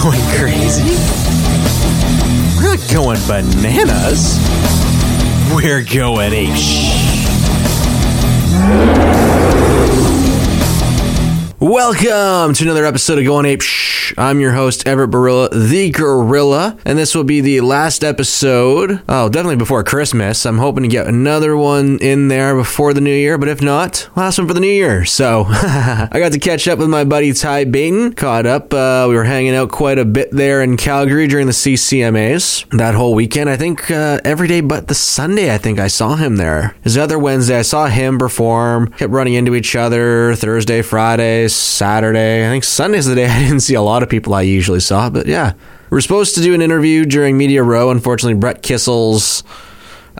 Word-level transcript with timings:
going 0.00 0.20
crazy. 0.38 0.96
We're 2.56 2.76
not 2.76 2.90
going 2.92 3.18
bananas. 3.26 4.38
We're 5.52 5.82
going 5.82 6.32
ape 6.32 6.54
Welcome 11.58 12.54
to 12.54 12.64
another 12.64 12.84
episode 12.84 13.18
of 13.18 13.24
Going 13.24 13.46
Ape. 13.46 13.62
I'm 14.18 14.40
your 14.40 14.50
host, 14.50 14.84
Everett 14.84 15.10
Barilla, 15.10 15.48
the 15.50 15.90
Gorilla, 15.90 16.76
and 16.84 16.98
this 16.98 17.14
will 17.14 17.22
be 17.22 17.40
the 17.40 17.60
last 17.60 18.02
episode. 18.02 19.00
Oh, 19.08 19.28
definitely 19.28 19.54
before 19.54 19.84
Christmas. 19.84 20.44
I'm 20.44 20.58
hoping 20.58 20.82
to 20.82 20.88
get 20.88 21.06
another 21.06 21.56
one 21.56 21.98
in 22.00 22.26
there 22.26 22.56
before 22.56 22.92
the 22.92 23.00
new 23.00 23.14
year, 23.14 23.38
but 23.38 23.48
if 23.48 23.62
not, 23.62 24.08
last 24.16 24.38
one 24.38 24.48
for 24.48 24.54
the 24.54 24.60
new 24.60 24.66
year. 24.66 25.04
So, 25.04 25.44
I 25.48 26.08
got 26.14 26.32
to 26.32 26.40
catch 26.40 26.66
up 26.66 26.80
with 26.80 26.88
my 26.88 27.04
buddy 27.04 27.32
Ty 27.32 27.66
Baton. 27.66 28.12
Caught 28.14 28.46
up. 28.46 28.74
Uh, 28.74 29.06
we 29.08 29.14
were 29.14 29.22
hanging 29.22 29.54
out 29.54 29.70
quite 29.70 29.98
a 29.98 30.04
bit 30.04 30.32
there 30.32 30.62
in 30.62 30.76
Calgary 30.76 31.28
during 31.28 31.46
the 31.46 31.52
CCMAs 31.52 32.76
that 32.76 32.96
whole 32.96 33.14
weekend. 33.14 33.48
I 33.48 33.56
think 33.56 33.88
uh, 33.88 34.18
every 34.24 34.48
day 34.48 34.60
but 34.60 34.88
the 34.88 34.96
Sunday, 34.96 35.54
I 35.54 35.58
think 35.58 35.78
I 35.78 35.86
saw 35.86 36.16
him 36.16 36.38
there. 36.38 36.74
His 36.82 36.98
other 36.98 37.20
Wednesday, 37.20 37.60
I 37.60 37.62
saw 37.62 37.86
him 37.86 38.18
perform. 38.18 38.88
Kept 38.88 39.12
running 39.12 39.34
into 39.34 39.54
each 39.54 39.76
other 39.76 40.34
Thursday, 40.34 40.82
Friday, 40.82 41.46
Saturday. 41.46 42.44
I 42.44 42.50
think 42.50 42.64
Sunday's 42.64 43.06
the 43.06 43.14
day 43.14 43.26
I 43.28 43.38
didn't 43.44 43.60
see 43.60 43.74
a 43.74 43.82
lot 43.82 44.02
of 44.02 44.07
people 44.08 44.34
I 44.34 44.42
usually 44.42 44.80
saw, 44.80 45.10
but 45.10 45.26
yeah. 45.26 45.52
We 45.90 45.96
are 45.96 46.02
supposed 46.02 46.34
to 46.34 46.42
do 46.42 46.52
an 46.52 46.60
interview 46.60 47.06
during 47.06 47.38
Media 47.38 47.62
Row. 47.62 47.90
Unfortunately, 47.90 48.38
Brett 48.38 48.62
Kissel's 48.62 49.42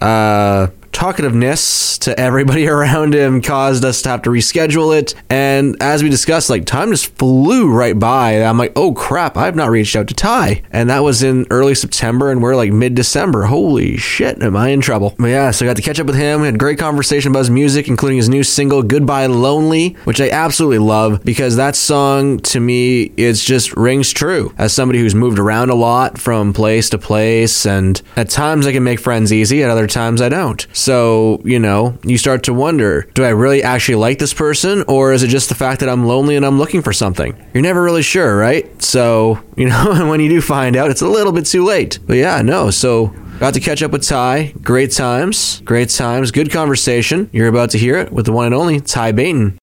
uh, 0.00 0.68
talkativeness 0.98 1.96
to 2.00 2.18
everybody 2.18 2.66
around 2.68 3.14
him 3.14 3.40
caused 3.40 3.84
us 3.84 4.02
to 4.02 4.08
have 4.08 4.22
to 4.22 4.30
reschedule 4.30 4.98
it. 4.98 5.14
And 5.30 5.76
as 5.80 6.02
we 6.02 6.08
discussed, 6.08 6.50
like 6.50 6.64
time 6.64 6.90
just 6.90 7.16
flew 7.16 7.70
right 7.72 7.96
by. 7.96 8.42
I'm 8.42 8.58
like, 8.58 8.72
oh 8.74 8.92
crap, 8.92 9.36
I've 9.36 9.54
not 9.54 9.70
reached 9.70 9.94
out 9.94 10.08
to 10.08 10.14
Ty. 10.14 10.62
And 10.72 10.90
that 10.90 11.04
was 11.04 11.22
in 11.22 11.46
early 11.50 11.76
September, 11.76 12.32
and 12.32 12.42
we're 12.42 12.56
like 12.56 12.72
mid 12.72 12.96
December. 12.96 13.44
Holy 13.44 13.96
shit, 13.96 14.42
am 14.42 14.56
I 14.56 14.70
in 14.70 14.80
trouble? 14.80 15.14
But 15.18 15.28
yeah, 15.28 15.52
so 15.52 15.64
I 15.64 15.68
got 15.68 15.76
to 15.76 15.82
catch 15.82 16.00
up 16.00 16.06
with 16.06 16.16
him. 16.16 16.40
We 16.40 16.46
had 16.46 16.58
great 16.58 16.80
conversation 16.80 17.30
about 17.30 17.40
his 17.40 17.50
music, 17.50 17.86
including 17.86 18.16
his 18.16 18.28
new 18.28 18.42
single, 18.42 18.82
Goodbye 18.82 19.26
Lonely, 19.26 19.90
which 20.02 20.20
I 20.20 20.30
absolutely 20.30 20.78
love 20.78 21.22
because 21.24 21.54
that 21.56 21.76
song 21.76 22.40
to 22.40 22.58
me, 22.58 23.12
it's 23.16 23.44
just 23.44 23.76
rings 23.76 24.12
true. 24.12 24.52
As 24.58 24.72
somebody 24.72 24.98
who's 24.98 25.14
moved 25.14 25.38
around 25.38 25.70
a 25.70 25.76
lot 25.76 26.18
from 26.18 26.52
place 26.52 26.90
to 26.90 26.98
place, 26.98 27.66
and 27.66 28.02
at 28.16 28.30
times 28.30 28.66
I 28.66 28.72
can 28.72 28.82
make 28.82 28.98
friends 28.98 29.32
easy, 29.32 29.62
at 29.62 29.70
other 29.70 29.86
times 29.86 30.20
I 30.20 30.28
don't. 30.28 30.66
So, 30.72 30.87
you 30.88 31.58
know, 31.58 31.98
you 32.04 32.18
start 32.18 32.44
to 32.44 32.54
wonder 32.54 33.02
do 33.14 33.24
I 33.24 33.30
really 33.30 33.62
actually 33.62 33.96
like 33.96 34.18
this 34.18 34.32
person, 34.34 34.84
or 34.88 35.12
is 35.12 35.22
it 35.22 35.28
just 35.28 35.48
the 35.48 35.54
fact 35.54 35.80
that 35.80 35.88
I'm 35.88 36.06
lonely 36.06 36.36
and 36.36 36.44
I'm 36.44 36.58
looking 36.58 36.82
for 36.82 36.92
something? 36.92 37.36
You're 37.52 37.62
never 37.62 37.82
really 37.82 38.02
sure, 38.02 38.36
right? 38.36 38.82
So, 38.82 39.38
you 39.56 39.68
know, 39.68 39.92
and 39.92 40.08
when 40.08 40.20
you 40.20 40.28
do 40.28 40.40
find 40.40 40.76
out, 40.76 40.90
it's 40.90 41.02
a 41.02 41.08
little 41.08 41.32
bit 41.32 41.46
too 41.46 41.64
late. 41.64 41.98
But 42.06 42.16
yeah, 42.16 42.42
no. 42.42 42.70
So, 42.70 43.08
got 43.38 43.54
to 43.54 43.60
catch 43.60 43.82
up 43.82 43.90
with 43.90 44.02
Ty. 44.06 44.54
Great 44.62 44.92
times. 44.92 45.60
Great 45.60 45.90
times. 45.90 46.30
Good 46.30 46.50
conversation. 46.50 47.28
You're 47.32 47.48
about 47.48 47.70
to 47.70 47.78
hear 47.78 47.98
it 47.98 48.12
with 48.12 48.26
the 48.26 48.32
one 48.32 48.46
and 48.46 48.54
only 48.54 48.80
Ty 48.80 49.12
Baton. 49.12 49.58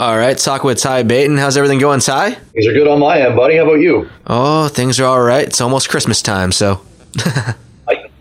All 0.00 0.16
right, 0.16 0.38
talk 0.38 0.62
with 0.62 0.78
Ty 0.78 1.02
Baton. 1.02 1.36
How's 1.38 1.56
everything 1.56 1.80
going, 1.80 2.00
Ty? 2.00 2.30
Things 2.30 2.66
are 2.66 2.72
good 2.72 2.86
on 2.86 3.00
my 3.00 3.20
end, 3.20 3.34
buddy. 3.34 3.56
How 3.56 3.64
about 3.64 3.80
you? 3.80 4.08
Oh, 4.26 4.68
things 4.68 5.00
are 5.00 5.06
all 5.06 5.20
right. 5.20 5.46
It's 5.46 5.60
almost 5.60 5.88
Christmas 5.88 6.22
time, 6.22 6.52
so. 6.52 6.80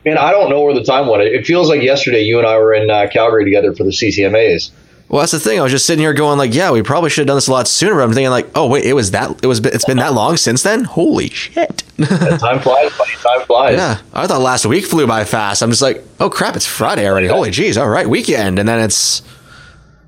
Man, 0.05 0.17
I 0.17 0.31
don't 0.31 0.49
know 0.49 0.61
where 0.61 0.73
the 0.73 0.83
time 0.83 1.07
went. 1.07 1.23
It 1.23 1.45
feels 1.45 1.69
like 1.69 1.81
yesterday 1.81 2.21
you 2.21 2.37
and 2.37 2.47
I 2.47 2.57
were 2.57 2.73
in 2.73 2.89
uh, 2.89 3.07
Calgary 3.11 3.43
together 3.43 3.73
for 3.73 3.83
the 3.83 3.91
CCMAs. 3.91 4.71
Well, 5.09 5.21
that's 5.21 5.31
the 5.31 5.39
thing. 5.39 5.57
I 5.57 5.63
was 5.63 5.71
just 5.71 5.85
sitting 5.85 6.01
here 6.01 6.13
going 6.13 6.37
like, 6.37 6.53
yeah, 6.53 6.71
we 6.71 6.81
probably 6.83 7.09
should 7.09 7.21
have 7.21 7.27
done 7.27 7.37
this 7.37 7.47
a 7.47 7.51
lot 7.51 7.67
sooner. 7.67 7.95
But 7.95 8.03
I'm 8.03 8.13
thinking 8.13 8.29
like, 8.29 8.47
oh 8.55 8.67
wait, 8.67 8.83
it 8.83 8.93
was 8.93 9.11
that. 9.11 9.39
It 9.41 9.47
was. 9.47 9.59
It's 9.59 9.85
been 9.85 9.97
that 9.97 10.13
long 10.13 10.35
since 10.35 10.63
then. 10.63 10.83
Holy 10.83 11.29
shit! 11.29 11.83
time 11.97 12.59
flies, 12.59 12.97
buddy. 12.97 13.15
Time 13.15 13.45
flies. 13.45 13.77
Yeah, 13.77 14.01
I 14.13 14.27
thought 14.27 14.41
last 14.41 14.65
week 14.65 14.83
flew 14.83 15.07
by 15.07 15.23
fast. 15.23 15.61
I'm 15.61 15.69
just 15.69 15.81
like, 15.81 16.03
oh 16.19 16.29
crap, 16.29 16.57
it's 16.57 16.65
Friday 16.65 17.07
already. 17.07 17.27
Holy 17.27 17.51
jeez, 17.51 17.79
all 17.81 17.87
right, 17.87 18.07
weekend, 18.07 18.59
and 18.59 18.67
then 18.67 18.81
it's. 18.81 19.21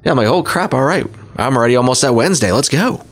Yeah, 0.04 0.12
I'm 0.12 0.18
like, 0.18 0.28
oh 0.28 0.44
crap, 0.44 0.74
all 0.74 0.84
right, 0.84 1.06
I'm 1.38 1.56
already 1.56 1.78
almost 1.78 2.04
at 2.04 2.14
Wednesday. 2.14 2.52
Let's 2.52 2.70
go. 2.70 3.06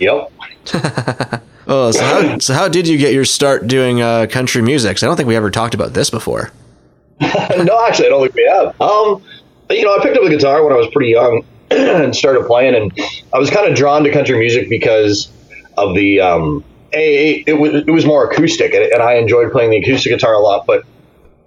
Yep. 0.00 0.32
oh, 1.66 1.90
so 1.90 2.04
how, 2.04 2.38
so 2.38 2.54
how 2.54 2.68
did 2.68 2.88
you 2.88 2.98
get 2.98 3.12
your 3.12 3.24
start 3.24 3.66
doing 3.66 4.00
uh, 4.00 4.26
country 4.30 4.62
music? 4.62 5.02
I 5.02 5.06
don't 5.06 5.16
think 5.16 5.28
we 5.28 5.36
ever 5.36 5.50
talked 5.50 5.74
about 5.74 5.94
this 5.94 6.10
before. 6.10 6.50
no, 7.20 7.86
actually, 7.86 8.06
I 8.06 8.08
don't 8.10 8.22
think 8.22 8.34
we 8.34 8.48
have. 8.48 8.80
Um, 8.80 9.22
you 9.70 9.84
know, 9.84 9.96
I 9.96 10.02
picked 10.02 10.16
up 10.16 10.24
a 10.24 10.28
guitar 10.28 10.62
when 10.64 10.72
I 10.72 10.76
was 10.76 10.88
pretty 10.92 11.10
young 11.10 11.44
and 11.70 12.14
started 12.14 12.46
playing, 12.46 12.74
and 12.74 12.92
I 13.32 13.38
was 13.38 13.50
kind 13.50 13.68
of 13.70 13.76
drawn 13.76 14.04
to 14.04 14.12
country 14.12 14.38
music 14.38 14.68
because 14.68 15.30
of 15.76 15.94
the 15.94 16.20
um, 16.20 16.64
a 16.92 17.44
it 17.46 17.58
was 17.58 17.74
it 17.86 17.90
was 17.90 18.04
more 18.04 18.30
acoustic, 18.30 18.74
and, 18.74 18.84
and 18.84 19.02
I 19.02 19.14
enjoyed 19.14 19.52
playing 19.52 19.70
the 19.70 19.78
acoustic 19.78 20.12
guitar 20.12 20.34
a 20.34 20.40
lot. 20.40 20.66
But 20.66 20.84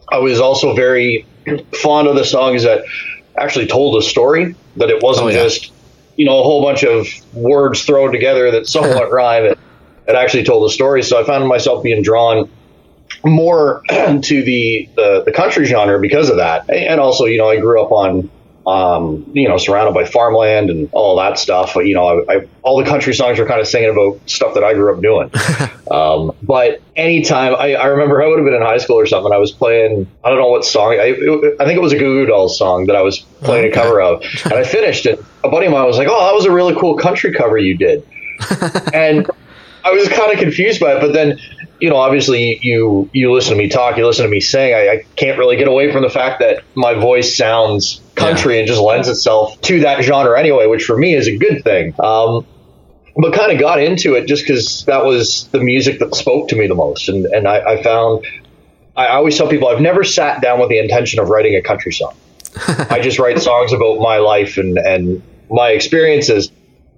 I 0.09 0.19
was 0.19 0.39
also 0.39 0.73
very 0.73 1.25
fond 1.81 2.07
of 2.07 2.15
the 2.15 2.25
songs 2.25 2.63
that 2.63 2.83
actually 3.37 3.67
told 3.67 4.01
a 4.01 4.05
story. 4.05 4.55
That 4.77 4.89
it 4.89 5.01
wasn't 5.01 5.27
oh, 5.27 5.29
yeah. 5.29 5.43
just 5.43 5.71
you 6.15 6.25
know 6.25 6.39
a 6.39 6.43
whole 6.43 6.61
bunch 6.61 6.83
of 6.83 7.07
words 7.33 7.83
thrown 7.83 8.11
together 8.11 8.51
that 8.51 8.67
somewhat 8.67 9.11
rhyme. 9.11 9.45
It, 9.45 9.59
it 10.07 10.15
actually 10.15 10.43
told 10.43 10.69
a 10.69 10.73
story. 10.73 11.03
So 11.03 11.19
I 11.19 11.23
found 11.23 11.47
myself 11.47 11.83
being 11.83 12.01
drawn 12.01 12.49
more 13.23 13.81
to 13.89 14.43
the, 14.43 14.89
the, 14.95 15.23
the 15.25 15.31
country 15.31 15.65
genre 15.65 15.99
because 15.99 16.29
of 16.29 16.37
that, 16.37 16.69
and 16.69 16.99
also 16.99 17.25
you 17.25 17.37
know 17.37 17.49
I 17.49 17.59
grew 17.59 17.81
up 17.81 17.91
on 17.91 18.29
um, 18.67 19.29
you 19.33 19.47
know 19.47 19.57
surrounded 19.57 19.93
by 19.93 20.03
farmland 20.05 20.69
and 20.69 20.89
all 20.91 21.15
that 21.17 21.39
stuff. 21.39 21.75
You 21.75 21.95
know, 21.95 22.23
I, 22.27 22.35
I, 22.35 22.47
all 22.63 22.77
the 22.77 22.89
country 22.89 23.13
songs 23.13 23.39
are 23.39 23.45
kind 23.45 23.61
of 23.61 23.67
singing 23.67 23.91
about 23.91 24.19
stuff 24.29 24.53
that 24.55 24.63
I 24.63 24.73
grew 24.73 24.93
up 24.93 25.01
doing. 25.01 25.31
um, 25.91 26.35
but 26.43 26.81
anytime 26.95 27.55
I, 27.55 27.75
I 27.75 27.85
remember 27.87 28.21
I 28.21 28.27
would 28.27 28.37
have 28.37 28.45
been 28.45 28.53
in 28.53 28.61
high 28.61 28.77
school 28.77 28.99
or 28.99 29.05
something, 29.05 29.31
I 29.31 29.37
was 29.37 29.51
playing 29.51 30.07
I 30.23 30.29
don't 30.29 30.37
know 30.39 30.49
what 30.49 30.65
song 30.65 30.93
I, 30.93 31.15
it, 31.17 31.55
I 31.61 31.65
think 31.65 31.77
it 31.77 31.81
was 31.81 31.93
a 31.93 31.97
Goo 31.97 32.21
Goo 32.21 32.25
Dolls 32.25 32.57
song 32.57 32.87
that 32.87 32.95
I 32.95 33.01
was 33.01 33.19
playing 33.19 33.71
a 33.71 33.73
cover 33.73 34.01
of, 34.01 34.21
and 34.45 34.53
I 34.53 34.63
finished 34.63 35.05
it. 35.05 35.23
A 35.43 35.49
buddy 35.49 35.67
of 35.67 35.71
mine 35.71 35.85
was 35.85 35.97
like, 35.97 36.09
"Oh, 36.09 36.25
that 36.25 36.35
was 36.35 36.45
a 36.45 36.51
really 36.51 36.75
cool 36.75 36.97
country 36.97 37.33
cover 37.33 37.57
you 37.57 37.77
did," 37.77 38.05
and 38.93 39.29
I 39.87 39.91
was 39.91 40.09
kind 40.09 40.33
of 40.33 40.39
confused 40.39 40.81
by 40.81 40.95
it, 40.95 41.01
but 41.01 41.13
then 41.13 41.39
you 41.79 41.89
know, 41.89 41.95
obviously 41.97 42.59
you 42.61 43.09
you 43.13 43.31
listen 43.31 43.51
to 43.51 43.57
me 43.57 43.69
talk, 43.69 43.97
you 43.97 44.05
listen 44.05 44.25
to 44.25 44.29
me 44.29 44.39
sing. 44.39 44.73
I, 44.73 44.89
I 44.89 45.05
can't 45.15 45.37
really 45.37 45.57
get 45.57 45.67
away 45.67 45.91
from 45.91 46.01
the 46.01 46.09
fact 46.09 46.39
that 46.39 46.63
my 46.75 46.93
voice 46.93 47.35
sounds 47.37 48.01
country 48.15 48.55
yeah. 48.55 48.59
and 48.61 48.67
just 48.67 48.81
lends 48.81 49.07
itself 49.07 49.59
to 49.61 49.81
that 49.81 50.03
genre 50.03 50.37
anyway, 50.39 50.65
which 50.67 50.83
for 50.83 50.97
me 50.97 51.13
is 51.13 51.27
a 51.27 51.37
good 51.37 51.63
thing. 51.63 51.93
Um, 51.99 52.45
but 53.15 53.33
kind 53.33 53.51
of 53.51 53.59
got 53.59 53.79
into 53.81 54.15
it 54.15 54.27
just 54.27 54.43
because 54.43 54.85
that 54.85 55.05
was 55.05 55.47
the 55.47 55.59
music 55.59 55.99
that 55.99 56.13
spoke 56.15 56.49
to 56.49 56.55
me 56.55 56.67
the 56.67 56.75
most, 56.75 57.09
and 57.09 57.25
and 57.27 57.47
I, 57.47 57.73
I 57.73 57.83
found 57.83 58.25
I 58.95 59.07
always 59.09 59.37
tell 59.37 59.47
people 59.47 59.67
I've 59.67 59.81
never 59.81 60.03
sat 60.03 60.41
down 60.41 60.59
with 60.59 60.69
the 60.69 60.79
intention 60.79 61.19
of 61.19 61.29
writing 61.29 61.55
a 61.55 61.61
country 61.61 61.93
song. 61.93 62.15
I 62.67 62.99
just 63.01 63.19
write 63.19 63.39
songs 63.39 63.71
about 63.71 63.99
my 63.99 64.17
life 64.17 64.57
and 64.57 64.77
and 64.77 65.21
my 65.49 65.69
experiences, 65.69 66.51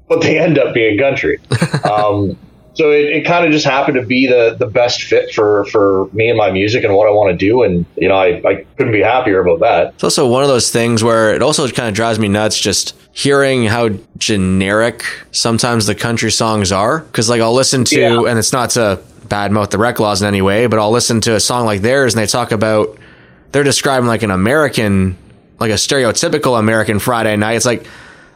but 0.08 0.22
they 0.22 0.40
end 0.40 0.58
up 0.58 0.74
being 0.74 0.98
country. 0.98 1.40
Um, 1.90 2.38
so 2.74 2.92
it, 2.92 3.06
it 3.10 3.26
kind 3.26 3.46
of 3.46 3.52
just 3.52 3.66
happened 3.66 3.96
to 3.96 4.06
be 4.06 4.28
the 4.28 4.56
the 4.58 4.68
best 4.68 5.04
fit 5.04 5.34
for 5.34 5.66
for 5.66 6.08
me 6.14 6.30
and 6.30 6.38
my 6.38 6.52
music 6.52 6.84
and 6.84 6.94
what 6.94 7.08
I 7.08 7.12
want 7.12 7.32
to 7.32 7.38
do 7.38 7.64
and 7.64 7.86
you 7.96 8.08
know 8.08 8.16
I, 8.16 8.42
I 8.46 8.66
couldn't 8.78 8.94
be 8.94 9.02
happier 9.02 9.42
about 9.42 9.60
that. 9.60 9.94
It's 9.96 10.04
also 10.04 10.28
one 10.28 10.44
of 10.44 10.50
those 10.50 10.72
things 10.72 11.04
where 11.04 11.34
it 11.34 11.42
also 11.42 11.68
kind 11.70 11.90
of 11.90 11.96
drives 11.96 12.20
me 12.20 12.28
nuts 12.28 12.60
just 12.60 12.96
hearing 13.12 13.66
how 13.66 13.90
generic 14.18 15.04
sometimes 15.32 15.86
the 15.86 15.96
country 15.96 16.32
songs 16.32 16.72
are. 16.72 17.00
Because 17.00 17.30
like 17.30 17.42
I'll 17.42 17.54
listen 17.54 17.84
to 17.86 18.00
yeah. 18.00 18.30
and 18.30 18.40
it's 18.40 18.54
not 18.54 18.72
to 18.72 19.02
badmouth 19.28 19.70
the 19.70 19.78
Reklaws 19.78 20.22
in 20.22 20.28
any 20.28 20.42
way 20.42 20.66
but 20.66 20.80
I'll 20.80 20.92
listen 20.92 21.22
to 21.22 21.36
a 21.36 21.40
song 21.40 21.66
like 21.66 21.82
theirs 21.82 22.16
and 22.16 22.24
they 22.24 22.28
talk 22.28 22.52
about 22.52 22.98
they're 23.52 23.64
describing 23.64 24.08
like 24.08 24.24
an 24.24 24.32
American 24.32 25.18
like 25.60 25.72
a 25.72 25.76
stereotypical 25.76 26.58
American 26.58 27.00
Friday 27.00 27.36
night. 27.36 27.56
It's 27.56 27.66
like 27.66 27.86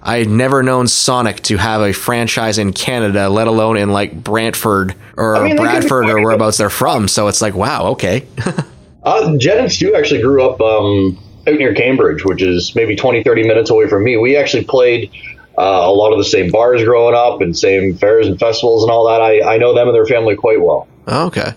I 0.06 0.18
had 0.18 0.30
never 0.30 0.62
known 0.62 0.88
Sonic 0.88 1.42
to 1.44 1.56
have 1.56 1.82
a 1.82 1.94
franchise 1.94 2.58
in 2.58 2.74
Canada, 2.74 3.30
let 3.30 3.48
alone 3.48 3.78
in 3.78 3.90
like 3.90 4.14
Brantford 4.14 4.96
or 5.16 5.38
I 5.38 5.44
mean, 5.48 5.56
Bradford 5.56 6.10
or 6.10 6.22
whereabouts 6.22 6.58
they're 6.58 6.70
from. 6.70 7.08
So 7.08 7.30
it's 7.30 7.42
like, 7.42 7.54
wow, 7.54 7.92
okay. 7.92 8.28
uh, 9.04 9.38
Jed 9.38 9.60
and 9.60 9.72
Stu 9.72 9.96
actually 9.96 10.22
grew 10.22 10.44
up 10.44 10.60
um, 10.60 11.18
out 11.48 11.56
near 11.56 11.74
Cambridge, 11.74 12.26
which 12.26 12.42
is 12.42 12.76
maybe 12.76 12.98
20, 12.98 13.24
30 13.24 13.48
minutes 13.48 13.70
away 13.70 13.88
from 13.88 14.04
me. 14.04 14.18
We 14.18 14.36
actually 14.36 14.66
played 14.66 15.10
uh, 15.58 15.62
a 15.62 15.94
lot 15.94 16.12
of 16.12 16.18
the 16.18 16.26
same 16.26 16.52
bars 16.52 16.84
growing 16.84 17.16
up 17.16 17.40
and 17.40 17.58
same 17.58 17.96
fairs 17.96 18.28
and 18.28 18.38
festivals 18.38 18.84
and 18.84 18.92
all 18.92 19.08
that. 19.08 19.22
I, 19.22 19.56
I 19.56 19.58
know 19.58 19.74
them 19.74 19.88
and 19.88 19.96
their 19.96 20.06
family 20.06 20.36
quite 20.36 20.62
well. 20.62 20.86
Oh, 21.08 21.28
okay. 21.28 21.54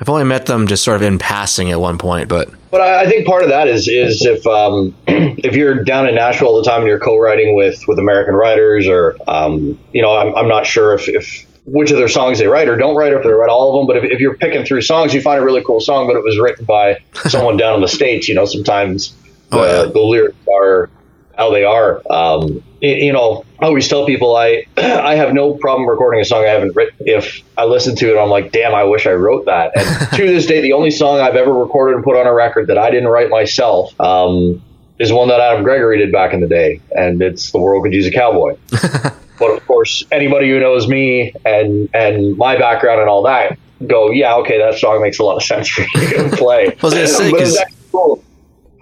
I've 0.00 0.08
only 0.08 0.24
met 0.24 0.46
them 0.46 0.66
just 0.66 0.82
sort 0.82 0.96
of 0.96 1.02
in 1.02 1.18
passing 1.18 1.70
at 1.70 1.78
one 1.78 1.98
point, 1.98 2.28
but 2.28 2.48
but 2.70 2.80
I, 2.80 3.08
think 3.08 3.26
part 3.26 3.42
of 3.42 3.50
that 3.50 3.68
is 3.68 3.86
is 3.86 4.24
if 4.24 4.46
um, 4.46 4.94
if 5.06 5.54
you're 5.54 5.84
down 5.84 6.08
in 6.08 6.14
Nashville 6.14 6.48
all 6.48 6.56
the 6.56 6.68
time 6.68 6.80
and 6.80 6.88
you're 6.88 6.98
co-writing 6.98 7.54
with 7.54 7.86
with 7.86 7.98
American 7.98 8.34
writers, 8.34 8.88
or 8.88 9.16
um, 9.28 9.78
you 9.92 10.00
know, 10.00 10.16
I'm, 10.16 10.34
I'm 10.34 10.48
not 10.48 10.66
sure 10.66 10.94
if, 10.94 11.06
if 11.08 11.46
which 11.66 11.90
of 11.90 11.98
their 11.98 12.08
songs 12.08 12.38
they 12.38 12.46
write 12.46 12.68
or 12.68 12.76
don't 12.76 12.96
write, 12.96 13.12
or 13.12 13.18
if 13.18 13.24
they 13.24 13.30
write 13.30 13.50
all 13.50 13.68
of 13.68 13.80
them. 13.80 13.86
But 13.86 14.02
if, 14.02 14.12
if 14.12 14.20
you're 14.20 14.36
picking 14.36 14.64
through 14.64 14.80
songs, 14.82 15.12
you 15.12 15.20
find 15.20 15.42
a 15.42 15.44
really 15.44 15.62
cool 15.62 15.80
song, 15.80 16.06
but 16.06 16.16
it 16.16 16.24
was 16.24 16.38
written 16.38 16.64
by 16.64 16.98
someone 17.28 17.58
down 17.58 17.74
in 17.74 17.80
the 17.82 17.88
states. 17.88 18.26
You 18.26 18.34
know, 18.36 18.46
sometimes 18.46 19.14
the, 19.50 19.58
oh, 19.58 19.64
yeah. 19.64 19.92
the 19.92 20.00
lyrics 20.00 20.36
are 20.50 20.88
how 21.36 21.50
they 21.50 21.64
are. 21.64 22.02
Um, 22.10 22.62
you 22.80 23.12
know, 23.12 23.44
I 23.60 23.66
always 23.66 23.88
tell 23.88 24.06
people 24.06 24.36
I 24.36 24.64
I 24.76 25.14
have 25.16 25.32
no 25.34 25.54
problem 25.54 25.88
recording 25.88 26.20
a 26.20 26.24
song 26.24 26.44
I 26.44 26.48
haven't 26.48 26.74
written. 26.74 26.96
If 27.00 27.42
I 27.58 27.64
listen 27.64 27.94
to 27.96 28.14
it, 28.16 28.20
I'm 28.20 28.30
like, 28.30 28.52
damn, 28.52 28.74
I 28.74 28.84
wish 28.84 29.06
I 29.06 29.12
wrote 29.12 29.46
that. 29.46 29.72
And 29.76 30.10
to 30.16 30.26
this 30.26 30.46
day, 30.46 30.60
the 30.60 30.72
only 30.72 30.90
song 30.90 31.20
I've 31.20 31.36
ever 31.36 31.52
recorded 31.52 31.96
and 31.96 32.04
put 32.04 32.16
on 32.16 32.26
a 32.26 32.32
record 32.34 32.68
that 32.68 32.78
I 32.78 32.90
didn't 32.90 33.08
write 33.08 33.28
myself 33.30 33.98
um, 34.00 34.62
is 34.98 35.12
one 35.12 35.28
that 35.28 35.40
Adam 35.40 35.62
Gregory 35.64 35.98
did 35.98 36.12
back 36.12 36.32
in 36.32 36.40
the 36.40 36.46
day, 36.48 36.80
and 36.92 37.20
it's 37.22 37.50
"The 37.52 37.58
World 37.58 37.84
Could 37.84 37.92
Use 37.92 38.06
a 38.06 38.10
Cowboy." 38.10 38.56
but 38.70 39.50
of 39.50 39.66
course, 39.66 40.04
anybody 40.10 40.48
who 40.50 40.60
knows 40.60 40.88
me 40.88 41.34
and 41.44 41.88
and 41.94 42.36
my 42.36 42.56
background 42.58 43.00
and 43.00 43.08
all 43.08 43.22
that 43.24 43.58
go, 43.86 44.10
yeah, 44.10 44.34
okay, 44.36 44.58
that 44.58 44.78
song 44.78 45.00
makes 45.00 45.18
a 45.18 45.22
lot 45.24 45.36
of 45.36 45.42
sense 45.42 45.68
for 45.68 45.80
you 45.82 46.08
to 46.30 46.36
play. 46.36 46.66
I 46.82 46.82
was 46.82 46.92
gonna 46.94 47.06
say, 47.06 47.30
But 47.30 47.40
it's 47.40 47.50
'cause- 47.52 47.58
actually 47.58 47.76
cool. 47.92 48.24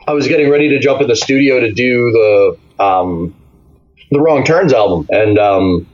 I 0.08 0.12
was 0.12 0.26
getting 0.26 0.48
ready 0.50 0.68
to 0.70 0.78
jump 0.78 1.02
in 1.02 1.06
the 1.08 1.14
studio 1.16 1.60
to 1.60 1.70
do 1.70 2.10
the 2.10 2.82
um, 2.82 3.34
the 4.10 4.20
Wrong 4.20 4.44
Turns 4.44 4.72
album, 4.72 5.06
and 5.10 5.38
um, 5.38 5.86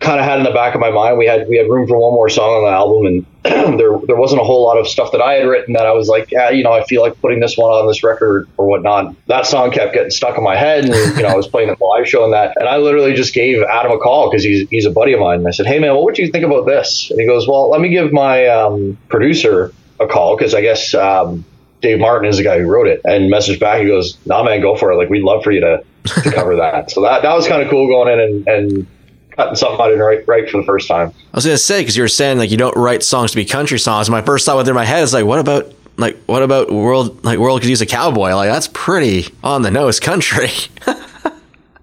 kind 0.00 0.20
of 0.20 0.26
had 0.26 0.38
in 0.38 0.44
the 0.44 0.50
back 0.50 0.74
of 0.74 0.80
my 0.80 0.90
mind 0.90 1.18
we 1.18 1.26
had 1.26 1.48
we 1.48 1.56
had 1.56 1.68
room 1.68 1.88
for 1.88 1.98
one 1.98 2.12
more 2.12 2.28
song 2.28 2.50
on 2.50 2.64
the 2.64 2.70
album, 2.70 3.06
and 3.06 3.26
there 3.78 3.98
there 4.06 4.16
wasn't 4.16 4.40
a 4.40 4.44
whole 4.44 4.62
lot 4.64 4.78
of 4.78 4.86
stuff 4.86 5.12
that 5.12 5.20
I 5.20 5.34
had 5.34 5.46
written 5.46 5.74
that 5.74 5.86
I 5.86 5.92
was 5.92 6.08
like, 6.08 6.30
yeah, 6.30 6.50
you 6.50 6.62
know, 6.62 6.72
I 6.72 6.84
feel 6.84 7.02
like 7.02 7.20
putting 7.20 7.40
this 7.40 7.56
one 7.56 7.70
on 7.70 7.86
this 7.86 8.02
record 8.02 8.48
or 8.56 8.66
whatnot. 8.66 9.14
That 9.26 9.46
song 9.46 9.70
kept 9.70 9.94
getting 9.94 10.10
stuck 10.10 10.36
in 10.36 10.44
my 10.44 10.56
head, 10.56 10.84
and 10.84 11.16
you 11.16 11.22
know, 11.22 11.28
I 11.28 11.34
was 11.34 11.48
playing 11.48 11.68
the 11.68 11.84
live 11.84 12.08
show 12.08 12.24
and 12.24 12.32
that, 12.32 12.54
and 12.56 12.68
I 12.68 12.76
literally 12.76 13.14
just 13.14 13.34
gave 13.34 13.62
Adam 13.62 13.92
a 13.92 13.98
call 13.98 14.30
because 14.30 14.44
he's 14.44 14.68
he's 14.68 14.86
a 14.86 14.90
buddy 14.90 15.12
of 15.12 15.20
mine, 15.20 15.38
and 15.40 15.48
I 15.48 15.52
said, 15.52 15.66
hey 15.66 15.78
man, 15.78 15.94
what 15.94 16.04
would 16.04 16.18
you 16.18 16.30
think 16.30 16.44
about 16.44 16.66
this? 16.66 17.10
And 17.10 17.20
he 17.20 17.26
goes, 17.26 17.48
well, 17.48 17.70
let 17.70 17.80
me 17.80 17.88
give 17.88 18.12
my 18.12 18.46
um, 18.46 18.98
producer 19.08 19.72
a 20.00 20.06
call 20.06 20.36
because 20.36 20.54
I 20.54 20.60
guess. 20.60 20.94
Um, 20.94 21.44
Dave 21.82 21.98
Martin 21.98 22.30
is 22.30 22.38
the 22.38 22.42
guy 22.42 22.58
who 22.58 22.66
wrote 22.66 22.86
it, 22.86 23.02
and 23.04 23.30
messaged 23.30 23.60
back. 23.60 23.78
He 23.82 23.86
goes, 23.86 24.16
"Nah, 24.24 24.42
man, 24.42 24.62
go 24.62 24.74
for 24.74 24.90
it. 24.90 24.96
Like, 24.96 25.10
we'd 25.10 25.22
love 25.22 25.44
for 25.44 25.52
you 25.52 25.60
to, 25.60 25.84
to 26.04 26.30
cover 26.30 26.56
that." 26.56 26.90
So 26.90 27.00
that 27.02 27.22
that 27.22 27.34
was 27.34 27.46
kind 27.48 27.62
of 27.62 27.68
cool 27.70 27.86
going 27.86 28.12
in 28.12 28.20
and, 28.20 28.48
and 28.48 28.86
cutting 29.30 29.56
something 29.56 29.80
I 29.80 29.88
didn't 29.88 30.02
write 30.04 30.26
right 30.28 30.48
for 30.48 30.58
the 30.58 30.64
first 30.64 30.86
time. 30.88 31.08
I 31.32 31.36
was 31.36 31.44
gonna 31.44 31.58
say 31.58 31.80
because 31.80 31.96
you 31.96 32.02
were 32.02 32.08
saying 32.08 32.38
like 32.38 32.50
you 32.50 32.56
don't 32.56 32.76
write 32.76 33.02
songs 33.02 33.30
to 33.32 33.36
be 33.36 33.44
country 33.44 33.78
songs. 33.78 34.08
My 34.10 34.22
first 34.22 34.46
thought 34.46 34.56
within 34.56 34.74
my 34.74 34.84
head 34.84 35.02
is 35.02 35.12
like, 35.12 35.24
what 35.24 35.38
about 35.38 35.72
like 35.96 36.16
what 36.26 36.42
about 36.42 36.72
world 36.72 37.24
like 37.24 37.38
world 37.38 37.60
could 37.60 37.70
use 37.70 37.80
a 37.80 37.86
cowboy? 37.86 38.34
Like 38.34 38.48
that's 38.50 38.68
pretty 38.72 39.26
on 39.42 39.62
the 39.62 39.70
nose 39.70 40.00
country. 40.00 40.48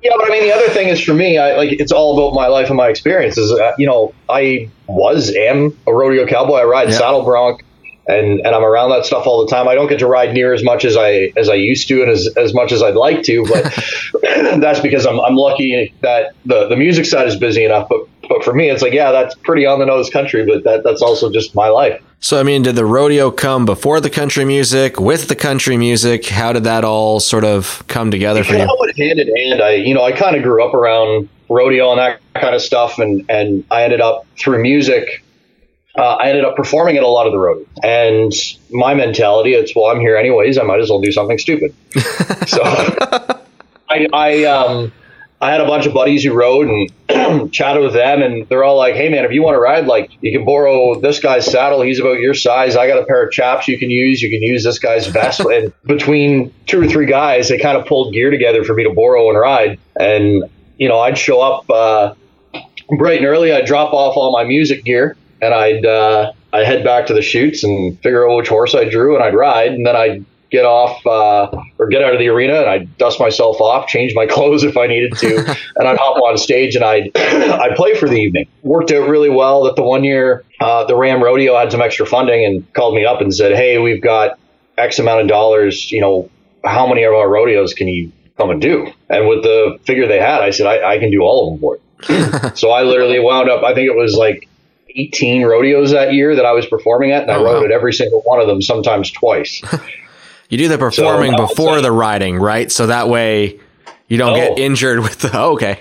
Yeah, 0.04 0.14
but 0.18 0.26
I 0.26 0.30
mean, 0.32 0.42
the 0.42 0.52
other 0.52 0.70
thing 0.70 0.88
is 0.88 1.00
for 1.00 1.14
me, 1.14 1.38
I 1.38 1.56
like 1.58 1.74
it's 1.74 1.92
all 1.92 2.18
about 2.18 2.36
my 2.36 2.48
life 2.48 2.70
and 2.70 2.76
my 2.76 2.88
experiences. 2.88 3.52
Uh, 3.52 3.74
you 3.78 3.86
know, 3.86 4.16
I 4.30 4.68
was 4.88 5.30
am 5.36 5.78
a 5.86 5.94
rodeo 5.94 6.26
cowboy. 6.26 6.56
I 6.56 6.64
ride 6.64 6.90
Yeah. 6.90 6.98
saddle 6.98 7.22
bronc, 7.24 7.64
and 8.08 8.40
and 8.40 8.56
I'm 8.56 8.64
around 8.64 8.90
that 8.92 9.06
stuff 9.06 9.28
all 9.28 9.46
the 9.46 9.52
time. 9.52 9.68
I 9.68 9.76
don't 9.76 9.88
get 9.88 10.00
to 10.00 10.08
ride 10.08 10.34
near 10.34 10.54
as 10.54 10.64
much 10.64 10.86
as 10.86 10.98
I 10.98 11.32
as 11.38 11.50
I 11.50 11.56
used 11.56 11.88
to, 11.90 12.02
and 12.02 12.12
as 12.12 12.28
as 12.38 12.54
much 12.54 12.72
as 12.72 12.82
I'd 12.82 12.96
like 12.96 13.24
to. 13.24 13.46
But 13.46 13.64
that's 14.60 14.80
because 14.80 15.06
I'm 15.06 15.20
I'm 15.20 15.36
lucky 15.36 15.94
that 16.02 16.34
the 16.46 16.68
the 16.68 16.76
music 16.76 17.06
side 17.06 17.28
is 17.28 17.36
busy 17.36 17.64
enough. 17.64 17.90
But 17.90 18.08
but 18.28 18.44
for 18.44 18.54
me, 18.54 18.70
it's 18.70 18.82
like 18.82 18.94
yeah, 18.94 19.12
that's 19.12 19.36
pretty 19.36 19.66
on 19.66 19.80
the 19.80 19.86
nose 19.86 20.10
country, 20.10 20.46
but 20.46 20.64
that 20.64 20.84
that's 20.84 21.02
also 21.02 21.32
just 21.32 21.54
my 21.54 21.68
life. 21.68 22.02
so 22.20 22.40
I 22.40 22.44
mean, 22.44 22.64
did 22.64 22.76
the 22.76 22.86
rodeo 22.86 23.30
come 23.30 23.66
before 23.66 24.00
the 24.00 24.10
country 24.10 24.46
music? 24.46 25.00
With 25.00 25.28
the 25.28 25.36
country 25.36 25.78
music, 25.78 26.28
how 26.28 26.54
did 26.54 26.64
that 26.64 26.84
all 26.84 27.20
sort 27.20 27.44
of 27.44 27.84
come 27.88 28.10
together 28.10 28.44
for 28.44 28.54
you? 28.54 28.68
went 28.80 28.98
hand 28.98 29.20
in 29.20 29.36
hand. 29.36 29.62
I, 29.62 29.72
you 29.74 29.94
know, 29.94 30.04
I 30.04 30.12
kind 30.12 30.36
of 30.36 30.44
grew 30.44 30.64
up 30.64 30.74
around 30.74 31.30
rodeo 31.50 31.92
and 31.92 32.00
that 32.00 32.20
kind 32.34 32.56
of 32.56 32.62
stuff, 32.62 32.98
and 33.00 33.26
and 33.30 33.64
I 33.70 33.84
ended 33.84 34.02
up 34.02 34.26
through 34.38 34.62
music. 34.62 35.24
Uh, 35.98 36.16
I 36.16 36.30
ended 36.30 36.46
up 36.46 36.56
performing 36.56 36.98
at 36.98 37.04
a 37.04 37.08
lot 37.08 37.28
of 37.28 37.34
the 37.34 37.40
rodeo, 37.40 37.66
and 37.84 38.32
my 38.70 38.94
mentality 38.94 39.54
it's 39.54 39.76
well, 39.76 39.88
I'm 39.88 40.00
here 40.00 40.16
anyways. 40.16 40.58
I 40.58 40.64
might 40.64 40.80
as 40.80 40.90
well 40.90 41.02
do 41.02 41.12
something 41.12 41.38
stupid. 41.38 41.76
so 42.48 42.62
I, 43.90 44.08
I 44.14 44.44
um. 44.46 44.94
I 45.44 45.52
had 45.52 45.60
a 45.60 45.66
bunch 45.66 45.88
of 45.88 45.94
buddies 45.96 46.24
who 46.24 46.34
rode 46.34 46.68
and 46.68 47.52
chatted 47.52 47.82
with 47.82 47.94
them, 47.94 48.22
and 48.22 48.48
they're 48.48 48.64
all 48.64 48.78
like, 48.78 48.94
"Hey, 48.94 49.10
man, 49.10 49.26
if 49.26 49.32
you 49.32 49.42
want 49.42 49.56
to 49.56 49.60
ride, 49.60 49.88
like, 49.88 50.12
you 50.22 50.32
can 50.32 50.46
borrow 50.46 51.00
this 51.00 51.20
guy's 51.20 51.48
saddle. 51.48 51.82
He's 51.82 52.00
about 52.00 52.20
your 52.20 52.36
size. 52.36 52.76
I 52.76 52.86
got 52.86 53.02
a 53.02 53.06
pair 53.08 53.26
of 53.26 53.32
chaps 53.32 53.68
you 53.68 53.80
can 53.80 53.90
use. 53.90 54.22
You 54.22 54.30
can 54.30 54.44
use 54.44 54.64
this 54.64 54.78
guy's 54.78 55.08
vest." 55.08 55.40
and 55.52 55.74
between 55.88 56.54
two 56.68 56.80
or 56.80 56.88
three 56.88 57.08
guys, 57.08 57.50
they 57.50 57.58
kind 57.58 57.76
of 57.76 57.88
pulled 57.88 58.14
gear 58.14 58.30
together 58.30 58.64
for 58.64 58.76
me 58.76 58.84
to 58.84 58.92
borrow 58.92 59.30
and 59.30 59.40
ride. 59.40 59.80
And 60.00 60.44
you 60.78 60.88
know, 60.88 61.00
I'd 61.00 61.18
show 61.18 61.42
up 61.42 61.68
uh, 61.72 62.14
bright 62.98 63.18
and 63.18 63.26
early. 63.26 63.52
I'd 63.52 63.66
drop 63.66 63.94
off 63.94 64.18
all 64.18 64.32
my 64.32 64.44
music 64.44 64.84
gear, 64.84 65.18
and 65.42 65.54
I'd 65.54 65.86
uh, 65.86 66.32
I'd 66.54 66.66
head 66.66 66.84
back 66.84 67.08
to 67.08 67.14
the 67.14 67.22
chutes 67.22 67.64
and 67.64 67.96
figure 68.02 68.30
out 68.30 68.38
which 68.38 68.50
horse 68.50 68.76
I 68.76 68.88
drew, 68.90 69.16
and 69.16 69.24
I'd 69.24 69.36
ride, 69.36 69.72
and 69.72 69.86
then 69.86 69.96
I'd 69.96 70.26
get 70.52 70.66
off 70.66 71.04
uh, 71.08 71.50
or 71.80 71.88
get 71.88 72.04
out 72.04 72.14
of 72.14 72.20
the 72.20 72.28
arena 72.28 72.56
and 72.60 72.70
I'd 72.70 72.98
dust 72.98 73.20
myself 73.20 73.60
off, 73.62 73.88
change 73.88 74.14
my 74.14 74.26
clothes 74.30 74.64
if 74.64 74.78
I 74.78 74.86
needed 74.86 75.14
to, 75.18 75.38
and 75.78 75.88
I'd 75.88 75.98
hop 75.98 76.18
on 76.18 76.38
stage 76.38 76.76
and 76.76 76.86
I'd 76.86 77.12
I'd 77.16 77.76
play 77.76 77.96
for 77.96 78.08
the 78.08 78.18
evening. 78.18 78.48
Worked 78.62 78.92
out 78.92 79.10
really 79.10 79.30
well. 79.30 79.64
That 79.64 79.76
the 79.76 79.84
one 79.84 80.04
year 80.04 80.44
uh, 80.60 80.84
the 80.86 80.96
Ram 80.96 81.24
Rodeo 81.24 81.58
had 81.58 81.72
some 81.72 81.82
extra 81.82 82.06
funding 82.06 82.46
and 82.46 82.72
called 82.74 82.94
me 82.94 83.06
up 83.06 83.22
and 83.22 83.34
said, 83.34 83.56
"Hey, 83.56 83.80
we've 83.80 84.02
got 84.02 84.38
X 84.78 85.00
amount 85.00 85.22
of 85.22 85.28
dollars. 85.28 85.92
You 85.92 86.02
know, 86.02 86.30
how 86.64 86.86
many 86.86 87.04
of 87.04 87.14
our 87.14 87.30
rodeos 87.30 87.74
can 87.74 87.88
you 87.88 88.12
come 88.38 88.52
and 88.52 88.62
do?" 88.62 88.92
And 89.10 89.28
with 89.28 89.44
the 89.44 89.80
figure 89.86 90.08
they 90.08 90.20
had, 90.20 90.42
I 90.42 90.52
said, 90.52 90.68
"I, 90.68 90.96
I 90.96 91.00
can 91.00 91.12
do 91.12 91.22
all 91.22 91.48
of 91.48 91.54
them 91.54 91.62
for 91.62 91.76
you." 91.76 91.82
so 92.56 92.72
I 92.72 92.84
literally 92.84 93.20
wound 93.20 93.50
up. 93.50 93.64
I 93.64 93.74
think 93.74 93.88
it 93.88 93.96
was 93.96 94.16
like 94.16 94.48
18 94.96 95.44
rodeos 95.46 95.92
that 95.92 96.14
year 96.14 96.36
that 96.36 96.46
I 96.46 96.52
was 96.52 96.66
performing 96.66 97.12
at, 97.12 97.24
and 97.24 97.32
I 97.32 97.36
Oh, 97.36 97.44
rode 97.44 97.60
wow. 97.60 97.66
at 97.66 97.72
every 97.72 97.94
single 97.94 98.22
one 98.22 98.40
of 98.40 98.48
them, 98.48 98.62
sometimes 98.62 99.12
twice. 99.12 99.62
You 100.50 100.58
do 100.58 100.68
the 100.68 100.78
performing 100.78 101.32
no, 101.32 101.48
before 101.48 101.78
so- 101.78 101.82
the 101.82 101.94
riding, 101.94 102.36
right? 102.38 102.70
So 102.70 102.88
that 102.88 103.08
way 103.08 103.58
you 104.10 104.18
don't 104.18 104.34
No. 104.38 104.50
get 104.50 104.60
injured 104.60 105.00
with 105.00 105.20
the. 105.20 105.32
Oh, 105.34 105.54
okay. 105.54 105.80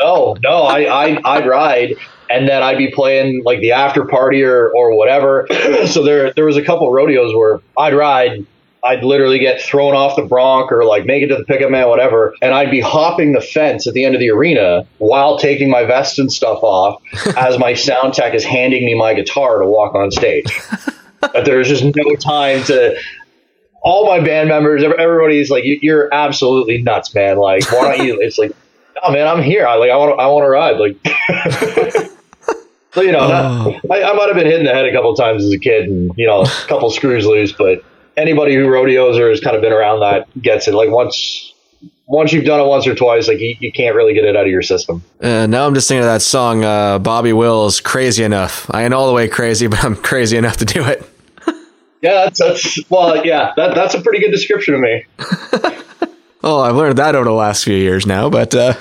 No, 0.00 0.36
no, 0.42 0.62
I, 0.64 1.12
I 1.12 1.20
I'd 1.24 1.46
ride 1.46 1.94
and 2.28 2.48
then 2.48 2.64
I'd 2.64 2.78
be 2.78 2.90
playing 2.90 3.42
like 3.44 3.60
the 3.60 3.70
after 3.70 4.04
party 4.04 4.42
or, 4.42 4.72
or 4.74 4.96
whatever. 4.98 5.46
so 5.86 6.02
there 6.02 6.32
there 6.32 6.44
was 6.44 6.56
a 6.56 6.64
couple 6.64 6.90
rodeos 6.90 7.32
where 7.36 7.60
I'd 7.78 7.94
ride, 7.94 8.44
I'd 8.84 9.04
literally 9.04 9.38
get 9.38 9.60
thrown 9.60 9.94
off 9.94 10.16
the 10.16 10.22
bronc 10.22 10.72
or 10.72 10.84
like 10.84 11.06
make 11.06 11.22
it 11.22 11.28
to 11.28 11.36
the 11.36 11.44
pickup 11.44 11.70
man, 11.70 11.88
whatever, 11.88 12.34
and 12.42 12.52
I'd 12.52 12.70
be 12.70 12.80
hopping 12.80 13.32
the 13.32 13.40
fence 13.40 13.86
at 13.86 13.94
the 13.94 14.04
end 14.04 14.14
of 14.16 14.20
the 14.20 14.30
arena 14.30 14.84
while 14.98 15.38
taking 15.38 15.70
my 15.70 15.84
vest 15.84 16.18
and 16.18 16.32
stuff 16.32 16.58
off 16.62 17.00
as 17.36 17.58
my 17.58 17.74
sound 17.74 18.14
tech 18.14 18.34
is 18.34 18.44
handing 18.44 18.84
me 18.84 18.94
my 18.94 19.14
guitar 19.14 19.60
to 19.60 19.66
walk 19.66 19.94
on 19.94 20.10
stage. 20.10 20.46
but 21.20 21.44
there's 21.44 21.68
just 21.68 21.84
no 21.84 22.14
time 22.16 22.64
to 22.64 22.98
all 23.84 24.06
my 24.06 24.20
band 24.20 24.48
members, 24.48 24.82
everybody's 24.82 25.50
like, 25.50 25.64
"You- 25.64 25.78
"You're 25.82 26.12
absolutely 26.12 26.82
nuts, 26.82 27.14
man! 27.14 27.36
Like, 27.36 27.70
why 27.72 27.96
don't 27.96 28.06
you?" 28.06 28.20
It's 28.20 28.38
like, 28.38 28.52
"No, 29.02 29.10
man, 29.10 29.26
I'm 29.26 29.42
here. 29.42 29.66
I 29.66 29.74
like, 29.74 29.90
I 29.90 29.96
want, 29.96 30.16
to, 30.16 30.22
I 30.22 30.26
want 30.28 30.44
to 30.44 30.48
ride." 30.48 30.76
Like, 30.78 32.06
so 32.92 33.00
you 33.00 33.10
know, 33.10 33.26
not, 33.26 33.80
I, 33.90 34.02
I 34.04 34.12
might 34.12 34.26
have 34.28 34.36
been 34.36 34.46
hit 34.46 34.60
in 34.60 34.66
the 34.66 34.72
head 34.72 34.86
a 34.86 34.92
couple 34.92 35.14
times 35.14 35.44
as 35.44 35.50
a 35.52 35.58
kid, 35.58 35.88
and 35.88 36.12
you 36.16 36.26
know, 36.26 36.42
a 36.42 36.48
couple 36.68 36.90
screws 36.90 37.26
loose. 37.26 37.50
But 37.50 37.84
anybody 38.16 38.54
who 38.54 38.68
rodeos 38.68 39.18
or 39.18 39.30
has 39.30 39.40
kind 39.40 39.56
of 39.56 39.62
been 39.62 39.72
around 39.72 40.00
that 40.00 40.26
gets 40.40 40.68
it. 40.68 40.74
Like 40.74 40.90
once, 40.90 41.52
once 42.06 42.32
you've 42.32 42.44
done 42.44 42.60
it 42.60 42.66
once 42.66 42.86
or 42.86 42.94
twice, 42.94 43.28
like 43.28 43.38
you, 43.38 43.56
you 43.60 43.72
can't 43.72 43.94
really 43.94 44.14
get 44.14 44.24
it 44.24 44.36
out 44.36 44.44
of 44.44 44.50
your 44.50 44.62
system. 44.62 45.02
Uh, 45.20 45.46
now 45.46 45.66
I'm 45.66 45.74
just 45.74 45.88
thinking 45.88 46.02
of 46.04 46.10
that 46.12 46.22
song, 46.22 46.64
uh, 46.64 46.98
Bobby 46.98 47.32
Wills, 47.32 47.80
"Crazy 47.80 48.24
Enough." 48.24 48.70
I 48.72 48.84
ain't 48.84 48.94
all 48.94 49.06
the 49.06 49.14
way 49.14 49.28
crazy, 49.28 49.66
but 49.68 49.82
I'm 49.84 49.96
crazy 49.96 50.36
enough 50.36 50.56
to 50.58 50.64
do 50.64 50.84
it. 50.84 51.02
Yeah, 52.02 52.24
that's 52.24 52.40
that's 52.40 52.90
well, 52.90 53.24
yeah, 53.24 53.52
that 53.56 53.76
that's 53.76 53.94
a 53.94 54.00
pretty 54.00 54.18
good 54.18 54.32
description 54.32 54.74
of 54.74 54.80
me. 54.80 55.04
Oh, 56.44 56.60
I've 56.60 56.74
learned 56.74 56.98
that 56.98 57.14
over 57.14 57.24
the 57.24 57.30
last 57.30 57.62
few 57.62 57.76
years 57.76 58.04
now. 58.04 58.28
But 58.28 58.54
uh, 58.54 58.74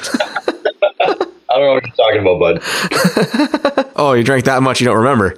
I 1.52 1.60
don't 1.60 1.62
know 1.62 1.74
what 1.74 1.86
you're 1.86 1.96
talking 1.96 2.22
about, 2.22 2.40
bud. 2.40 3.92
oh, 3.96 4.14
you 4.14 4.24
drank 4.24 4.46
that 4.46 4.64
much, 4.64 4.82
you 4.82 4.86
don't 4.88 4.98
remember. 4.98 5.36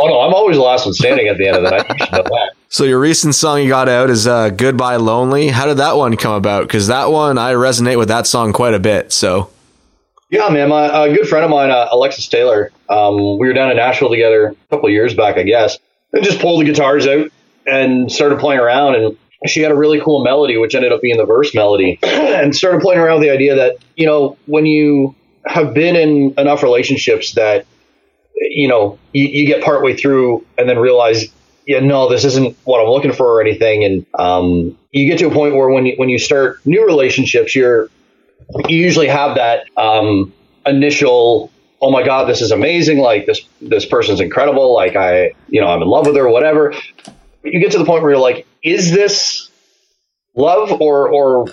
Oh 0.00 0.06
no, 0.06 0.20
I'm 0.20 0.32
always 0.32 0.56
the 0.56 0.62
last 0.62 0.84
one 0.84 0.94
standing 0.94 1.26
at 1.26 1.38
the 1.38 1.48
end 1.48 1.56
of 1.56 1.64
the 1.64 1.70
night. 1.70 1.86
You 1.88 2.06
should 2.06 2.12
know 2.12 2.22
that. 2.22 2.52
So 2.68 2.84
your 2.84 3.00
recent 3.00 3.34
song 3.34 3.62
you 3.62 3.68
got 3.68 3.88
out 3.88 4.10
is 4.10 4.28
uh, 4.28 4.50
"Goodbye 4.50 4.96
Lonely." 4.96 5.48
How 5.48 5.66
did 5.66 5.78
that 5.78 5.96
one 5.96 6.16
come 6.16 6.34
about? 6.34 6.68
Because 6.68 6.86
that 6.86 7.10
one 7.10 7.36
I 7.36 7.54
resonate 7.54 7.98
with 7.98 8.08
that 8.08 8.26
song 8.26 8.52
quite 8.52 8.74
a 8.74 8.78
bit. 8.78 9.10
So 9.12 9.50
Yeah, 10.30 10.48
man. 10.50 10.68
My 10.68 11.06
a 11.06 11.12
good 11.12 11.28
friend 11.28 11.44
of 11.44 11.50
mine, 11.50 11.70
uh, 11.70 11.88
Alexis 11.90 12.28
Taylor. 12.28 12.70
Um, 12.88 13.38
we 13.38 13.48
were 13.48 13.52
down 13.52 13.70
in 13.70 13.76
Nashville 13.76 14.10
together 14.10 14.48
a 14.50 14.54
couple 14.70 14.86
of 14.86 14.92
years 14.92 15.14
back, 15.14 15.36
I 15.36 15.42
guess, 15.42 15.78
and 16.12 16.22
just 16.22 16.38
pulled 16.38 16.60
the 16.60 16.64
guitars 16.66 17.06
out 17.08 17.32
and 17.66 18.10
started 18.12 18.38
playing 18.38 18.60
around. 18.60 18.94
And 18.94 19.16
she 19.46 19.62
had 19.62 19.72
a 19.72 19.76
really 19.76 20.00
cool 20.00 20.22
melody, 20.22 20.58
which 20.58 20.76
ended 20.76 20.92
up 20.92 21.02
being 21.02 21.16
the 21.16 21.26
verse 21.26 21.54
melody, 21.54 21.98
and 22.04 22.54
started 22.54 22.82
playing 22.82 23.00
around 23.00 23.20
with 23.20 23.28
the 23.28 23.32
idea 23.32 23.56
that 23.56 23.78
you 23.96 24.06
know 24.06 24.38
when 24.46 24.64
you 24.64 25.16
have 25.44 25.74
been 25.74 25.96
in 25.96 26.34
enough 26.38 26.62
relationships 26.62 27.32
that 27.32 27.66
you 28.40 28.68
know 28.68 28.98
you, 29.12 29.24
you 29.24 29.46
get 29.46 29.62
partway 29.62 29.94
through 29.94 30.44
and 30.56 30.68
then 30.68 30.78
realize 30.78 31.26
yeah 31.66 31.80
no 31.80 32.08
this 32.08 32.24
isn't 32.24 32.56
what 32.64 32.80
i'm 32.80 32.88
looking 32.88 33.12
for 33.12 33.26
or 33.26 33.40
anything. 33.40 33.84
And 33.84 34.06
um, 34.18 34.78
you 34.90 35.08
get 35.08 35.18
to 35.18 35.26
a 35.26 35.30
point 35.30 35.54
where 35.54 35.68
when 35.68 35.86
you 35.86 35.94
when 35.96 36.08
you 36.08 36.18
start 36.18 36.64
new 36.66 36.84
relationships 36.86 37.54
you're 37.54 37.88
you 38.66 38.78
usually 38.78 39.08
have 39.08 39.36
that 39.36 39.64
um, 39.76 40.32
initial 40.66 41.50
oh 41.80 41.90
my 41.90 42.02
god 42.04 42.28
this 42.28 42.40
is 42.40 42.50
amazing. 42.50 42.98
Like 42.98 43.26
this 43.26 43.42
this 43.60 43.86
person's 43.86 44.20
incredible. 44.20 44.74
Like 44.74 44.96
i 44.96 45.32
you 45.48 45.60
know 45.60 45.68
i'm 45.68 45.82
in 45.82 45.88
love 45.88 46.06
with 46.06 46.16
her 46.16 46.26
or 46.26 46.32
whatever. 46.32 46.74
You 47.44 47.60
get 47.60 47.72
to 47.72 47.78
the 47.78 47.84
point 47.84 48.02
where 48.02 48.12
you're 48.12 48.20
like 48.20 48.46
is 48.62 48.92
this 48.92 49.50
love 50.34 50.80
or 50.80 51.08
or 51.08 51.46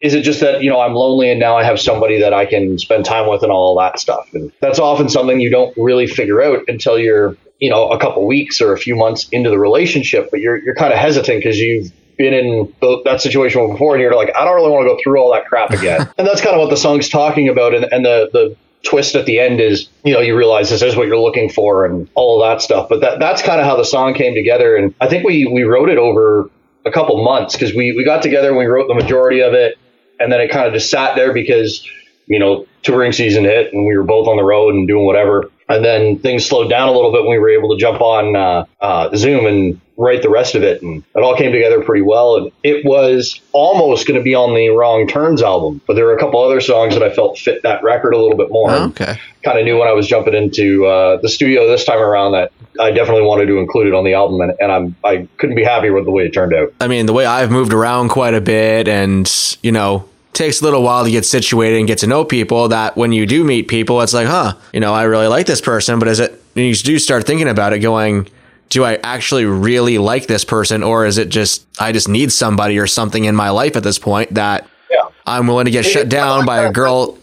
is 0.00 0.14
it 0.14 0.22
just 0.22 0.40
that 0.40 0.62
you 0.62 0.70
know 0.70 0.80
I'm 0.80 0.94
lonely 0.94 1.30
and 1.30 1.38
now 1.38 1.56
I 1.56 1.64
have 1.64 1.78
somebody 1.78 2.20
that 2.20 2.32
I 2.32 2.46
can 2.46 2.78
spend 2.78 3.04
time 3.04 3.28
with 3.28 3.42
and 3.42 3.52
all 3.52 3.78
that 3.78 3.98
stuff? 3.98 4.28
And 4.32 4.50
that's 4.60 4.78
often 4.78 5.08
something 5.08 5.40
you 5.40 5.50
don't 5.50 5.76
really 5.76 6.06
figure 6.06 6.42
out 6.42 6.64
until 6.68 6.98
you're 6.98 7.36
you 7.58 7.70
know 7.70 7.88
a 7.90 7.98
couple 7.98 8.26
weeks 8.26 8.60
or 8.60 8.72
a 8.72 8.78
few 8.78 8.96
months 8.96 9.28
into 9.30 9.50
the 9.50 9.58
relationship. 9.58 10.30
But 10.30 10.40
you're 10.40 10.56
you're 10.56 10.74
kind 10.74 10.92
of 10.92 10.98
hesitant 10.98 11.40
because 11.40 11.58
you've 11.58 11.92
been 12.16 12.34
in 12.34 12.74
the, 12.80 13.02
that 13.04 13.20
situation 13.20 13.70
before 13.70 13.94
and 13.94 14.02
you're 14.02 14.14
like 14.14 14.34
I 14.34 14.44
don't 14.44 14.54
really 14.54 14.70
want 14.70 14.88
to 14.88 14.94
go 14.94 15.00
through 15.02 15.20
all 15.20 15.32
that 15.32 15.46
crap 15.46 15.70
again. 15.70 16.10
and 16.18 16.26
that's 16.26 16.40
kind 16.40 16.54
of 16.54 16.60
what 16.60 16.70
the 16.70 16.76
song's 16.76 17.08
talking 17.08 17.48
about. 17.48 17.74
And, 17.74 17.84
and 17.92 18.04
the 18.04 18.30
the 18.32 18.56
twist 18.82 19.14
at 19.14 19.26
the 19.26 19.38
end 19.38 19.60
is 19.60 19.90
you 20.02 20.14
know 20.14 20.20
you 20.20 20.34
realize 20.34 20.70
this 20.70 20.80
is 20.80 20.96
what 20.96 21.06
you're 21.08 21.20
looking 21.20 21.50
for 21.50 21.84
and 21.84 22.08
all 22.14 22.40
that 22.40 22.62
stuff. 22.62 22.88
But 22.88 23.02
that 23.02 23.18
that's 23.18 23.42
kind 23.42 23.60
of 23.60 23.66
how 23.66 23.76
the 23.76 23.84
song 23.84 24.14
came 24.14 24.34
together. 24.34 24.76
And 24.76 24.94
I 24.98 25.08
think 25.08 25.26
we 25.26 25.44
we 25.44 25.64
wrote 25.64 25.90
it 25.90 25.98
over 25.98 26.48
a 26.86 26.90
couple 26.90 27.22
months 27.22 27.54
because 27.54 27.74
we 27.74 27.92
we 27.94 28.02
got 28.02 28.22
together 28.22 28.48
and 28.48 28.56
we 28.56 28.64
wrote 28.64 28.88
the 28.88 28.94
majority 28.94 29.40
of 29.40 29.52
it 29.52 29.76
and 30.20 30.30
then 30.30 30.40
it 30.40 30.50
kind 30.50 30.66
of 30.66 30.74
just 30.74 30.90
sat 30.90 31.16
there 31.16 31.32
because 31.32 31.86
you 32.26 32.38
know 32.38 32.66
touring 32.82 33.12
season 33.12 33.44
hit 33.44 33.72
and 33.72 33.86
we 33.86 33.96
were 33.96 34.04
both 34.04 34.28
on 34.28 34.36
the 34.36 34.44
road 34.44 34.74
and 34.74 34.86
doing 34.86 35.04
whatever. 35.04 35.50
And 35.68 35.84
then 35.84 36.18
things 36.18 36.46
slowed 36.46 36.68
down 36.68 36.88
a 36.88 36.92
little 36.92 37.12
bit 37.12 37.22
when 37.22 37.30
we 37.30 37.38
were 37.38 37.50
able 37.50 37.70
to 37.70 37.80
jump 37.80 38.00
on 38.00 38.34
uh, 38.34 38.64
uh, 38.80 39.14
zoom 39.16 39.46
and 39.46 39.80
write 40.00 40.22
the 40.22 40.30
rest 40.30 40.54
of 40.54 40.62
it 40.62 40.82
and 40.82 41.04
it 41.14 41.22
all 41.22 41.36
came 41.36 41.52
together 41.52 41.82
pretty 41.82 42.02
well. 42.02 42.36
And 42.36 42.52
it 42.62 42.84
was 42.84 43.40
almost 43.52 44.06
going 44.06 44.18
to 44.18 44.24
be 44.24 44.34
on 44.34 44.54
the 44.54 44.70
wrong 44.70 45.06
turns 45.06 45.42
album 45.42 45.80
but 45.86 45.94
there 45.94 46.04
were 46.04 46.16
a 46.16 46.18
couple 46.18 46.40
other 46.40 46.60
songs 46.60 46.94
that 46.94 47.02
i 47.02 47.10
felt 47.10 47.38
fit 47.38 47.62
that 47.62 47.82
record 47.82 48.14
a 48.14 48.18
little 48.18 48.36
bit 48.36 48.50
more. 48.50 48.70
Oh, 48.70 48.84
okay. 48.86 49.18
kind 49.42 49.58
of 49.58 49.64
knew 49.64 49.78
when 49.78 49.88
i 49.88 49.92
was 49.92 50.06
jumping 50.06 50.34
into 50.34 50.86
uh, 50.86 51.20
the 51.20 51.28
studio 51.28 51.66
this 51.68 51.84
time 51.84 52.00
around 52.00 52.32
that 52.32 52.52
i 52.78 52.90
definitely 52.90 53.22
wanted 53.22 53.46
to 53.46 53.58
include 53.58 53.86
it 53.86 53.94
on 53.94 54.04
the 54.04 54.14
album 54.14 54.40
and, 54.40 54.52
and 54.60 54.72
i'm 54.72 54.96
i 55.04 55.26
couldn't 55.38 55.56
be 55.56 55.64
happier 55.64 55.92
with 55.92 56.04
the 56.04 56.10
way 56.10 56.24
it 56.26 56.32
turned 56.32 56.54
out. 56.54 56.72
I 56.80 56.88
mean, 56.88 57.06
the 57.06 57.12
way 57.12 57.26
I've 57.26 57.50
moved 57.50 57.72
around 57.72 58.08
quite 58.08 58.34
a 58.34 58.40
bit 58.40 58.88
and, 58.88 59.30
you 59.62 59.72
know, 59.72 60.08
takes 60.32 60.60
a 60.60 60.64
little 60.64 60.82
while 60.82 61.04
to 61.04 61.10
get 61.10 61.24
situated 61.24 61.78
and 61.78 61.86
get 61.86 61.98
to 61.98 62.06
know 62.06 62.24
people 62.24 62.68
that 62.68 62.96
when 62.96 63.12
you 63.12 63.26
do 63.26 63.44
meet 63.44 63.68
people, 63.68 64.00
it's 64.00 64.14
like, 64.14 64.26
huh, 64.26 64.54
you 64.72 64.80
know, 64.80 64.94
I 64.94 65.02
really 65.04 65.26
like 65.26 65.46
this 65.46 65.60
person, 65.60 65.98
but 65.98 66.08
is 66.08 66.20
it, 66.20 66.42
you 66.54 66.74
do 66.74 66.98
start 66.98 67.26
thinking 67.26 67.48
about 67.48 67.72
it 67.72 67.80
going, 67.80 68.28
do 68.70 68.84
I 68.84 68.98
actually 69.02 69.44
really 69.44 69.98
like 69.98 70.26
this 70.26 70.44
person 70.44 70.82
or 70.82 71.04
is 71.04 71.18
it 71.18 71.28
just, 71.28 71.66
I 71.78 71.92
just 71.92 72.08
need 72.08 72.32
somebody 72.32 72.78
or 72.78 72.86
something 72.86 73.24
in 73.24 73.36
my 73.36 73.50
life 73.50 73.76
at 73.76 73.82
this 73.82 73.98
point 73.98 74.34
that 74.34 74.66
yeah 74.90 75.02
I'm 75.26 75.46
willing 75.46 75.66
to 75.66 75.70
get 75.70 75.84
shut 75.84 76.08
down 76.08 76.46
by 76.46 76.62
a 76.62 76.72
girl, 76.72 77.18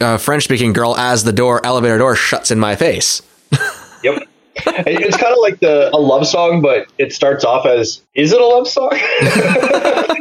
a 0.00 0.18
French 0.18 0.44
speaking 0.44 0.72
girl 0.72 0.96
as 0.96 1.24
the 1.24 1.32
door, 1.32 1.60
elevator 1.66 1.98
door 1.98 2.16
shuts 2.16 2.50
in 2.50 2.58
my 2.58 2.74
face. 2.76 3.20
Yep. 4.04 4.28
It's 4.86 5.16
kind 5.16 5.32
of 5.32 5.38
like 5.40 5.58
the 5.60 5.90
a 5.94 5.98
love 5.98 6.26
song, 6.26 6.62
but 6.62 6.86
it 6.98 7.12
starts 7.12 7.44
off 7.44 7.66
as 7.66 8.00
is 8.14 8.32
it 8.32 8.40
a 8.40 8.46
love 8.46 8.66
song? 8.68 8.90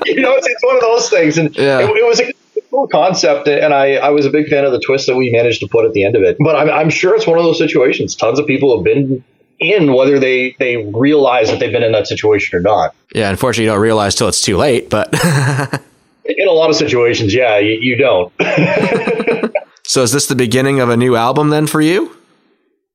you 0.06 0.22
know, 0.22 0.34
it's, 0.36 0.48
it's 0.48 0.64
one 0.64 0.76
of 0.76 0.82
those 0.82 1.10
things, 1.10 1.38
and 1.38 1.56
Yeah. 1.56 1.80
it, 1.80 1.90
it 1.90 2.06
was 2.06 2.20
a 2.20 2.34
cool 2.72 2.88
concept, 2.88 3.48
and 3.48 3.74
I 3.74 3.96
I 3.96 4.10
was 4.10 4.26
a 4.26 4.30
big 4.30 4.48
fan 4.48 4.64
of 4.66 4.72
the 4.72 4.80
twist 4.80 5.08
that 5.08 5.16
we 5.16 5.32
managed 5.32 5.60
to 5.62 5.68
put 5.68 5.86
at 5.86 5.94
the 5.94 6.04
end 6.04 6.16
of 6.16 6.24
it. 6.24 6.38
But 6.40 6.56
I'm 6.56 6.70
I'm 6.70 6.90
sure 6.90 7.16
it's 7.16 7.28
one 7.28 7.38
of 7.38 7.44
those 7.46 7.58
situations. 7.58 8.16
Tons 8.16 8.40
of 8.40 8.46
people 8.48 8.76
have 8.76 8.84
been 8.84 9.24
in, 9.60 9.94
whether 9.94 10.20
they 10.20 10.56
they 10.60 10.78
realize 10.78 11.50
that 11.50 11.60
they've 11.60 11.72
been 11.72 11.84
in 11.84 11.92
that 11.94 12.08
situation 12.08 12.58
or 12.58 12.62
not. 12.62 12.96
Yeah, 13.14 13.30
unfortunately, 13.30 13.66
you 13.66 13.72
don't 13.72 13.82
realize 13.82 14.16
till 14.16 14.28
it's 14.28 14.42
too 14.42 14.58
late, 14.58 14.90
but. 14.90 15.14
In 16.30 16.46
a 16.46 16.52
lot 16.52 16.70
of 16.70 16.76
situations, 16.76 17.34
yeah, 17.34 17.58
you, 17.58 17.78
you 17.80 17.96
don't. 17.96 18.34
So 19.88 20.04
is 20.04 20.12
this 20.12 20.28
the 20.28 20.36
beginning 20.36 20.82
of 20.82 20.90
a 20.90 20.98
new 20.98 21.16
album 21.16 21.50
then 21.50 21.66
for 21.66 21.80
you? 21.80 22.14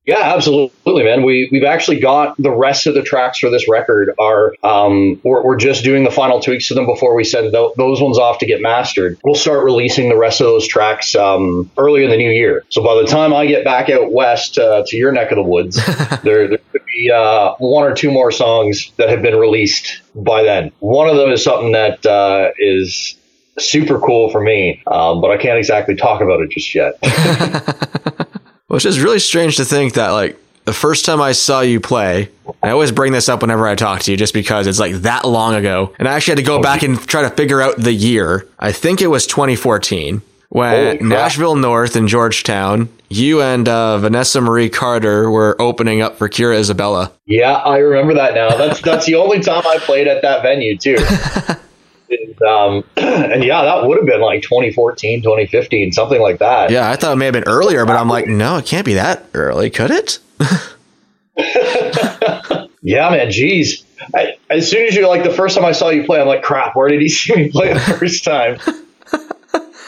Yeah, 0.05 0.35
absolutely, 0.35 1.05
man. 1.05 1.23
We 1.23 1.49
we've 1.53 1.63
actually 1.63 2.01
got 2.01 2.37
the 2.37 2.51
rest 2.51 2.89
of 2.89 2.95
the 2.95 3.03
tracks 3.03 3.39
for 3.39 3.51
this 3.51 3.69
record 3.69 4.13
are 4.19 4.53
um, 4.65 5.21
we're, 5.23 5.45
we're 5.45 5.57
just 5.57 5.85
doing 5.85 6.03
the 6.03 6.11
final 6.11 6.41
tweaks 6.41 6.67
to 6.69 6.75
them 6.75 6.87
before 6.87 7.15
we 7.15 7.23
send 7.23 7.53
tho- 7.53 7.73
those 7.77 8.01
ones 8.01 8.19
off 8.19 8.39
to 8.39 8.47
get 8.47 8.61
mastered. 8.61 9.17
We'll 9.23 9.37
start 9.37 9.65
releasing 9.65 10.09
the 10.09 10.17
rest 10.17 10.41
of 10.41 10.47
those 10.47 10.67
tracks 10.67 11.15
um, 11.15 11.71
early 11.79 12.03
in 12.03 12.11
the 12.11 12.17
new 12.17 12.33
year. 12.33 12.65
So 12.69 12.83
by 12.83 13.01
the 13.01 13.07
time 13.07 13.33
I 13.33 13.47
get 13.47 13.65
back 13.65 13.91
out 13.91 14.13
west 14.13 14.59
uh, 14.59 14.83
to 14.89 14.97
your 14.97 15.13
neck 15.13 15.31
of 15.31 15.37
the 15.37 15.43
woods, 15.43 15.77
there 16.25 16.49
there 16.49 16.59
could 16.73 16.83
be 16.85 17.13
uh, 17.13 17.55
one 17.59 17.85
or 17.85 17.95
two 17.95 18.11
more 18.11 18.33
songs 18.33 18.91
that 18.97 19.09
have 19.09 19.23
been 19.23 19.37
released 19.37 20.03
by 20.17 20.43
then. 20.43 20.73
One 20.81 21.09
of 21.09 21.17
them 21.17 21.31
is 21.31 21.45
something 21.45 21.73
that 21.73 22.05
uh, 22.05 22.51
is 22.59 23.15
super 23.57 24.01
cool 24.01 24.31
for 24.31 24.41
me, 24.41 24.83
um, 24.89 25.21
but 25.21 25.31
I 25.31 25.37
can't 25.37 25.59
exactly 25.59 25.95
talk 25.95 26.21
about 26.21 26.41
it 26.41 26.51
just 26.51 26.75
yet. 26.75 26.99
It's 28.73 28.85
just 28.85 29.01
really 29.01 29.19
strange 29.19 29.57
to 29.57 29.65
think 29.65 29.95
that 29.95 30.11
like 30.11 30.39
the 30.65 30.73
first 30.73 31.05
time 31.05 31.21
I 31.21 31.33
saw 31.33 31.61
you 31.61 31.81
play, 31.81 32.31
I 32.63 32.71
always 32.71 32.93
bring 32.93 33.13
this 33.13 33.29
up 33.29 33.43
whenever 33.43 33.67
I 33.67 33.75
talk 33.75 34.01
to 34.03 34.11
you 34.11 34.17
just 34.17 34.35
because 34.35 34.67
it's 34.67 34.79
like 34.79 34.95
that 34.97 35.25
long 35.25 35.55
ago. 35.55 35.93
And 35.99 36.09
I 36.09 36.15
actually 36.15 36.33
had 36.33 36.39
to 36.39 36.45
go 36.45 36.63
back 36.63 36.83
and 36.83 36.99
try 37.07 37.23
to 37.23 37.31
figure 37.31 37.61
out 37.61 37.77
the 37.79 37.93
year. 37.93 38.47
I 38.59 38.73
think 38.73 39.01
it 39.01 39.09
was 39.09 39.27
2014 39.27 40.23
when 40.51 40.73
Holy 40.73 40.99
crap. 40.99 41.09
Nashville 41.09 41.57
North 41.57 41.97
and 41.97 42.07
Georgetown, 42.09 42.89
you 43.09 43.43
and 43.43 43.69
uh, 43.69 43.99
Vanessa 43.99 44.41
Marie 44.41 44.69
Carter 44.71 45.31
were 45.31 45.57
opening 45.61 46.01
up 46.01 46.17
for 46.17 46.29
Kira 46.29 46.59
Isabella. 46.59 47.11
Yeah, 47.27 47.53
I 47.55 47.79
remember 47.79 48.15
that 48.15 48.35
now. 48.35 48.57
That's 48.57 48.81
that's 48.83 49.07
the 49.07 49.17
only 49.17 49.41
time 49.41 49.63
I 49.67 49.79
played 49.79 50.07
at 50.07 50.23
that 50.23 50.43
venue 50.43 50.77
too. 50.77 50.97
and, 52.13 52.43
um, 52.43 52.85
and 52.97 53.45
yeah, 53.45 53.63
that 53.63 53.87
would 53.87 53.99
have 53.99 54.07
been 54.07 54.21
like 54.21 54.43
2014, 54.43 55.23
2015, 55.23 55.93
something 55.93 56.21
like 56.21 56.39
that. 56.39 56.71
Yeah, 56.71 56.91
I 56.91 56.97
thought 56.97 57.13
it 57.13 57.17
may 57.17 57.27
have 57.27 57.35
been 57.35 57.45
earlier, 57.49 57.85
but 57.85 57.97
I'm 57.97 58.09
like, 58.09 58.27
no, 58.27 58.57
it 58.59 58.67
can't 58.67 58.87
be 58.87 58.95
that 58.95 59.27
early, 59.35 59.71
could 59.71 59.91
it? 59.91 60.19
Yeah, 62.85 63.11
man. 63.11 63.29
Jeez. 63.29 63.85
I, 64.15 64.37
as 64.51 64.69
soon 64.69 64.87
as 64.89 64.97
you 64.97 65.07
like 65.07 65.23
the 65.23 65.31
first 65.31 65.55
time 65.57 65.65
I 65.65 65.73
saw 65.73 65.91
you 65.91 66.05
play, 66.05 66.21
I'm 66.21 66.27
like, 66.27 66.43
crap. 66.43 66.75
Where 66.75 66.89
did 66.89 67.01
he 67.01 67.09
see 67.09 67.35
me 67.35 67.51
play 67.51 67.73
the 67.73 67.81
first 67.81 68.25
time? 68.25 68.59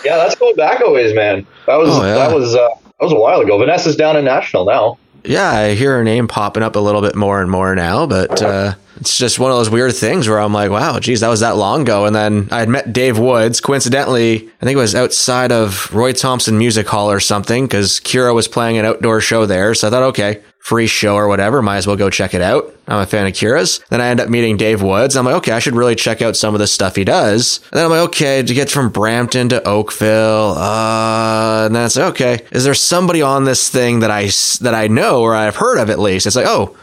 yeah, 0.04 0.16
that's 0.16 0.36
going 0.36 0.54
back 0.54 0.80
a 0.84 0.90
ways, 0.90 1.14
man. 1.14 1.46
That 1.66 1.76
was 1.76 1.88
Oh, 1.90 2.04
yeah. 2.04 2.14
that 2.14 2.34
was 2.34 2.54
uh, 2.54 2.68
that 2.82 3.00
was 3.04 3.12
a 3.12 3.16
while 3.16 3.40
ago. 3.40 3.58
Vanessa's 3.58 3.96
down 3.96 4.16
in 4.16 4.24
Nashville 4.24 4.64
now. 4.64 4.98
Yeah, 5.24 5.50
I 5.50 5.74
hear 5.74 5.96
her 5.96 6.04
name 6.04 6.28
popping 6.28 6.62
up 6.62 6.76
a 6.76 6.80
little 6.80 7.00
bit 7.00 7.16
more 7.16 7.40
and 7.40 7.50
more 7.50 7.74
now, 7.74 8.06
but 8.06 8.42
uh, 8.42 8.74
it's 8.96 9.16
just 9.16 9.38
one 9.38 9.50
of 9.50 9.56
those 9.56 9.70
weird 9.70 9.94
things 9.94 10.28
where 10.28 10.38
I'm 10.38 10.52
like, 10.52 10.70
wow, 10.70 10.98
geez, 11.00 11.20
that 11.20 11.28
was 11.28 11.40
that 11.40 11.56
long 11.56 11.82
ago. 11.82 12.04
And 12.04 12.14
then 12.14 12.48
I 12.50 12.60
had 12.60 12.68
met 12.68 12.92
Dave 12.92 13.18
Woods, 13.18 13.60
coincidentally, 13.60 14.50
I 14.60 14.64
think 14.64 14.76
it 14.76 14.80
was 14.80 14.94
outside 14.94 15.50
of 15.50 15.92
Roy 15.94 16.12
Thomson 16.12 16.58
Music 16.58 16.86
Hall 16.86 17.10
or 17.10 17.20
something, 17.20 17.64
because 17.64 18.00
Kira 18.00 18.34
was 18.34 18.48
playing 18.48 18.76
an 18.76 18.84
outdoor 18.84 19.22
show 19.22 19.46
there. 19.46 19.74
So 19.74 19.88
I 19.88 19.90
thought, 19.90 20.02
okay, 20.02 20.42
free 20.64 20.86
show 20.86 21.14
or 21.14 21.28
whatever, 21.28 21.60
might 21.60 21.76
as 21.76 21.86
well 21.86 21.94
go 21.94 22.08
check 22.08 22.32
it 22.32 22.40
out. 22.40 22.74
I'm 22.88 22.98
a 22.98 23.04
fan 23.06 23.26
of 23.26 23.34
Kira's. 23.34 23.80
Then 23.90 24.00
I 24.00 24.06
end 24.06 24.18
up 24.18 24.30
meeting 24.30 24.56
Dave 24.56 24.80
Woods. 24.80 25.14
I'm 25.14 25.26
like, 25.26 25.34
okay, 25.36 25.52
I 25.52 25.58
should 25.58 25.74
really 25.74 25.94
check 25.94 26.22
out 26.22 26.38
some 26.38 26.54
of 26.54 26.58
the 26.58 26.66
stuff 26.66 26.96
he 26.96 27.04
does. 27.04 27.60
And 27.64 27.72
then 27.72 27.84
I'm 27.84 27.90
like, 27.90 28.08
okay, 28.08 28.42
to 28.42 28.54
get 28.54 28.70
from 28.70 28.88
Brampton 28.88 29.50
to 29.50 29.62
Oakville, 29.68 30.54
uh, 30.56 31.66
and 31.66 31.76
then 31.76 31.84
it's 31.84 31.96
like, 31.96 32.12
okay, 32.12 32.46
is 32.50 32.64
there 32.64 32.72
somebody 32.72 33.20
on 33.20 33.44
this 33.44 33.68
thing 33.68 34.00
that 34.00 34.10
I 34.10 34.28
that 34.62 34.74
I 34.74 34.86
know 34.88 35.20
or 35.20 35.34
I've 35.34 35.56
heard 35.56 35.76
of 35.78 35.90
at 35.90 35.98
least? 35.98 36.26
It's 36.26 36.34
like, 36.34 36.46
oh, 36.48 36.74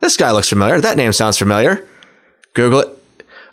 this 0.00 0.16
guy 0.16 0.32
looks 0.32 0.48
familiar. 0.48 0.80
That 0.80 0.96
name 0.96 1.12
sounds 1.12 1.38
familiar. 1.38 1.86
Google 2.54 2.80
it. 2.80 2.88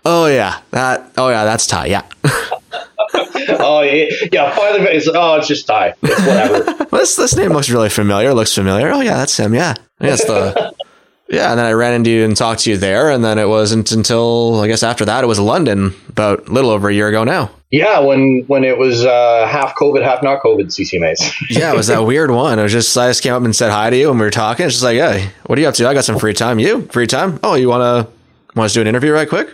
Oh 0.03 0.25
yeah, 0.25 0.59
that. 0.71 1.11
Oh 1.17 1.29
yeah, 1.29 1.43
that's 1.45 1.67
Ty. 1.67 1.85
Yeah. 1.85 2.03
oh 3.59 3.81
yeah, 3.81 4.05
yeah. 4.31 4.55
Finally, 4.55 4.91
it's, 4.91 5.07
oh, 5.13 5.35
it's 5.35 5.47
just 5.47 5.67
Ty. 5.67 5.93
It's 6.01 6.19
whatever. 6.19 6.85
This 6.97 7.15
this 7.15 7.35
name 7.35 7.51
looks 7.51 7.69
really 7.69 7.89
familiar. 7.89 8.33
Looks 8.33 8.53
familiar. 8.55 8.89
Oh 8.89 9.01
yeah, 9.01 9.17
that's 9.17 9.37
him. 9.37 9.53
Yeah, 9.53 9.75
yeah, 9.99 10.15
the. 10.15 10.73
Yeah, 11.29 11.49
and 11.49 11.59
then 11.59 11.65
I 11.65 11.73
ran 11.73 11.93
into 11.93 12.09
you 12.09 12.23
and 12.23 12.37
talked 12.37 12.61
to 12.61 12.69
you 12.69 12.77
there, 12.77 13.09
and 13.11 13.21
then 13.21 13.37
it 13.37 13.49
wasn't 13.49 13.91
until 13.91 14.61
I 14.61 14.67
guess 14.67 14.81
after 14.81 15.03
that 15.03 15.25
it 15.25 15.27
was 15.27 15.41
London, 15.41 15.93
about 16.07 16.47
a 16.47 16.51
little 16.53 16.69
over 16.69 16.87
a 16.87 16.93
year 16.93 17.09
ago 17.09 17.25
now. 17.25 17.51
yeah, 17.69 17.99
when 17.99 18.45
when 18.47 18.63
it 18.63 18.77
was 18.77 19.03
uh, 19.03 19.45
half 19.45 19.75
COVID, 19.75 20.01
half 20.05 20.23
not 20.23 20.41
COVID 20.41 20.67
CCMAs. 20.67 21.33
Yeah, 21.49 21.73
it 21.73 21.75
was 21.75 21.87
that 21.87 22.05
weird 22.05 22.31
one. 22.31 22.59
It 22.59 22.63
was 22.63 22.71
just 22.71 22.97
I 22.97 23.09
just 23.09 23.23
came 23.23 23.33
up 23.33 23.43
and 23.43 23.53
said 23.53 23.71
hi 23.71 23.89
to 23.89 23.97
you, 23.97 24.09
and 24.09 24.17
we 24.17 24.25
were 24.25 24.31
talking. 24.31 24.65
It's 24.67 24.75
just 24.75 24.85
like, 24.85 24.95
hey, 24.95 25.29
what 25.47 25.59
are 25.59 25.61
you 25.61 25.67
up 25.67 25.75
to? 25.75 25.87
I 25.89 25.93
got 25.93 26.05
some 26.05 26.17
free 26.17 26.33
time. 26.33 26.59
You 26.59 26.83
free 26.83 27.07
time? 27.07 27.41
Oh, 27.43 27.55
you 27.55 27.67
wanna 27.67 28.07
want 28.55 28.71
to 28.71 28.73
do 28.73 28.79
an 28.79 28.87
interview 28.87 29.11
right 29.11 29.27
quick? 29.27 29.49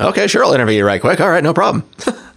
Okay, 0.00 0.26
sure, 0.26 0.44
I'll 0.44 0.52
interview 0.52 0.78
you 0.78 0.84
right 0.84 1.00
quick. 1.00 1.20
All 1.20 1.30
right, 1.30 1.44
no 1.44 1.54
problem. 1.54 1.84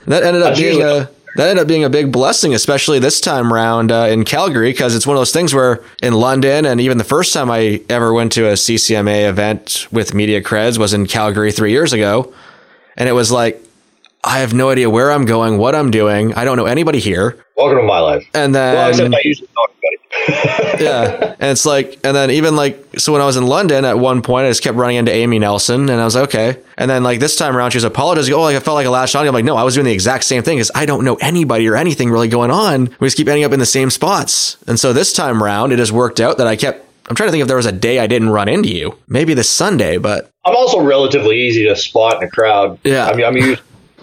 That 0.08 0.24
ended 0.24 0.42
up 0.42 0.56
being 0.58 0.82
a 0.82 1.10
that 1.38 1.48
ended 1.48 1.62
up 1.62 1.68
being 1.68 1.84
a 1.86 1.90
big 1.90 2.12
blessing, 2.12 2.54
especially 2.54 3.00
this 3.00 3.22
time 3.22 3.54
around 3.54 3.92
uh, 3.92 4.08
in 4.10 4.26
Calgary, 4.26 4.72
because 4.72 4.96
it's 4.96 5.08
one 5.08 5.16
of 5.16 5.22
those 5.22 5.32
things 5.32 5.54
where 5.54 5.82
in 6.04 6.14
London, 6.14 6.66
and 6.66 6.82
even 6.82 6.98
the 6.98 7.06
first 7.06 7.34
time 7.34 7.50
I 7.50 7.82
ever 7.90 8.12
went 8.14 8.34
to 8.34 8.50
a 8.50 8.54
CCMA 8.54 9.30
event 9.30 9.88
with 9.92 10.14
Media 10.14 10.42
Creds 10.42 10.78
was 10.78 10.94
in 10.94 11.06
Calgary 11.08 11.52
three 11.54 11.72
years 11.72 11.94
ago, 11.94 12.34
and 12.98 13.08
it 13.08 13.14
was 13.14 13.32
like 13.32 13.64
I 14.24 14.40
have 14.40 14.54
no 14.54 14.70
idea 14.70 14.90
where 14.90 15.10
I'm 15.12 15.26
going, 15.26 15.58
what 15.58 15.74
I'm 15.74 15.90
doing. 15.90 16.34
I 16.34 16.44
don't 16.44 16.58
know 16.58 16.66
anybody 16.66 17.00
here, 17.00 17.44
Welcome 17.56 17.78
to 17.78 17.84
my 17.84 18.00
life. 18.00 18.28
and 18.34 18.54
then 18.54 18.76
Well, 18.76 18.90
except 18.90 19.16
I 19.16 19.22
usually 19.24 19.48
everybody. 19.48 19.81
yeah. 20.80 21.36
And 21.40 21.52
it's 21.52 21.66
like, 21.66 22.00
and 22.04 22.16
then 22.16 22.32
even 22.32 22.56
like, 22.56 22.84
so 22.98 23.14
when 23.14 23.22
I 23.22 23.26
was 23.26 23.38
in 23.38 23.46
London 23.46 23.86
at 23.86 23.98
one 24.00 24.22
point, 24.22 24.46
I 24.46 24.50
just 24.50 24.64
kept 24.64 24.78
running 24.78 24.98
into 24.98 25.12
Amy 25.12 25.40
Nelson 25.40 25.90
and 25.90 26.00
I 26.02 26.06
was 26.06 26.16
like, 26.16 26.24
okay. 26.26 26.58
And 26.78 26.90
then 26.90 27.04
like 27.04 27.20
this 27.20 27.36
time 27.36 27.56
around, 27.56 27.72
she 27.72 27.78
was 27.78 27.84
apologizing. 27.84 28.34
Oh, 28.34 28.42
like 28.42 28.56
I 28.56 28.60
felt 28.60 28.76
like 28.76 28.86
a 28.86 28.90
latched 28.90 29.16
on. 29.16 29.24
you." 29.24 29.30
I'm 29.30 29.34
like, 29.34 29.46
no, 29.46 29.56
I 29.56 29.64
was 29.64 29.76
doing 29.76 29.86
the 29.86 29.92
exact 29.92 30.24
same 30.24 30.44
thing 30.44 30.58
because 30.58 30.72
I 30.74 30.86
don't 30.86 31.04
know 31.04 31.16
anybody 31.16 31.68
or 31.68 31.76
anything 31.76 32.10
really 32.10 32.28
going 32.28 32.52
on. 32.52 32.96
We 33.00 33.08
just 33.08 33.18
keep 33.18 33.28
ending 33.28 33.44
up 33.44 33.52
in 33.52 33.60
the 33.60 33.66
same 33.66 33.90
spots. 33.90 34.58
And 34.68 34.80
so 34.80 34.94
this 34.94 35.14
time 35.14 35.44
around, 35.44 35.72
it 35.72 35.78
just 35.78 35.92
worked 35.92 36.20
out 36.20 36.38
that 36.38 36.48
I 36.48 36.56
kept, 36.56 36.86
I'm 37.10 37.16
trying 37.16 37.28
to 37.28 37.32
think 37.32 37.42
if 37.42 37.48
there 37.48 37.58
was 37.58 37.66
a 37.66 37.72
day 37.72 38.00
I 38.00 38.08
didn't 38.08 38.30
run 38.30 38.48
into 38.48 38.70
you. 38.70 38.98
Maybe 39.08 39.34
this 39.34 39.50
Sunday, 39.50 39.98
but 39.98 40.32
I'm 40.46 40.56
also 40.56 40.82
relatively 40.82 41.40
easy 41.42 41.68
to 41.68 41.76
spot 41.76 42.22
in 42.22 42.28
a 42.28 42.32
crowd. 42.32 42.80
Yeah. 42.84 43.08
I 43.08 43.16
mean, 43.16 43.26
I'm 43.26 43.38
used 43.38 43.62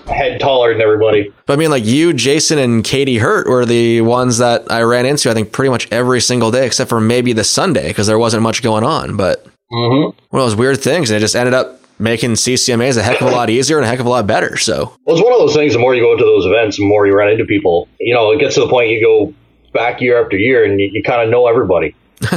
head 0.09 0.41
taller 0.41 0.73
than 0.73 0.83
everybody. 0.83 1.33
But 1.47 1.53
I 1.55 1.57
mean, 1.57 1.71
like 1.71 1.85
you, 1.85 2.13
Jason, 2.13 2.59
and 2.59 2.83
Katie 2.85 3.19
Hurt 3.19 3.47
were 3.49 3.65
the 3.65 4.01
ones 4.01 4.39
that 4.39 4.71
I 4.71 4.83
ran 4.83 5.07
into. 5.07 5.31
I 5.31 5.35
think 5.35 5.53
pretty 5.53 5.71
much 5.71 5.87
every 5.93 6.21
single 6.21 6.51
day, 6.51 6.67
except 6.67 6.89
for 6.89 7.01
maybe 7.01 7.33
the 7.33 7.45
Sunday 7.45 7.89
because 7.89 8.07
there 8.07 8.19
wasn't 8.19 8.43
much 8.43 8.63
going 8.63 8.85
on. 8.85 9.17
But 9.17 9.47
Mm-hmm. 9.71 10.03
one 10.31 10.43
of 10.43 10.49
those 10.49 10.57
weird 10.57 10.81
things, 10.81 11.11
and 11.11 11.19
it 11.19 11.21
just 11.21 11.37
ended 11.37 11.53
up 11.53 11.79
making 11.99 12.31
CCMAs 12.31 12.97
a 12.97 13.03
heck 13.03 13.21
of 13.21 13.27
a 13.29 13.31
lot 13.31 13.51
easier 13.51 13.77
and 13.77 13.85
a 13.85 13.89
heck 13.89 14.01
of 14.01 14.07
a 14.07 14.09
lot 14.09 14.27
better. 14.27 14.57
So 14.57 14.95
Well, 15.05 15.15
it's 15.15 15.23
one 15.23 15.31
of 15.35 15.39
those 15.41 15.55
things. 15.55 15.75
The 15.75 15.79
more 15.79 15.95
you 15.95 16.01
go 16.03 16.17
to 16.17 16.25
those 16.25 16.47
events, 16.47 16.79
the 16.79 16.87
more 16.87 17.07
you 17.07 17.13
run 17.13 17.29
into 17.29 17.45
people. 17.45 17.87
You 18.01 18.15
know, 18.15 18.31
it 18.33 18.41
gets 18.41 18.55
to 18.55 18.61
the 18.63 18.69
point 18.69 18.89
you 18.89 19.03
go 19.05 19.35
back 19.75 20.01
year 20.01 20.23
after 20.25 20.39
year, 20.39 20.65
and 20.65 20.81
you, 20.81 20.89
you 20.91 21.03
kind 21.03 21.21
of 21.23 21.29
know 21.29 21.47
everybody. 21.47 21.95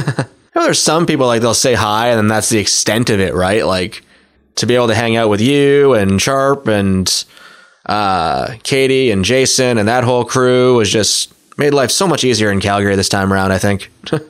You 0.54 0.60
know, 0.60 0.66
there's 0.66 0.82
some 0.82 1.06
people 1.06 1.26
like 1.26 1.40
they'll 1.40 1.54
say 1.54 1.72
hi 1.72 2.08
and 2.10 2.18
then 2.18 2.26
that's 2.28 2.50
the 2.50 2.58
extent 2.58 3.08
of 3.08 3.18
it, 3.20 3.32
right? 3.32 3.64
Like 3.64 4.02
to 4.56 4.66
be 4.66 4.74
able 4.74 4.88
to 4.88 4.94
hang 4.94 5.16
out 5.16 5.30
with 5.30 5.40
you 5.40 5.94
and 5.94 6.20
Sharp 6.20 6.68
and 6.68 7.24
uh, 7.86 8.54
Katie 8.62 9.10
and 9.10 9.24
Jason 9.24 9.78
and 9.78 9.88
that 9.88 10.04
whole 10.04 10.24
crew 10.24 10.76
was 10.76 10.90
just 10.90 11.32
made 11.58 11.74
life 11.74 11.90
so 11.90 12.06
much 12.06 12.24
easier 12.24 12.50
in 12.50 12.60
Calgary 12.60 12.96
this 12.96 13.08
time 13.08 13.32
around. 13.32 13.52
I 13.52 13.58
think. 13.58 13.90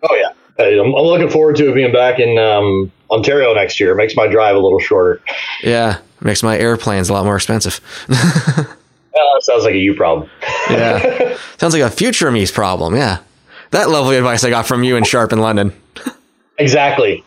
Oh 0.00 0.14
yeah, 0.14 0.30
I'm, 0.64 0.94
I'm 0.94 1.04
looking 1.04 1.28
forward 1.28 1.56
to 1.56 1.74
being 1.74 1.92
back 1.92 2.20
in 2.20 2.38
um, 2.38 2.92
Ontario 3.10 3.52
next 3.52 3.80
year. 3.80 3.90
It 3.90 3.96
makes 3.96 4.14
my 4.14 4.28
drive 4.28 4.54
a 4.54 4.60
little 4.60 4.78
shorter. 4.78 5.20
yeah, 5.60 5.98
makes 6.20 6.40
my 6.44 6.56
airplanes 6.56 7.08
a 7.08 7.12
lot 7.14 7.24
more 7.24 7.34
expensive. 7.36 7.80
Well, 9.14 9.40
sounds 9.40 9.64
like 9.64 9.74
a 9.74 9.78
you 9.78 9.94
problem. 9.96 10.30
yeah, 10.70 11.36
sounds 11.58 11.74
like 11.74 11.82
a 11.82 11.90
future 11.90 12.30
me's 12.30 12.52
problem. 12.52 12.94
Yeah, 12.94 13.18
that 13.72 13.90
lovely 13.90 14.16
advice 14.16 14.44
I 14.44 14.50
got 14.50 14.64
from 14.68 14.84
you 14.84 14.96
and 14.96 15.04
Sharp 15.04 15.32
in 15.32 15.40
London. 15.40 15.72
Exactly. 16.58 17.24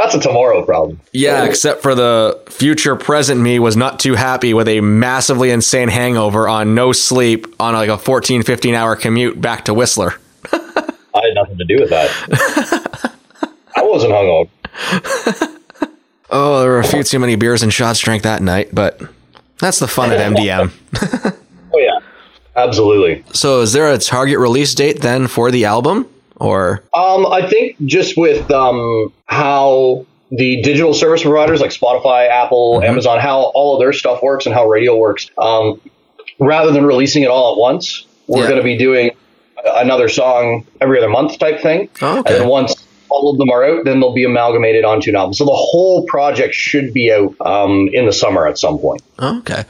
That's 0.00 0.14
a 0.14 0.20
tomorrow 0.20 0.64
problem. 0.64 1.00
Yeah, 1.12 1.44
except 1.44 1.82
for 1.82 1.92
the 1.96 2.40
future 2.48 2.94
present 2.94 3.40
me 3.40 3.58
was 3.58 3.76
not 3.76 3.98
too 3.98 4.14
happy 4.14 4.54
with 4.54 4.68
a 4.68 4.80
massively 4.80 5.50
insane 5.50 5.88
hangover 5.88 6.48
on 6.48 6.76
no 6.76 6.92
sleep 6.92 7.48
on 7.58 7.74
like 7.74 7.88
a 7.88 7.98
14, 7.98 8.44
15 8.44 8.74
hour 8.74 8.94
commute 8.94 9.40
back 9.40 9.64
to 9.64 9.74
Whistler. 9.74 10.14
I 10.52 11.22
had 11.24 11.34
nothing 11.34 11.58
to 11.58 11.64
do 11.64 11.78
with 11.80 11.90
that. 11.90 13.12
I 13.74 13.82
wasn't 13.82 14.12
hungover. 14.12 15.54
Oh, 16.30 16.60
there 16.60 16.68
were 16.68 16.80
a 16.80 16.86
few 16.86 17.02
too 17.02 17.18
many 17.18 17.36
beers 17.36 17.62
and 17.62 17.72
shots 17.72 18.00
drank 18.00 18.22
that 18.24 18.42
night, 18.42 18.68
but 18.74 19.00
that's 19.60 19.78
the 19.78 19.88
fun 19.88 20.12
of 20.12 20.18
MDM. 20.20 20.72
Oh 21.72 21.78
yeah, 21.78 21.98
absolutely. 22.56 23.24
so, 23.32 23.60
is 23.60 23.72
there 23.74 23.92
a 23.92 23.98
target 23.98 24.38
release 24.38 24.74
date 24.74 25.00
then 25.00 25.26
for 25.26 25.50
the 25.50 25.64
album? 25.66 26.06
Or, 26.40 26.82
Um, 26.94 27.26
I 27.26 27.46
think 27.48 27.76
just 27.84 28.16
with 28.16 28.50
um, 28.50 29.12
how 29.26 30.06
the 30.30 30.62
digital 30.62 30.94
service 30.94 31.22
providers 31.22 31.60
like 31.60 31.70
Spotify, 31.70 32.28
Apple, 32.28 32.82
Amazon, 32.82 33.18
how 33.18 33.50
all 33.54 33.74
of 33.76 33.80
their 33.80 33.92
stuff 33.92 34.22
works 34.22 34.46
and 34.46 34.54
how 34.54 34.68
radio 34.68 34.96
works, 34.96 35.30
um, 35.38 35.80
rather 36.38 36.70
than 36.70 36.84
releasing 36.84 37.22
it 37.22 37.28
all 37.30 37.54
at 37.54 37.58
once, 37.58 38.06
we're 38.26 38.42
Yeah. 38.42 38.48
going 38.50 38.58
to 38.58 38.64
be 38.64 38.76
doing 38.76 39.10
another 39.64 40.08
song 40.08 40.66
every 40.80 40.98
other 40.98 41.08
month 41.08 41.38
type 41.38 41.60
thing. 41.60 41.88
Oh, 42.02 42.20
okay. 42.20 42.40
And 42.40 42.48
once 42.48 42.74
all 43.08 43.30
of 43.32 43.38
them 43.38 43.50
are 43.50 43.64
out, 43.64 43.84
then 43.84 44.00
they'll 44.00 44.12
be 44.14 44.24
amalgamated 44.24 44.84
onto 44.84 45.10
an 45.10 45.16
album. 45.16 45.32
So 45.34 45.44
the 45.46 45.50
whole 45.54 46.04
project 46.06 46.54
should 46.54 46.92
be 46.92 47.10
out 47.10 47.34
um, 47.40 47.88
in 47.92 48.04
the 48.06 48.12
summer 48.12 48.46
at 48.46 48.58
some 48.58 48.78
point. 48.78 49.02
oh, 49.18 49.38
okay. 49.38 49.64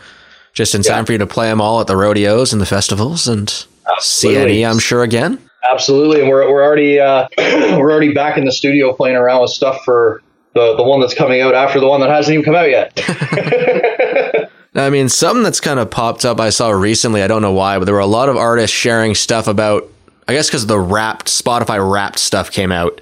Just 0.55 0.75
in 0.75 0.83
time 0.83 1.05
for 1.07 1.13
you 1.13 1.19
to 1.19 1.27
play 1.27 1.47
them 1.49 1.61
all 1.61 1.81
at 1.81 1.87
the 1.87 1.97
rodeos 1.97 2.53
and 2.53 2.61
the 2.61 2.67
festivals 2.67 3.29
and 3.29 3.65
Absolutely. 3.97 4.57
CNE, 4.57 4.69
I'm 4.71 4.79
sure, 4.81 5.05
again. 5.05 5.39
Absolutely, 5.63 6.21
and 6.21 6.29
we're, 6.29 6.51
we're 6.51 6.63
already 6.63 7.01
uh, 7.01 7.27
we're 7.39 7.91
already 7.91 8.13
back 8.13 8.39
in 8.39 8.45
the 8.45 8.53
studio 8.53 8.93
playing 8.93 9.17
around 9.17 9.43
with 9.43 9.51
stuff 9.51 9.81
for 9.85 10.23
the 10.55 10.77
the 10.77 10.83
one 10.83 11.01
that's 11.01 11.15
coming 11.15 11.41
out 11.41 11.55
after 11.55 11.81
the 11.81 11.89
one 11.89 12.01
that 12.01 12.11
hasn't 12.11 12.33
even 12.33 12.45
come 12.45 12.55
out 12.55 12.71
yet. 12.71 12.93
I 14.75 14.91
mean, 14.91 15.09
something 15.09 15.43
that's 15.43 15.61
kind 15.61 15.81
of 15.81 15.91
popped 15.91 16.25
up 16.25 16.41
I 16.41 16.51
saw 16.51 16.71
recently, 16.71 17.23
I 17.23 17.27
don't 17.27 17.43
know 17.43 17.53
why, 17.53 17.79
but 17.79 17.85
there 17.85 17.95
were 17.95 18.01
a 18.01 18.07
lot 18.07 18.29
of 18.29 18.37
artists 18.37 18.77
sharing 18.77 19.15
stuff 19.15 19.49
about, 19.49 19.91
I 20.27 20.35
guess 20.35 20.49
because 20.49 20.67
the 20.67 20.79
wrapped, 20.79 21.27
Spotify 21.27 21.79
wrapped 21.91 22.19
stuff 22.19 22.51
came 22.51 22.71
out. 22.71 23.01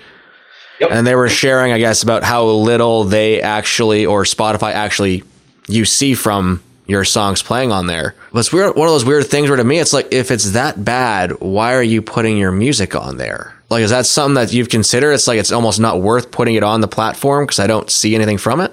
Yep. 0.80 0.90
And 0.92 1.06
they 1.06 1.14
were 1.14 1.28
sharing, 1.28 1.72
I 1.72 1.78
guess, 1.78 2.02
about 2.02 2.22
how 2.22 2.44
little 2.44 3.04
they 3.04 3.40
actually, 3.40 4.04
or 4.04 4.24
Spotify 4.24 4.72
actually, 4.72 5.22
you 5.68 5.84
see 5.84 6.14
from 6.14 6.62
your 6.86 7.04
songs 7.04 7.42
playing 7.42 7.72
on 7.72 7.86
there. 7.86 8.14
But 8.32 8.40
it's 8.40 8.52
weird, 8.52 8.76
one 8.76 8.88
of 8.88 8.94
those 8.94 9.04
weird 9.04 9.26
things 9.26 9.48
where 9.48 9.56
to 9.56 9.64
me, 9.64 9.78
it's 9.78 9.92
like, 9.92 10.12
if 10.12 10.30
it's 10.30 10.52
that 10.52 10.84
bad, 10.84 11.32
why 11.40 11.74
are 11.74 11.82
you 11.82 12.00
putting 12.00 12.36
your 12.36 12.52
music 12.52 12.94
on 12.94 13.16
there? 13.16 13.54
Like, 13.68 13.82
is 13.82 13.90
that 13.90 14.06
something 14.06 14.34
that 14.34 14.52
you've 14.52 14.68
considered? 14.68 15.12
It's 15.12 15.26
like, 15.26 15.38
it's 15.38 15.52
almost 15.52 15.80
not 15.80 16.00
worth 16.00 16.30
putting 16.30 16.54
it 16.54 16.62
on 16.62 16.80
the 16.80 16.88
platform 16.88 17.44
because 17.44 17.58
I 17.58 17.66
don't 17.66 17.90
see 17.90 18.14
anything 18.14 18.38
from 18.38 18.60
it. 18.60 18.72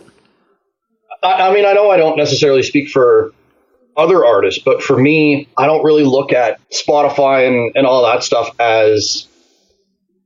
I, 1.23 1.49
I 1.49 1.54
mean, 1.54 1.65
I 1.65 1.73
know 1.73 1.89
I 1.89 1.97
don't 1.97 2.17
necessarily 2.17 2.62
speak 2.62 2.89
for 2.89 3.32
other 3.97 4.26
artists, 4.26 4.62
but 4.63 4.84
for 4.84 4.97
me, 4.97 5.47
I 5.58 5.65
don't 5.65 5.84
really 5.84 6.04
look 6.04 6.34
at 6.34 6.60
Spotify 6.69 7.47
and, 7.47 7.76
and 7.76 7.88
all 7.88 8.04
that 8.04 8.23
stuff 8.23 8.49
as 8.60 9.28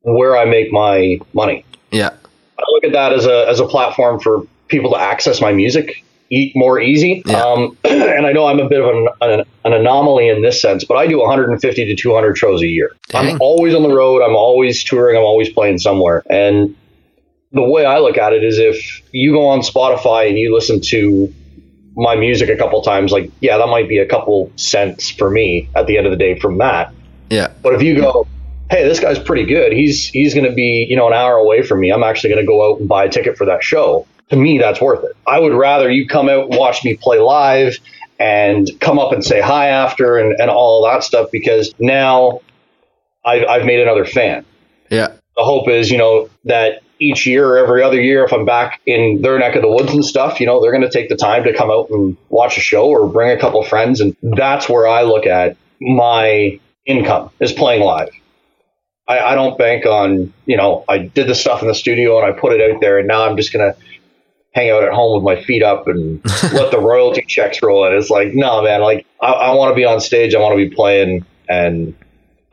where 0.01 0.37
I 0.37 0.45
make 0.45 0.71
my 0.71 1.19
money. 1.33 1.65
Yeah. 1.91 2.09
I 2.57 2.63
look 2.71 2.83
at 2.83 2.93
that 2.93 3.13
as 3.13 3.25
a 3.25 3.47
as 3.47 3.59
a 3.59 3.67
platform 3.67 4.19
for 4.19 4.47
people 4.67 4.91
to 4.91 4.97
access 4.97 5.41
my 5.41 5.51
music 5.51 6.03
e- 6.29 6.51
more 6.55 6.79
easy. 6.79 7.23
Yeah. 7.25 7.41
Um, 7.41 7.77
and 7.83 8.25
I 8.25 8.31
know 8.31 8.45
I'm 8.45 8.59
a 8.59 8.67
bit 8.67 8.81
of 8.81 8.87
an, 8.89 9.07
an, 9.21 9.45
an 9.65 9.73
anomaly 9.73 10.29
in 10.29 10.41
this 10.41 10.61
sense, 10.61 10.83
but 10.83 10.95
I 10.97 11.07
do 11.07 11.19
150 11.19 11.85
to 11.85 11.95
200 11.95 12.37
shows 12.37 12.61
a 12.61 12.67
year. 12.67 12.91
Dang. 13.09 13.35
I'm 13.35 13.41
always 13.41 13.73
on 13.75 13.83
the 13.83 13.93
road. 13.93 14.21
I'm 14.21 14.35
always 14.35 14.83
touring. 14.83 15.17
I'm 15.17 15.23
always 15.23 15.49
playing 15.49 15.79
somewhere. 15.79 16.23
And 16.29 16.75
the 17.51 17.63
way 17.63 17.85
I 17.85 17.99
look 17.99 18.17
at 18.17 18.33
it 18.33 18.43
is 18.43 18.59
if 18.59 19.01
you 19.11 19.31
go 19.31 19.47
on 19.47 19.59
Spotify 19.59 20.27
and 20.27 20.37
you 20.37 20.53
listen 20.53 20.81
to 20.81 21.33
my 21.95 22.15
music 22.15 22.49
a 22.49 22.57
couple 22.57 22.81
times, 22.81 23.11
like, 23.11 23.31
yeah, 23.41 23.57
that 23.57 23.67
might 23.67 23.89
be 23.89 23.97
a 23.97 24.05
couple 24.05 24.51
cents 24.55 25.09
for 25.09 25.29
me 25.29 25.69
at 25.75 25.87
the 25.87 25.97
end 25.97 26.05
of 26.05 26.11
the 26.11 26.17
day 26.17 26.37
from 26.37 26.59
that. 26.59 26.93
Yeah. 27.29 27.51
But 27.61 27.73
if 27.73 27.81
you 27.81 27.95
go, 27.95 28.27
hey, 28.69 28.87
this 28.87 28.99
guy's 28.99 29.19
pretty 29.19 29.45
good. 29.45 29.71
He's 29.71 30.07
he's 30.07 30.33
going 30.33 30.45
to 30.45 30.53
be 30.53 30.85
you 30.89 30.95
know 30.95 31.07
an 31.07 31.13
hour 31.13 31.35
away 31.35 31.61
from 31.61 31.79
me. 31.79 31.91
I'm 31.91 32.03
actually 32.03 32.31
going 32.31 32.41
to 32.41 32.47
go 32.47 32.71
out 32.71 32.79
and 32.79 32.87
buy 32.87 33.05
a 33.05 33.09
ticket 33.09 33.37
for 33.37 33.45
that 33.45 33.63
show. 33.63 34.07
To 34.29 34.35
me, 34.35 34.57
that's 34.57 34.81
worth 34.81 35.03
it. 35.03 35.15
I 35.25 35.39
would 35.39 35.53
rather 35.53 35.89
you 35.89 36.07
come 36.07 36.27
out 36.27 36.49
and 36.49 36.57
watch 36.57 36.83
me 36.83 36.97
play 36.97 37.19
live 37.19 37.77
and 38.19 38.69
come 38.79 38.99
up 38.99 39.13
and 39.13 39.23
say 39.23 39.39
hi 39.39 39.67
after 39.67 40.17
and, 40.17 40.35
and 40.39 40.49
all 40.49 40.83
that 40.85 41.03
stuff 41.03 41.29
because 41.31 41.73
now 41.79 42.41
I've, 43.25 43.43
I've 43.47 43.65
made 43.65 43.79
another 43.79 44.05
fan. 44.05 44.45
Yeah. 44.89 45.09
The 45.35 45.43
hope 45.43 45.69
is, 45.69 45.91
you 45.91 45.97
know, 45.97 46.29
that 46.45 46.81
each 46.99 47.25
year 47.25 47.47
or 47.47 47.57
every 47.57 47.83
other 47.83 48.01
year, 48.01 48.23
if 48.23 48.33
I'm 48.33 48.45
back 48.45 48.81
in 48.85 49.21
their 49.21 49.37
neck 49.37 49.55
of 49.55 49.61
the 49.61 49.69
woods 49.69 49.93
and 49.93 50.03
stuff, 50.03 50.39
you 50.39 50.45
know, 50.45 50.61
they're 50.61 50.71
going 50.71 50.83
to 50.83 50.89
take 50.89 51.09
the 51.09 51.15
time 51.15 51.43
to 51.43 51.53
come 51.53 51.69
out 51.69 51.89
and 51.89 52.17
watch 52.29 52.57
a 52.57 52.61
show 52.61 52.87
or 52.87 53.07
bring 53.07 53.29
a 53.29 53.39
couple 53.39 53.61
friends. 53.63 54.01
And 54.01 54.15
that's 54.23 54.67
where 54.67 54.87
I 54.87 55.03
look 55.03 55.25
at 55.25 55.57
my 55.79 56.59
income 56.85 57.29
is 57.39 57.51
playing 57.51 57.83
live. 57.83 58.09
I, 59.07 59.19
I 59.19 59.35
don't 59.35 59.57
bank 59.57 59.85
on, 59.85 60.33
you 60.45 60.57
know, 60.57 60.83
I 60.89 60.97
did 60.97 61.27
the 61.27 61.35
stuff 61.35 61.61
in 61.61 61.67
the 61.67 61.75
studio 61.75 62.19
and 62.19 62.25
I 62.25 62.37
put 62.37 62.53
it 62.53 62.71
out 62.71 62.81
there 62.81 62.97
and 62.97 63.07
now 63.07 63.23
I'm 63.25 63.37
just 63.37 63.53
going 63.53 63.71
to 63.71 63.79
hang 64.57 64.71
out 64.71 64.83
at 64.83 64.91
home 64.91 65.13
with 65.13 65.23
my 65.23 65.43
feet 65.43 65.61
up 65.61 65.87
and 65.87 66.23
let 66.51 66.71
the 66.71 66.79
royalty 66.79 67.23
checks 67.27 67.61
roll 67.61 67.85
in. 67.85 67.93
It's 67.93 68.09
like, 68.09 68.33
no, 68.33 68.63
man, 68.63 68.81
like 68.81 69.05
I, 69.21 69.27
I 69.27 69.53
want 69.53 69.71
to 69.71 69.75
be 69.75 69.85
on 69.85 69.99
stage. 70.01 70.33
I 70.33 70.39
want 70.39 70.57
to 70.57 70.69
be 70.69 70.73
playing 70.73 71.25
and 71.47 71.95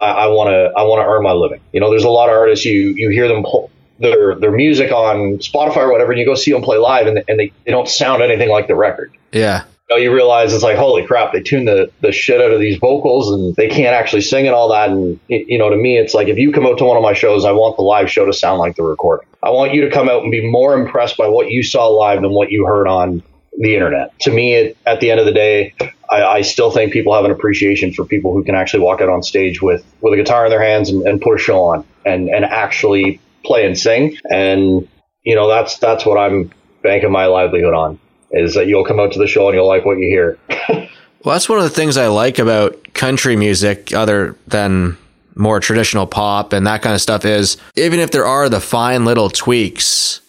I 0.00 0.26
want 0.26 0.50
to, 0.50 0.78
I 0.78 0.82
want 0.82 1.00
to 1.00 1.06
earn 1.06 1.22
my 1.22 1.32
living. 1.32 1.60
You 1.72 1.80
know, 1.80 1.88
there's 1.88 2.04
a 2.04 2.10
lot 2.10 2.28
of 2.28 2.36
artists 2.36 2.66
you, 2.66 2.92
you 2.94 3.08
hear 3.08 3.26
them 3.26 3.42
pull 3.42 3.70
their, 3.98 4.34
their 4.34 4.50
music 4.50 4.92
on 4.92 5.38
Spotify 5.38 5.78
or 5.78 5.92
whatever, 5.92 6.12
and 6.12 6.20
you 6.20 6.26
go 6.26 6.34
see 6.34 6.52
them 6.52 6.60
play 6.60 6.76
live 6.76 7.06
and, 7.06 7.24
and 7.26 7.40
they, 7.40 7.52
they 7.64 7.70
don't 7.70 7.88
sound 7.88 8.22
anything 8.22 8.50
like 8.50 8.66
the 8.66 8.74
record 8.74 9.16
Yeah. 9.32 9.64
You 9.96 10.14
realize 10.14 10.52
it's 10.52 10.62
like, 10.62 10.76
holy 10.76 11.06
crap, 11.06 11.32
they 11.32 11.42
tune 11.42 11.64
the, 11.64 11.90
the 12.00 12.12
shit 12.12 12.40
out 12.40 12.50
of 12.50 12.60
these 12.60 12.78
vocals 12.78 13.30
and 13.30 13.54
they 13.56 13.68
can't 13.68 13.94
actually 13.94 14.22
sing 14.22 14.46
and 14.46 14.54
all 14.54 14.70
that. 14.70 14.90
And, 14.90 15.18
you 15.28 15.58
know, 15.58 15.70
to 15.70 15.76
me, 15.76 15.98
it's 15.98 16.14
like, 16.14 16.28
if 16.28 16.38
you 16.38 16.52
come 16.52 16.66
out 16.66 16.78
to 16.78 16.84
one 16.84 16.96
of 16.96 17.02
my 17.02 17.12
shows, 17.12 17.44
I 17.44 17.52
want 17.52 17.76
the 17.76 17.82
live 17.82 18.10
show 18.10 18.26
to 18.26 18.32
sound 18.32 18.58
like 18.58 18.76
the 18.76 18.82
recording. 18.82 19.28
I 19.42 19.50
want 19.50 19.74
you 19.74 19.82
to 19.82 19.90
come 19.90 20.08
out 20.08 20.22
and 20.22 20.30
be 20.30 20.48
more 20.48 20.74
impressed 20.74 21.16
by 21.16 21.28
what 21.28 21.50
you 21.50 21.62
saw 21.62 21.88
live 21.88 22.22
than 22.22 22.32
what 22.32 22.50
you 22.50 22.66
heard 22.66 22.88
on 22.88 23.22
the 23.58 23.74
internet. 23.74 24.18
To 24.20 24.32
me, 24.32 24.54
it, 24.54 24.76
at 24.86 25.00
the 25.00 25.10
end 25.10 25.20
of 25.20 25.26
the 25.26 25.32
day, 25.32 25.74
I, 26.10 26.24
I 26.24 26.40
still 26.40 26.70
think 26.70 26.92
people 26.92 27.14
have 27.14 27.24
an 27.24 27.30
appreciation 27.30 27.92
for 27.92 28.04
people 28.04 28.32
who 28.32 28.42
can 28.44 28.54
actually 28.54 28.82
walk 28.82 29.00
out 29.00 29.08
on 29.08 29.22
stage 29.22 29.62
with, 29.62 29.84
with 30.00 30.12
a 30.14 30.16
guitar 30.16 30.46
in 30.46 30.50
their 30.50 30.62
hands 30.62 30.90
and, 30.90 31.06
and 31.06 31.20
put 31.20 31.34
a 31.34 31.38
show 31.38 31.60
on 31.62 31.84
and, 32.04 32.28
and 32.28 32.44
actually 32.44 33.20
play 33.44 33.66
and 33.66 33.78
sing. 33.78 34.16
And, 34.30 34.88
you 35.22 35.34
know, 35.34 35.48
that's, 35.48 35.78
that's 35.78 36.04
what 36.04 36.18
I'm 36.18 36.52
banking 36.82 37.12
my 37.12 37.26
livelihood 37.26 37.74
on 37.74 37.98
is 38.30 38.54
that 38.54 38.66
you'll 38.66 38.84
come 38.84 39.00
out 39.00 39.12
to 39.12 39.18
the 39.18 39.26
show 39.26 39.48
and 39.48 39.54
you'll 39.54 39.68
like 39.68 39.84
what 39.84 39.98
you 39.98 40.08
hear. 40.08 40.38
Well, 41.24 41.34
that's 41.34 41.48
one 41.48 41.58
of 41.58 41.64
the 41.64 41.70
things 41.70 41.96
I 41.96 42.08
like 42.08 42.38
about 42.38 42.92
country 42.94 43.36
music, 43.36 43.94
other 43.94 44.36
than 44.46 44.98
more 45.34 45.58
traditional 45.58 46.06
pop 46.06 46.52
and 46.52 46.66
that 46.66 46.82
kind 46.82 46.94
of 46.94 47.00
stuff, 47.00 47.24
is 47.24 47.56
even 47.76 47.98
if 47.98 48.10
there 48.10 48.26
are 48.26 48.48
the 48.48 48.60
fine 48.60 49.04
little 49.04 49.30
tweaks 49.30 50.20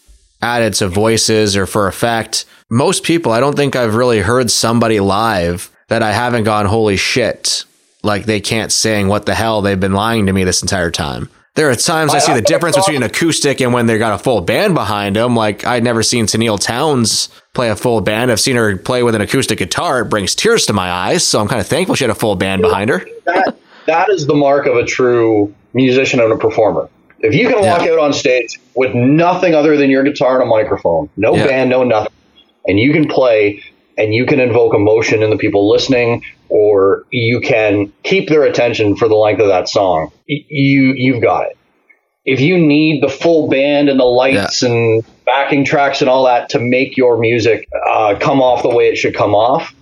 added 0.42 0.74
to 0.76 0.88
voices 0.88 1.58
or 1.58 1.66
for 1.66 1.88
effect, 1.88 2.46
most 2.70 3.04
people, 3.04 3.32
I 3.32 3.40
don't 3.40 3.56
think 3.56 3.76
I've 3.76 3.96
really 3.96 4.20
heard 4.20 4.50
somebody 4.50 5.00
live 5.00 5.70
that 5.90 6.02
I 6.02 6.14
haven't 6.14 6.46
gone, 6.46 6.66
holy 6.66 6.98
shit, 6.98 7.66
like 8.02 8.26
they 8.26 8.40
can't 8.40 8.72
sing. 8.72 9.08
What 9.08 9.26
the 9.26 9.36
hell? 9.36 9.62
They've 9.62 9.80
been 9.80 9.94
lying 9.94 10.26
to 10.26 10.34
me 10.34 10.44
this 10.44 10.62
entire 10.62 10.92
time. 10.92 11.30
There 11.56 11.70
are 11.70 11.76
times 11.76 12.14
I, 12.14 12.18
I 12.18 12.20
see 12.20 12.34
the 12.34 12.42
difference 12.42 12.76
between 12.76 12.98
an 12.98 13.04
acoustic 13.04 13.62
and 13.62 13.74
when 13.74 13.86
they 13.86 13.98
got 13.98 14.14
a 14.14 14.22
full 14.22 14.42
band 14.42 14.76
behind 14.76 15.16
them. 15.16 15.36
Like 15.36 15.66
I'd 15.66 15.84
never 15.84 16.04
seen 16.04 16.26
Tenille 16.26 16.60
Townes 16.60 17.30
play 17.54 17.70
a 17.70 17.78
full 17.78 18.02
band. 18.02 18.30
I've 18.30 18.42
seen 18.42 18.58
her 18.58 18.76
play 18.76 19.04
with 19.04 19.16
an 19.16 19.22
acoustic 19.22 19.58
guitar. 19.58 20.02
It 20.02 20.06
brings 20.06 20.36
tears 20.36 20.66
to 20.66 20.74
my 20.74 20.92
eyes. 20.92 21.26
So 21.26 21.40
I'm 21.40 21.48
kind 21.48 21.62
of 21.62 21.68
thankful 21.68 21.96
she 21.96 22.04
had 22.04 22.12
a 22.12 22.16
full 22.16 22.36
band 22.36 22.62
behind 22.62 22.90
her. 22.90 23.06
That, 23.26 23.58
that 23.88 24.10
is 24.10 24.28
the 24.28 24.36
mark 24.36 24.66
of 24.66 24.76
a 24.76 24.84
true 24.84 25.54
musician 25.74 26.20
and 26.20 26.34
a 26.34 26.38
performer. 26.38 26.90
If 27.20 27.34
you 27.34 27.48
can 27.48 27.62
walk 27.66 27.86
yeah. 27.86 27.94
out 27.94 28.00
on 28.00 28.14
stage 28.14 28.60
with 28.76 28.94
nothing 28.94 29.56
other 29.56 29.78
than 29.78 29.90
your 29.90 30.04
guitar 30.04 30.42
and 30.42 30.44
a 30.44 30.46
microphone, 30.46 31.10
no 31.16 31.36
yeah. 31.36 31.48
band, 31.48 31.70
no 31.70 31.84
nothing, 31.84 32.12
and 32.68 32.78
you 32.78 32.92
can 32.92 33.08
play 33.08 33.64
and 33.98 34.14
you 34.14 34.26
can 34.26 34.42
invoke 34.42 34.76
emotion 34.76 35.24
in 35.24 35.30
the 35.30 35.38
people 35.38 35.70
listening 35.70 36.22
or 36.56 37.04
you 37.12 37.42
can 37.42 37.92
keep 38.04 38.30
their 38.30 38.44
attention 38.44 38.96
for 38.96 39.10
the 39.10 39.16
length 39.16 39.42
of 39.42 39.48
that 39.48 39.68
song, 39.68 40.10
you 40.26 40.94
you've 40.94 41.22
got 41.22 41.48
it. 41.48 41.58
If 42.24 42.40
you 42.40 42.58
need 42.58 43.04
the 43.04 43.10
full 43.10 43.50
band 43.50 43.90
and 43.90 44.00
the 44.00 44.06
lights 44.06 44.64
yeah. 44.64 44.70
and 44.70 45.06
backing 45.26 45.66
tracks 45.66 46.00
and 46.00 46.10
all 46.10 46.26
that 46.26 46.50
to 46.50 46.60
make 46.60 46.96
your 46.96 47.18
music 47.18 47.68
uh, 47.88 48.18
come 48.20 48.42
off 48.42 48.64
the 48.64 48.74
way 48.74 48.88
it 48.88 48.96
should 48.96 49.14
come 49.14 49.36
off, 49.36 49.76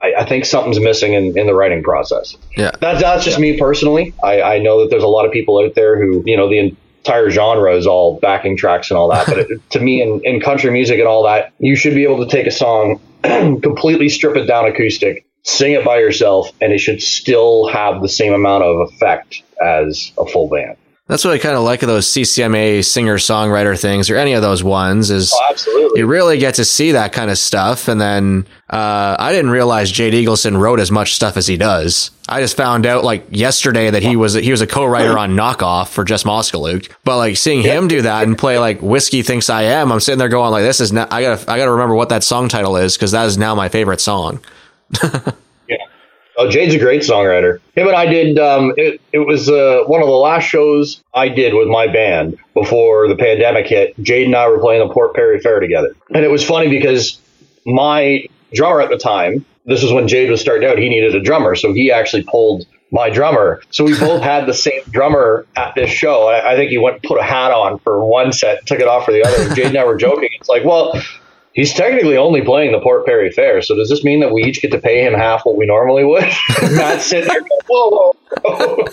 I, 0.00 0.14
I, 0.20 0.24
think 0.24 0.44
something's 0.44 0.78
missing 0.78 1.14
in, 1.14 1.36
in 1.36 1.46
the 1.46 1.54
writing 1.54 1.82
process. 1.82 2.36
Yeah, 2.56 2.70
that's 2.80 3.02
that's 3.02 3.24
just 3.24 3.40
me 3.40 3.58
personally. 3.58 4.14
I, 4.22 4.40
I 4.40 4.58
know 4.58 4.82
that 4.82 4.90
there's 4.90 5.02
a 5.02 5.08
lot 5.08 5.26
of 5.26 5.32
people 5.32 5.58
out 5.58 5.74
there 5.74 6.00
who 6.00 6.22
you 6.24 6.36
know 6.36 6.48
the 6.48 6.58
entire 6.60 7.28
genre 7.30 7.74
is 7.74 7.88
all 7.88 8.20
backing 8.20 8.56
tracks 8.56 8.90
and 8.90 8.98
all 8.98 9.10
that. 9.10 9.26
But 9.26 9.38
it, 9.38 9.48
to 9.70 9.80
me, 9.80 10.00
in, 10.00 10.20
in 10.22 10.40
country 10.40 10.70
music 10.70 11.00
and 11.00 11.08
all 11.08 11.24
that, 11.24 11.52
you 11.58 11.74
should 11.74 11.96
be 11.96 12.04
able 12.04 12.24
to 12.24 12.30
take 12.30 12.46
a 12.46 12.52
song, 12.52 13.00
completely 13.22 14.08
strip 14.08 14.36
it 14.36 14.46
down 14.46 14.66
acoustic, 14.66 15.26
sing 15.42 15.72
it 15.72 15.84
by 15.84 15.98
yourself, 15.98 16.50
and 16.60 16.72
it 16.72 16.78
should 16.78 17.02
still 17.02 17.68
have 17.68 18.02
the 18.02 18.08
same 18.08 18.32
amount 18.32 18.64
of 18.64 18.88
effect 18.88 19.42
as 19.60 20.12
a 20.18 20.26
full 20.26 20.48
band. 20.48 20.76
That's 21.10 21.24
what 21.24 21.34
I 21.34 21.38
kind 21.38 21.56
of 21.56 21.64
like 21.64 21.82
of 21.82 21.88
those 21.88 22.06
CCMA 22.06 22.84
singer 22.84 23.16
songwriter 23.16 23.78
things 23.78 24.10
or 24.10 24.16
any 24.16 24.34
of 24.34 24.42
those 24.42 24.62
ones 24.62 25.10
is 25.10 25.32
oh, 25.34 25.46
absolutely. 25.50 25.98
you 25.98 26.06
really 26.06 26.38
get 26.38 26.54
to 26.54 26.64
see 26.64 26.92
that 26.92 27.12
kind 27.12 27.32
of 27.32 27.36
stuff. 27.36 27.88
And 27.88 28.00
then 28.00 28.46
uh, 28.68 29.16
I 29.18 29.32
didn't 29.32 29.50
realize 29.50 29.90
Jade 29.90 30.14
Eagleson 30.14 30.56
wrote 30.56 30.78
as 30.78 30.92
much 30.92 31.16
stuff 31.16 31.36
as 31.36 31.48
he 31.48 31.56
does. 31.56 32.12
I 32.28 32.40
just 32.40 32.56
found 32.56 32.86
out 32.86 33.02
like 33.02 33.26
yesterday 33.30 33.90
that 33.90 34.04
he 34.04 34.14
was 34.14 34.34
he 34.34 34.52
was 34.52 34.60
a 34.60 34.68
co-writer 34.68 35.18
on 35.18 35.32
Knockoff 35.32 35.88
for 35.88 36.04
Jess 36.04 36.22
Moskaluke. 36.22 36.92
But 37.02 37.16
like 37.16 37.36
seeing 37.36 37.62
him 37.62 37.88
do 37.88 38.02
that 38.02 38.22
and 38.22 38.38
play 38.38 38.60
like 38.60 38.80
Whiskey 38.80 39.22
Thinks 39.22 39.50
I 39.50 39.62
Am, 39.62 39.90
I'm 39.90 39.98
sitting 39.98 40.20
there 40.20 40.28
going 40.28 40.52
like 40.52 40.62
this 40.62 40.80
is 40.80 40.92
not, 40.92 41.12
I 41.12 41.22
gotta 41.22 41.50
I 41.50 41.58
gotta 41.58 41.72
remember 41.72 41.96
what 41.96 42.10
that 42.10 42.22
song 42.22 42.48
title 42.48 42.76
is 42.76 42.96
because 42.96 43.10
that 43.10 43.26
is 43.26 43.36
now 43.36 43.56
my 43.56 43.68
favorite 43.68 44.00
song. 44.00 44.38
Oh, 46.40 46.48
Jade's 46.48 46.74
a 46.74 46.78
great 46.78 47.02
songwriter. 47.02 47.58
Him 47.74 47.86
and 47.86 47.94
I 47.94 48.06
did. 48.06 48.38
Um, 48.38 48.72
it, 48.78 48.98
it 49.12 49.18
was 49.18 49.50
uh, 49.50 49.82
one 49.86 50.00
of 50.00 50.06
the 50.06 50.14
last 50.14 50.44
shows 50.44 51.02
I 51.12 51.28
did 51.28 51.52
with 51.52 51.68
my 51.68 51.86
band 51.86 52.38
before 52.54 53.08
the 53.08 53.14
pandemic 53.14 53.66
hit. 53.66 53.94
Jade 54.02 54.24
and 54.24 54.34
I 54.34 54.48
were 54.48 54.58
playing 54.58 54.86
the 54.86 54.92
Port 54.92 55.14
Perry 55.14 55.38
Fair 55.40 55.60
together, 55.60 55.94
and 56.14 56.24
it 56.24 56.30
was 56.30 56.42
funny 56.42 56.70
because 56.70 57.20
my 57.66 58.26
drummer 58.54 58.80
at 58.80 58.88
the 58.88 58.96
time. 58.96 59.44
This 59.66 59.82
was 59.82 59.92
when 59.92 60.08
Jade 60.08 60.30
was 60.30 60.40
starting 60.40 60.66
out. 60.66 60.78
He 60.78 60.88
needed 60.88 61.14
a 61.14 61.20
drummer, 61.20 61.54
so 61.54 61.74
he 61.74 61.92
actually 61.92 62.22
pulled 62.22 62.66
my 62.90 63.10
drummer. 63.10 63.60
So 63.70 63.84
we 63.84 63.96
both 63.98 64.22
had 64.22 64.46
the 64.46 64.54
same 64.54 64.80
drummer 64.88 65.46
at 65.54 65.74
this 65.74 65.90
show. 65.90 66.28
I, 66.28 66.52
I 66.52 66.56
think 66.56 66.70
he 66.70 66.78
went 66.78 67.02
put 67.02 67.20
a 67.20 67.22
hat 67.22 67.52
on 67.52 67.78
for 67.80 68.02
one 68.02 68.32
set, 68.32 68.64
took 68.64 68.80
it 68.80 68.88
off 68.88 69.04
for 69.04 69.12
the 69.12 69.22
other. 69.22 69.54
Jade 69.54 69.66
and 69.66 69.76
I 69.76 69.84
were 69.84 69.96
joking. 69.96 70.30
It's 70.32 70.48
like, 70.48 70.64
well, 70.64 70.94
He's 71.52 71.74
technically 71.74 72.16
only 72.16 72.42
playing 72.42 72.72
the 72.72 72.80
Port 72.80 73.04
Perry 73.04 73.30
Fair, 73.30 73.60
so 73.60 73.74
does 73.74 73.88
this 73.88 74.04
mean 74.04 74.20
that 74.20 74.32
we 74.32 74.44
each 74.44 74.62
get 74.62 74.70
to 74.70 74.78
pay 74.78 75.04
him 75.04 75.14
half 75.14 75.44
what 75.44 75.56
we 75.56 75.66
normally 75.66 76.04
would? 76.04 76.22
Not 76.70 77.00
sitting 77.00 77.28
there, 77.28 77.42
whoa, 77.68 78.14
whoa. 78.44 78.84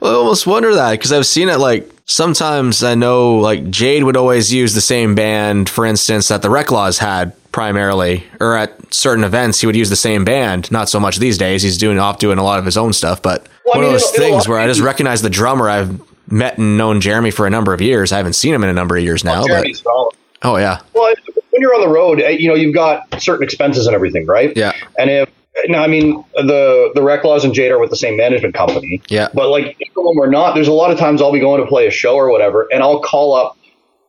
well, 0.00 0.12
I 0.12 0.14
almost 0.14 0.46
wonder 0.46 0.74
that 0.74 0.92
because 0.92 1.12
I've 1.12 1.26
seen 1.26 1.50
it 1.50 1.58
like 1.58 1.90
sometimes 2.06 2.82
I 2.82 2.94
know 2.94 3.36
like 3.36 3.68
Jade 3.70 4.04
would 4.04 4.16
always 4.16 4.52
use 4.52 4.74
the 4.74 4.80
same 4.80 5.14
band, 5.14 5.68
for 5.68 5.84
instance, 5.84 6.28
that 6.28 6.40
the 6.40 6.48
Reklaws 6.48 6.98
had 6.98 7.34
primarily, 7.52 8.24
or 8.40 8.56
at 8.56 8.94
certain 8.94 9.24
events 9.24 9.60
he 9.60 9.66
would 9.66 9.76
use 9.76 9.90
the 9.90 9.96
same 9.96 10.24
band. 10.24 10.70
Not 10.70 10.88
so 10.88 10.98
much 10.98 11.18
these 11.18 11.36
days; 11.36 11.62
he's 11.62 11.78
doing 11.78 11.98
off 11.98 12.18
doing 12.18 12.38
a 12.38 12.44
lot 12.44 12.58
of 12.58 12.64
his 12.64 12.76
own 12.76 12.92
stuff. 12.92 13.20
But 13.20 13.48
well, 13.64 13.76
one 13.76 13.78
I 13.78 13.80
mean, 13.88 13.94
of 13.94 14.00
those 14.00 14.10
things 14.12 14.48
where 14.48 14.58
I 14.58 14.66
just 14.66 14.80
recognize 14.80 15.22
the 15.22 15.30
drummer. 15.30 15.68
I've 15.68 16.00
met 16.28 16.58
and 16.58 16.76
known 16.76 17.00
Jeremy 17.00 17.30
for 17.30 17.46
a 17.46 17.50
number 17.50 17.72
of 17.72 17.80
years. 17.80 18.12
I 18.12 18.16
haven't 18.16 18.34
seen 18.34 18.54
him 18.54 18.62
in 18.62 18.70
a 18.70 18.72
number 18.72 18.96
of 18.96 19.02
years 19.02 19.24
now. 19.24 19.44
Well, 19.44 19.62
but, 19.62 20.16
oh 20.42 20.56
yeah. 20.56 20.80
Well, 20.94 21.14
when 21.50 21.62
you're 21.62 21.74
on 21.74 21.80
the 21.80 21.88
road, 21.88 22.20
eh, 22.20 22.30
you 22.30 22.48
know 22.48 22.54
you've 22.54 22.74
got 22.74 23.20
certain 23.20 23.44
expenses 23.44 23.86
and 23.86 23.94
everything, 23.94 24.26
right? 24.26 24.54
Yeah. 24.56 24.72
And 24.98 25.10
if 25.10 25.30
now, 25.68 25.82
I 25.82 25.86
mean 25.86 26.24
the 26.34 26.90
the 26.94 27.00
Reklaws 27.00 27.44
and 27.44 27.54
Jade 27.54 27.72
are 27.72 27.78
with 27.78 27.90
the 27.90 27.96
same 27.96 28.16
management 28.16 28.54
company. 28.54 29.02
Yeah. 29.08 29.28
But 29.32 29.48
like 29.48 29.76
when 29.94 30.16
we're 30.16 30.30
not, 30.30 30.54
there's 30.54 30.68
a 30.68 30.72
lot 30.72 30.90
of 30.90 30.98
times 30.98 31.22
I'll 31.22 31.32
be 31.32 31.40
going 31.40 31.60
to 31.60 31.66
play 31.66 31.86
a 31.86 31.90
show 31.90 32.14
or 32.14 32.30
whatever, 32.30 32.68
and 32.70 32.82
I'll 32.82 33.00
call 33.00 33.34
up 33.34 33.56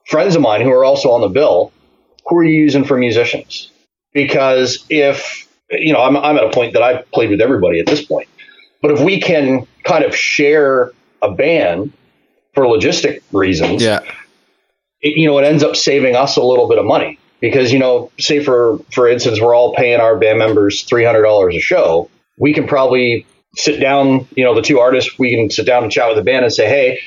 friends 0.08 0.36
of 0.36 0.41
mine 0.41 0.62
who 0.62 0.71
are 0.71 0.84
also 0.84 1.12
on 1.12 1.21
the 1.21 1.30
bill. 1.30 1.71
Who 2.27 2.38
are 2.38 2.43
you 2.43 2.62
using 2.62 2.84
for 2.84 2.97
musicians? 2.97 3.71
Because 4.13 4.86
if 4.89 5.47
you 5.71 5.93
know, 5.93 6.01
I'm 6.01 6.17
I'm 6.17 6.38
at 6.38 6.43
a 6.43 6.49
point 6.49 6.73
that 6.73 6.84
I've 6.84 7.10
played 7.12 7.30
with 7.30 7.41
everybody 7.41 7.80
at 7.80 7.86
this 7.86 8.03
point. 8.03 8.27
But 8.82 8.91
if 8.91 9.01
we 9.01 9.19
can 9.19 9.65
kind 9.84 10.03
of 10.03 10.15
share 10.15 10.91
a 11.21 11.32
band 11.32 11.93
for 12.57 12.63
logistic 12.63 13.21
reasons, 13.31 13.83
yeah, 13.83 13.99
it, 14.99 15.15
you 15.15 15.27
know, 15.27 15.37
it 15.37 15.43
ends 15.43 15.63
up 15.63 15.75
saving 15.75 16.15
us 16.15 16.37
a 16.37 16.43
little 16.43 16.67
bit 16.67 16.79
of 16.79 16.85
money. 16.85 17.19
Because 17.39 17.71
you 17.71 17.77
know, 17.77 18.11
say 18.19 18.43
for 18.43 18.79
for 18.91 19.07
instance, 19.07 19.39
we're 19.39 19.53
all 19.53 19.75
paying 19.75 19.99
our 19.99 20.17
band 20.17 20.39
members 20.39 20.81
three 20.81 21.05
hundred 21.05 21.21
dollars 21.21 21.55
a 21.55 21.59
show. 21.59 22.09
We 22.39 22.51
can 22.55 22.67
probably 22.67 23.27
sit 23.55 23.79
down, 23.79 24.27
you 24.35 24.43
know, 24.43 24.55
the 24.55 24.63
two 24.63 24.79
artists, 24.79 25.19
we 25.19 25.35
can 25.35 25.51
sit 25.51 25.67
down 25.67 25.83
and 25.83 25.91
chat 25.91 26.07
with 26.07 26.17
the 26.17 26.23
band 26.23 26.45
and 26.45 26.53
say, 26.53 26.67
hey, 26.67 26.99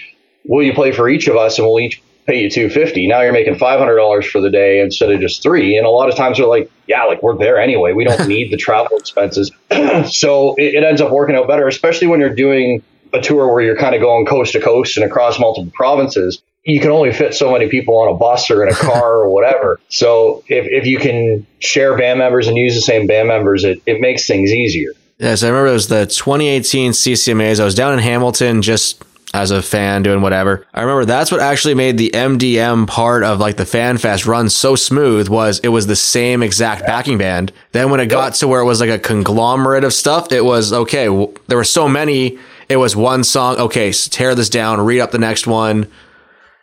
will 0.44 0.64
you 0.64 0.72
play 0.72 0.92
for 0.92 1.08
each 1.08 1.26
of 1.26 1.34
us, 1.34 1.58
and 1.58 1.66
we'll 1.66 1.80
each 1.80 2.00
pay 2.26 2.42
you 2.42 2.50
250 2.50 3.08
now 3.08 3.22
you're 3.22 3.32
making 3.32 3.56
$500 3.56 4.24
for 4.26 4.40
the 4.40 4.50
day 4.50 4.80
instead 4.80 5.10
of 5.10 5.20
just 5.20 5.42
three. 5.42 5.76
And 5.76 5.84
a 5.84 5.90
lot 5.90 6.08
of 6.08 6.14
times 6.14 6.38
they're 6.38 6.46
like 6.46 6.70
yeah 6.86 7.04
like 7.04 7.24
we're 7.24 7.36
there 7.36 7.58
anyway. 7.58 7.92
We 7.92 8.04
don't 8.04 8.28
need 8.34 8.52
the 8.52 8.56
travel 8.56 8.96
expenses. 8.98 9.50
So 10.10 10.54
it, 10.56 10.74
it, 10.74 10.84
ends 10.84 11.00
up 11.00 11.10
working 11.10 11.34
out 11.34 11.48
better 11.48 11.66
especially 11.66 12.06
when 12.06 12.20
you're 12.20 12.34
doing 12.34 12.84
a 13.12 13.20
tour 13.20 13.52
where 13.52 13.62
you're 13.62 13.76
kind 13.76 13.94
of 13.94 14.00
going 14.00 14.26
coast 14.26 14.52
to 14.52 14.60
coast 14.60 14.96
and 14.96 15.04
across 15.04 15.38
multiple 15.38 15.70
provinces, 15.74 16.42
you 16.64 16.80
can 16.80 16.90
only 16.90 17.12
fit 17.12 17.34
so 17.34 17.52
many 17.52 17.68
people 17.68 17.96
on 17.98 18.08
a 18.08 18.14
bus 18.14 18.50
or 18.50 18.62
in 18.62 18.70
a 18.70 18.76
car 18.76 19.16
or 19.16 19.30
whatever. 19.30 19.78
So 19.92 20.44
if, 20.46 20.66
if 20.66 20.86
you 20.86 20.98
can 20.98 21.46
share 21.58 21.98
band 21.98 22.20
members 22.20 22.46
and 22.46 22.56
use 22.56 22.76
the 22.76 22.80
same 22.80 23.08
band 23.08 23.26
members, 23.26 23.64
it, 23.64 23.82
it 23.86 24.00
makes 24.00 24.26
things 24.26 24.52
easier. 24.52 24.92
Yes, 25.18 25.42
I 25.42 25.48
remember 25.48 25.68
it 25.68 25.72
was 25.72 25.88
the 25.88 26.06
2018 26.06 26.92
CCMAs. 26.92 27.60
I 27.60 27.64
was 27.64 27.74
down 27.74 27.92
in 27.92 27.98
Hamilton 27.98 28.62
just 28.62 29.02
as 29.32 29.50
a 29.50 29.62
fan 29.62 30.02
doing 30.02 30.22
whatever. 30.22 30.66
I 30.74 30.80
remember 30.82 31.04
that's 31.04 31.30
what 31.30 31.40
actually 31.40 31.74
made 31.74 31.98
the 31.98 32.10
MDM 32.10 32.86
part 32.86 33.22
of 33.22 33.38
like 33.38 33.56
the 33.56 33.66
Fan 33.66 33.98
Fest 33.98 34.26
run 34.26 34.48
so 34.48 34.74
smooth 34.74 35.28
was 35.28 35.60
it 35.60 35.68
was 35.68 35.86
the 35.86 35.96
same 35.96 36.42
exact 36.42 36.86
backing 36.86 37.18
band. 37.18 37.52
Then 37.72 37.90
when 37.90 38.00
it 38.00 38.06
got 38.06 38.34
to 38.34 38.48
where 38.48 38.60
it 38.60 38.64
was 38.64 38.80
like 38.80 38.90
a 38.90 38.98
conglomerate 38.98 39.84
of 39.84 39.92
stuff, 39.92 40.32
it 40.32 40.44
was 40.44 40.72
okay. 40.72 41.06
there 41.46 41.58
were 41.58 41.64
so 41.64 41.88
many 41.88 42.38
it 42.70 42.76
was 42.76 42.94
one 42.94 43.24
song. 43.24 43.56
Okay, 43.56 43.92
tear 43.92 44.34
this 44.34 44.48
down, 44.48 44.80
read 44.80 45.00
up 45.00 45.10
the 45.10 45.18
next 45.18 45.46
one. 45.46 45.90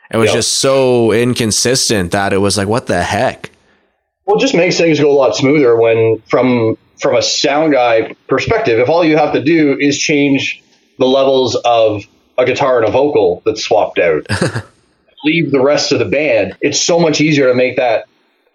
It 0.10 0.18
was 0.18 0.28
yep. 0.28 0.36
just 0.36 0.60
so 0.60 1.12
inconsistent 1.12 2.14
that 2.14 2.32
it 2.32 2.38
was 2.38 2.58
like, 2.58 2.68
what 2.68 2.88
the 2.88 3.04
heck? 3.04 3.52
Well, 4.26 4.38
it 4.38 4.40
just 4.40 4.56
makes 4.56 4.78
things 4.78 5.00
go 5.00 5.12
a 5.12 5.14
lot 5.14 5.36
smoother 5.36 5.76
when, 5.76 6.22
from 6.28 6.78
from 7.00 7.16
a 7.16 7.22
sound 7.22 7.74
guy 7.74 8.16
perspective, 8.28 8.80
if 8.80 8.90
all 8.90 9.04
you 9.04 9.18
have 9.18 9.34
to 9.34 9.44
do 9.44 9.78
is 9.80 10.00
change 10.00 10.64
the 10.98 11.06
levels 11.06 11.56
of 11.56 12.04
a 12.38 12.46
guitar 12.46 12.80
and 12.80 12.88
a 12.88 12.92
vocal 12.92 13.42
that's 13.46 13.64
swapped 13.64 14.00
out, 14.00 14.26
leave 15.24 15.52
the 15.52 15.62
rest 15.62 15.92
of 15.92 16.00
the 16.00 16.06
band, 16.06 16.58
it's 16.62 16.80
so 16.80 17.00
much 17.00 17.22
easier 17.22 17.48
to 17.50 17.54
make 17.54 17.76
that 17.78 18.06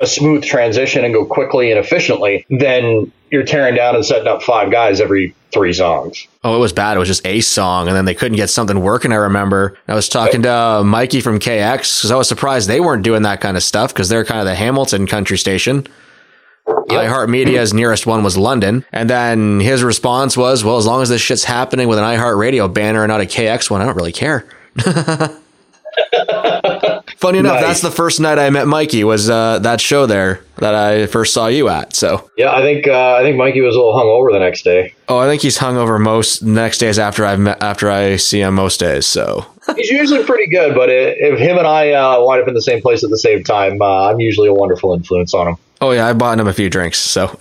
a 0.00 0.06
smooth 0.06 0.42
transition 0.44 1.04
and 1.04 1.14
go 1.14 1.24
quickly 1.24 1.70
and 1.70 1.78
efficiently 1.78 2.44
than 2.50 3.12
you're 3.32 3.42
tearing 3.42 3.74
down 3.74 3.94
and 3.96 4.04
setting 4.04 4.28
up 4.28 4.42
five 4.42 4.70
guys 4.70 5.00
every 5.00 5.34
three 5.52 5.72
songs. 5.72 6.28
Oh, 6.44 6.54
it 6.54 6.58
was 6.58 6.72
bad. 6.72 6.96
It 6.96 7.00
was 7.00 7.08
just 7.08 7.26
a 7.26 7.40
song, 7.40 7.88
and 7.88 7.96
then 7.96 8.04
they 8.04 8.14
couldn't 8.14 8.36
get 8.36 8.50
something 8.50 8.80
working. 8.80 9.10
I 9.10 9.16
remember 9.16 9.76
I 9.88 9.94
was 9.94 10.08
talking 10.08 10.42
to 10.42 10.52
uh, 10.52 10.84
Mikey 10.84 11.22
from 11.22 11.38
KX 11.38 11.98
because 11.98 12.10
I 12.10 12.16
was 12.16 12.28
surprised 12.28 12.68
they 12.68 12.78
weren't 12.78 13.02
doing 13.02 13.22
that 13.22 13.40
kind 13.40 13.56
of 13.56 13.62
stuff 13.62 13.92
because 13.92 14.10
they're 14.10 14.24
kind 14.24 14.40
of 14.40 14.46
the 14.46 14.54
Hamilton 14.54 15.06
country 15.06 15.38
station. 15.38 15.86
Yep. 16.68 16.86
iHeartMedia's 16.88 17.74
nearest 17.74 18.06
one 18.06 18.22
was 18.22 18.36
London. 18.36 18.84
And 18.92 19.10
then 19.10 19.60
his 19.60 19.82
response 19.82 20.36
was, 20.36 20.62
well, 20.62 20.76
as 20.76 20.86
long 20.86 21.02
as 21.02 21.08
this 21.08 21.20
shit's 21.20 21.44
happening 21.44 21.88
with 21.88 21.98
an 21.98 22.04
iHeartRadio 22.04 22.72
banner 22.72 23.02
and 23.02 23.10
not 23.10 23.20
a 23.20 23.24
KX 23.24 23.68
one, 23.68 23.80
I 23.80 23.86
don't 23.86 23.96
really 23.96 24.12
care. 24.12 24.46
Funny 27.22 27.38
enough, 27.38 27.60
nice. 27.60 27.62
that's 27.62 27.80
the 27.82 27.90
first 27.92 28.18
night 28.18 28.40
I 28.40 28.50
met 28.50 28.66
Mikey. 28.66 29.04
Was 29.04 29.30
uh, 29.30 29.60
that 29.60 29.80
show 29.80 30.06
there 30.06 30.42
that 30.56 30.74
I 30.74 31.06
first 31.06 31.32
saw 31.32 31.46
you 31.46 31.68
at? 31.68 31.94
So 31.94 32.28
yeah, 32.36 32.52
I 32.52 32.62
think 32.62 32.88
uh, 32.88 33.14
I 33.14 33.22
think 33.22 33.36
Mikey 33.36 33.60
was 33.60 33.76
a 33.76 33.78
little 33.78 33.94
hungover 33.94 34.32
the 34.32 34.40
next 34.40 34.64
day. 34.64 34.92
Oh, 35.08 35.18
I 35.18 35.28
think 35.28 35.40
he's 35.40 35.56
hungover 35.56 36.00
most 36.00 36.42
next 36.42 36.78
days 36.78 36.98
after 36.98 37.24
I've 37.24 37.38
met, 37.38 37.62
after 37.62 37.88
I 37.88 38.16
see 38.16 38.40
him 38.40 38.56
most 38.56 38.80
days. 38.80 39.06
So 39.06 39.46
he's 39.76 39.88
usually 39.88 40.24
pretty 40.24 40.50
good, 40.50 40.74
but 40.74 40.88
if 40.90 41.38
him 41.38 41.58
and 41.58 41.66
I 41.66 41.92
uh, 41.92 42.20
wind 42.24 42.42
up 42.42 42.48
in 42.48 42.54
the 42.54 42.60
same 42.60 42.82
place 42.82 43.04
at 43.04 43.10
the 43.10 43.18
same 43.18 43.44
time, 43.44 43.80
uh, 43.80 44.10
I'm 44.10 44.18
usually 44.18 44.48
a 44.48 44.52
wonderful 44.52 44.92
influence 44.92 45.32
on 45.32 45.46
him. 45.46 45.56
Oh 45.80 45.92
yeah, 45.92 46.08
I 46.08 46.14
bought 46.14 46.40
him 46.40 46.48
a 46.48 46.52
few 46.52 46.68
drinks. 46.68 46.98
So 46.98 47.36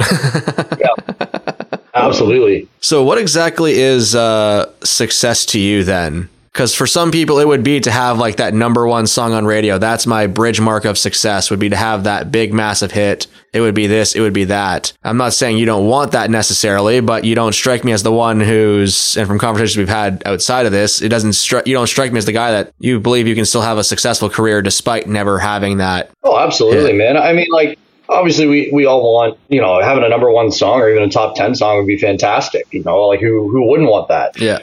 yeah, 0.80 0.94
absolutely. 1.10 1.88
absolutely. 1.96 2.68
So, 2.82 3.04
what 3.04 3.18
exactly 3.18 3.80
is 3.80 4.14
uh, 4.14 4.72
success 4.84 5.44
to 5.48 5.60
you 5.60 5.84
then? 5.84 6.30
Because 6.52 6.76
for 6.76 6.86
some 6.86 7.12
people, 7.12 7.40
it 7.40 7.48
would 7.48 7.64
be 7.64 7.80
to 7.80 7.92
have 7.92 8.18
like 8.18 8.36
that 8.36 8.54
number 8.54 8.86
one 8.86 9.08
song 9.08 9.32
on 9.34 9.46
radio. 9.46 9.78
That's 9.78 10.06
my 10.06 10.28
bridge 10.28 10.60
mark 10.60 10.84
of 10.84 10.98
success. 10.98 11.50
Would 11.50 11.60
be 11.60 11.70
to 11.70 11.78
have 11.78 12.04
that 12.04 12.30
big, 12.30 12.54
massive 12.54 12.92
hit. 12.92 13.28
It 13.54 13.62
would 13.62 13.74
be 13.74 13.88
this. 13.88 14.16
It 14.16 14.20
would 14.20 14.34
be 14.34 14.44
that. 14.46 14.92
I'm 15.04 15.16
not 15.16 15.32
saying 15.32 15.58
you 15.58 15.66
don't 15.66 15.88
want 15.88 16.12
that 16.12 16.30
necessarily, 16.30 17.00
but 17.00 17.24
you 17.24 17.36
don't 17.36 17.54
strike 17.54 17.86
me 17.86 17.94
as 17.94 18.04
the 18.04 18.12
one 18.12 18.42
who's. 18.42 19.16
And 19.16 19.28
from 19.28 19.40
conversations 19.40 19.78
we've 19.78 19.88
had 19.88 20.24
outside 20.26 20.66
of 20.66 20.74
this, 20.74 21.02
it 21.02 21.08
doesn't. 21.08 21.32
Stri- 21.32 21.66
you 21.66 21.74
don't 21.74 21.88
strike 21.88 22.12
me 22.12 22.18
as 22.18 22.26
the 22.26 22.34
guy 22.34 22.52
that 22.52 22.74
you 22.80 23.00
believe 23.00 23.28
you 23.28 23.36
can 23.36 23.46
still 23.46 23.62
have 23.62 23.78
a 23.78 23.84
successful 23.84 24.30
career 24.30 24.62
despite 24.62 25.08
never 25.08 25.40
having 25.40 25.78
that. 25.78 26.12
Oh, 26.24 26.38
absolutely, 26.38 26.92
man. 26.92 27.16
I 27.16 27.32
mean, 27.32 27.48
like 27.52 27.80
obviously 28.10 28.46
we, 28.48 28.70
we 28.74 28.86
all 28.86 29.14
want 29.14 29.38
you 29.48 29.62
know 29.62 29.82
having 29.82 30.04
a 30.04 30.10
number 30.10 30.30
one 30.30 30.52
song 30.52 30.82
or 30.82 30.90
even 30.90 31.02
a 31.02 31.10
top 31.10 31.34
10 31.34 31.56
song 31.56 31.78
would 31.78 31.88
be 31.88 31.98
fantastic 31.98 32.68
you 32.72 32.84
know 32.84 33.08
like 33.08 33.22
who 33.22 33.50
who 33.50 33.66
wouldn't 33.70 33.90
want 33.90 34.10
that 34.10 34.38
Yeah. 34.38 34.60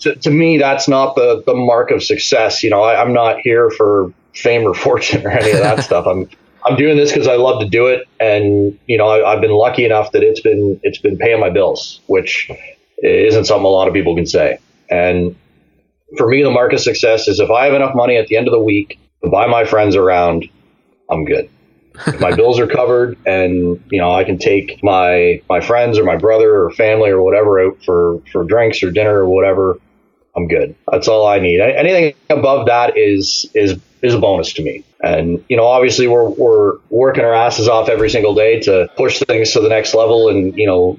To, 0.00 0.14
to 0.16 0.30
me 0.30 0.58
that's 0.58 0.88
not 0.88 1.14
the 1.14 1.42
the 1.46 1.54
mark 1.54 1.90
of 1.90 2.02
success. 2.02 2.62
You 2.62 2.70
know 2.70 2.82
I, 2.82 3.00
i'm 3.00 3.12
not 3.12 3.40
here 3.40 3.70
for 3.70 4.12
fame 4.34 4.62
or 4.62 4.74
fortune 4.86 5.26
or 5.26 5.30
any 5.30 5.50
of 5.50 5.58
that 5.58 5.84
stuff. 5.84 6.06
I'm 6.06 6.28
i'm 6.64 6.76
doing 6.76 6.96
this 6.96 7.10
because 7.12 7.28
i 7.28 7.36
love 7.36 7.60
to 7.60 7.68
do 7.68 7.86
it. 7.86 8.06
And 8.20 8.78
you 8.86 8.98
know 8.98 9.08
I, 9.08 9.32
i've 9.32 9.40
been 9.40 9.52
lucky 9.52 9.84
enough 9.84 10.12
that 10.12 10.22
it's 10.22 10.40
been 10.40 10.80
it's 10.82 10.98
been 10.98 11.16
paying 11.16 11.40
my 11.40 11.50
bills 11.50 12.00
which 12.06 12.50
isn't 13.02 13.46
something 13.46 13.64
a 13.64 13.68
lot 13.68 13.88
of 13.88 13.94
people 13.94 14.14
can 14.14 14.26
say. 14.26 14.58
And 14.90 15.36
for 16.18 16.28
me 16.28 16.42
the 16.42 16.50
mark 16.50 16.72
of 16.72 16.80
success 16.80 17.28
is 17.28 17.40
if 17.40 17.50
i 17.50 17.64
have 17.64 17.74
enough 17.74 17.94
money 17.94 18.16
at 18.16 18.26
the 18.26 18.36
end 18.36 18.46
of 18.46 18.52
the 18.52 18.62
week 18.62 18.98
to 19.24 19.30
buy 19.30 19.46
my 19.46 19.64
friends 19.64 19.96
around 19.96 20.48
i'm 21.10 21.24
good 21.24 21.48
my 22.20 22.34
bills 22.34 22.58
are 22.58 22.66
covered 22.66 23.18
and 23.26 23.82
you 23.90 24.00
know 24.00 24.12
I 24.12 24.24
can 24.24 24.38
take 24.38 24.82
my 24.82 25.42
my 25.48 25.60
friends 25.60 25.98
or 25.98 26.04
my 26.04 26.16
brother 26.16 26.64
or 26.64 26.70
family 26.70 27.10
or 27.10 27.22
whatever 27.22 27.60
out 27.60 27.78
for 27.84 28.20
for 28.32 28.44
drinks 28.44 28.82
or 28.82 28.90
dinner 28.90 29.20
or 29.20 29.28
whatever, 29.28 29.78
I'm 30.36 30.48
good. 30.48 30.74
That's 30.90 31.08
all 31.08 31.26
I 31.26 31.38
need. 31.38 31.60
Anything 31.60 32.14
above 32.30 32.66
that 32.66 32.96
is 32.96 33.48
is 33.54 33.78
is 34.02 34.14
a 34.14 34.18
bonus 34.18 34.52
to 34.54 34.62
me. 34.62 34.84
And 35.02 35.44
you 35.48 35.56
know, 35.56 35.66
obviously 35.66 36.06
we're 36.06 36.28
we're 36.28 36.78
working 36.90 37.24
our 37.24 37.34
asses 37.34 37.68
off 37.68 37.88
every 37.88 38.10
single 38.10 38.34
day 38.34 38.60
to 38.60 38.88
push 38.96 39.20
things 39.20 39.52
to 39.52 39.60
the 39.60 39.68
next 39.68 39.94
level 39.94 40.28
and 40.28 40.56
you 40.56 40.66
know 40.66 40.98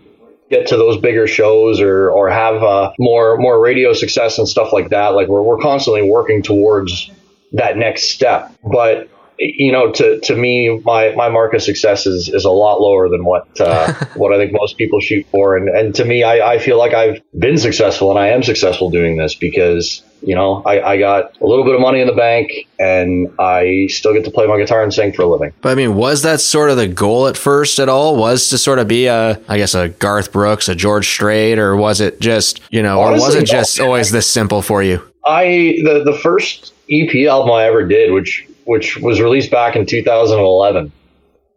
get 0.49 0.67
to 0.67 0.77
those 0.77 0.97
bigger 0.99 1.25
shows 1.27 1.81
or 1.81 2.11
or 2.11 2.29
have 2.29 2.61
uh, 2.61 2.91
more 2.99 3.37
more 3.37 3.59
radio 3.59 3.93
success 3.93 4.37
and 4.37 4.47
stuff 4.47 4.71
like 4.73 4.89
that. 4.89 5.09
Like 5.09 5.27
we're 5.27 5.41
we're 5.41 5.59
constantly 5.59 6.03
working 6.03 6.43
towards 6.43 7.09
that 7.53 7.77
next 7.77 8.09
step. 8.09 8.51
But 8.63 9.09
you 9.39 9.71
know, 9.71 9.91
to, 9.91 10.19
to 10.21 10.35
me, 10.35 10.81
my, 10.85 11.13
my 11.15 11.29
mark 11.29 11.53
of 11.53 11.61
success 11.61 12.05
is, 12.05 12.29
is 12.29 12.45
a 12.45 12.51
lot 12.51 12.79
lower 12.79 13.09
than 13.09 13.25
what 13.25 13.47
uh, 13.59 13.93
what 14.15 14.33
I 14.33 14.37
think 14.37 14.53
most 14.53 14.77
people 14.77 14.99
shoot 14.99 15.25
for. 15.31 15.57
And, 15.57 15.69
and 15.69 15.95
to 15.95 16.05
me, 16.05 16.23
I, 16.23 16.53
I 16.53 16.59
feel 16.59 16.77
like 16.77 16.93
I've 16.93 17.21
been 17.37 17.57
successful 17.57 18.09
and 18.09 18.19
I 18.19 18.27
am 18.27 18.43
successful 18.43 18.89
doing 18.89 19.17
this 19.17 19.35
because, 19.35 20.03
you 20.21 20.35
know, 20.35 20.61
I, 20.65 20.93
I 20.93 20.97
got 20.97 21.35
a 21.41 21.45
little 21.45 21.65
bit 21.65 21.75
of 21.75 21.81
money 21.81 21.99
in 21.99 22.07
the 22.07 22.13
bank 22.13 22.51
and 22.79 23.33
I 23.39 23.87
still 23.89 24.13
get 24.13 24.25
to 24.25 24.31
play 24.31 24.47
my 24.47 24.57
guitar 24.57 24.83
and 24.83 24.93
sing 24.93 25.13
for 25.13 25.23
a 25.23 25.27
living. 25.27 25.53
But 25.61 25.71
I 25.71 25.75
mean, 25.75 25.95
was 25.95 26.21
that 26.21 26.39
sort 26.39 26.69
of 26.69 26.77
the 26.77 26.87
goal 26.87 27.27
at 27.27 27.37
first 27.37 27.79
at 27.79 27.89
all? 27.89 28.15
Was 28.15 28.49
to 28.49 28.57
sort 28.57 28.79
of 28.79 28.87
be 28.87 29.07
a, 29.07 29.41
I 29.47 29.57
guess, 29.57 29.73
a 29.73 29.89
Garth 29.89 30.31
Brooks, 30.31 30.69
a 30.69 30.75
George 30.75 31.07
Strait, 31.07 31.59
or 31.59 31.75
was 31.75 32.01
it 32.01 32.19
just, 32.19 32.61
you 32.71 32.83
know, 32.83 33.01
Honestly, 33.01 33.23
or 33.23 33.27
was 33.27 33.35
it 33.35 33.45
just 33.45 33.79
always 33.79 34.11
this 34.11 34.29
simple 34.29 34.61
for 34.61 34.83
you? 34.83 35.01
I 35.25 35.79
the 35.83 36.03
the 36.03 36.17
first 36.21 36.73
EP 36.91 37.27
album 37.27 37.51
I 37.51 37.65
ever 37.65 37.87
did, 37.87 38.11
which 38.11 38.45
which 38.65 38.97
was 38.97 39.21
released 39.21 39.51
back 39.51 39.75
in 39.75 39.85
2011. 39.85 40.91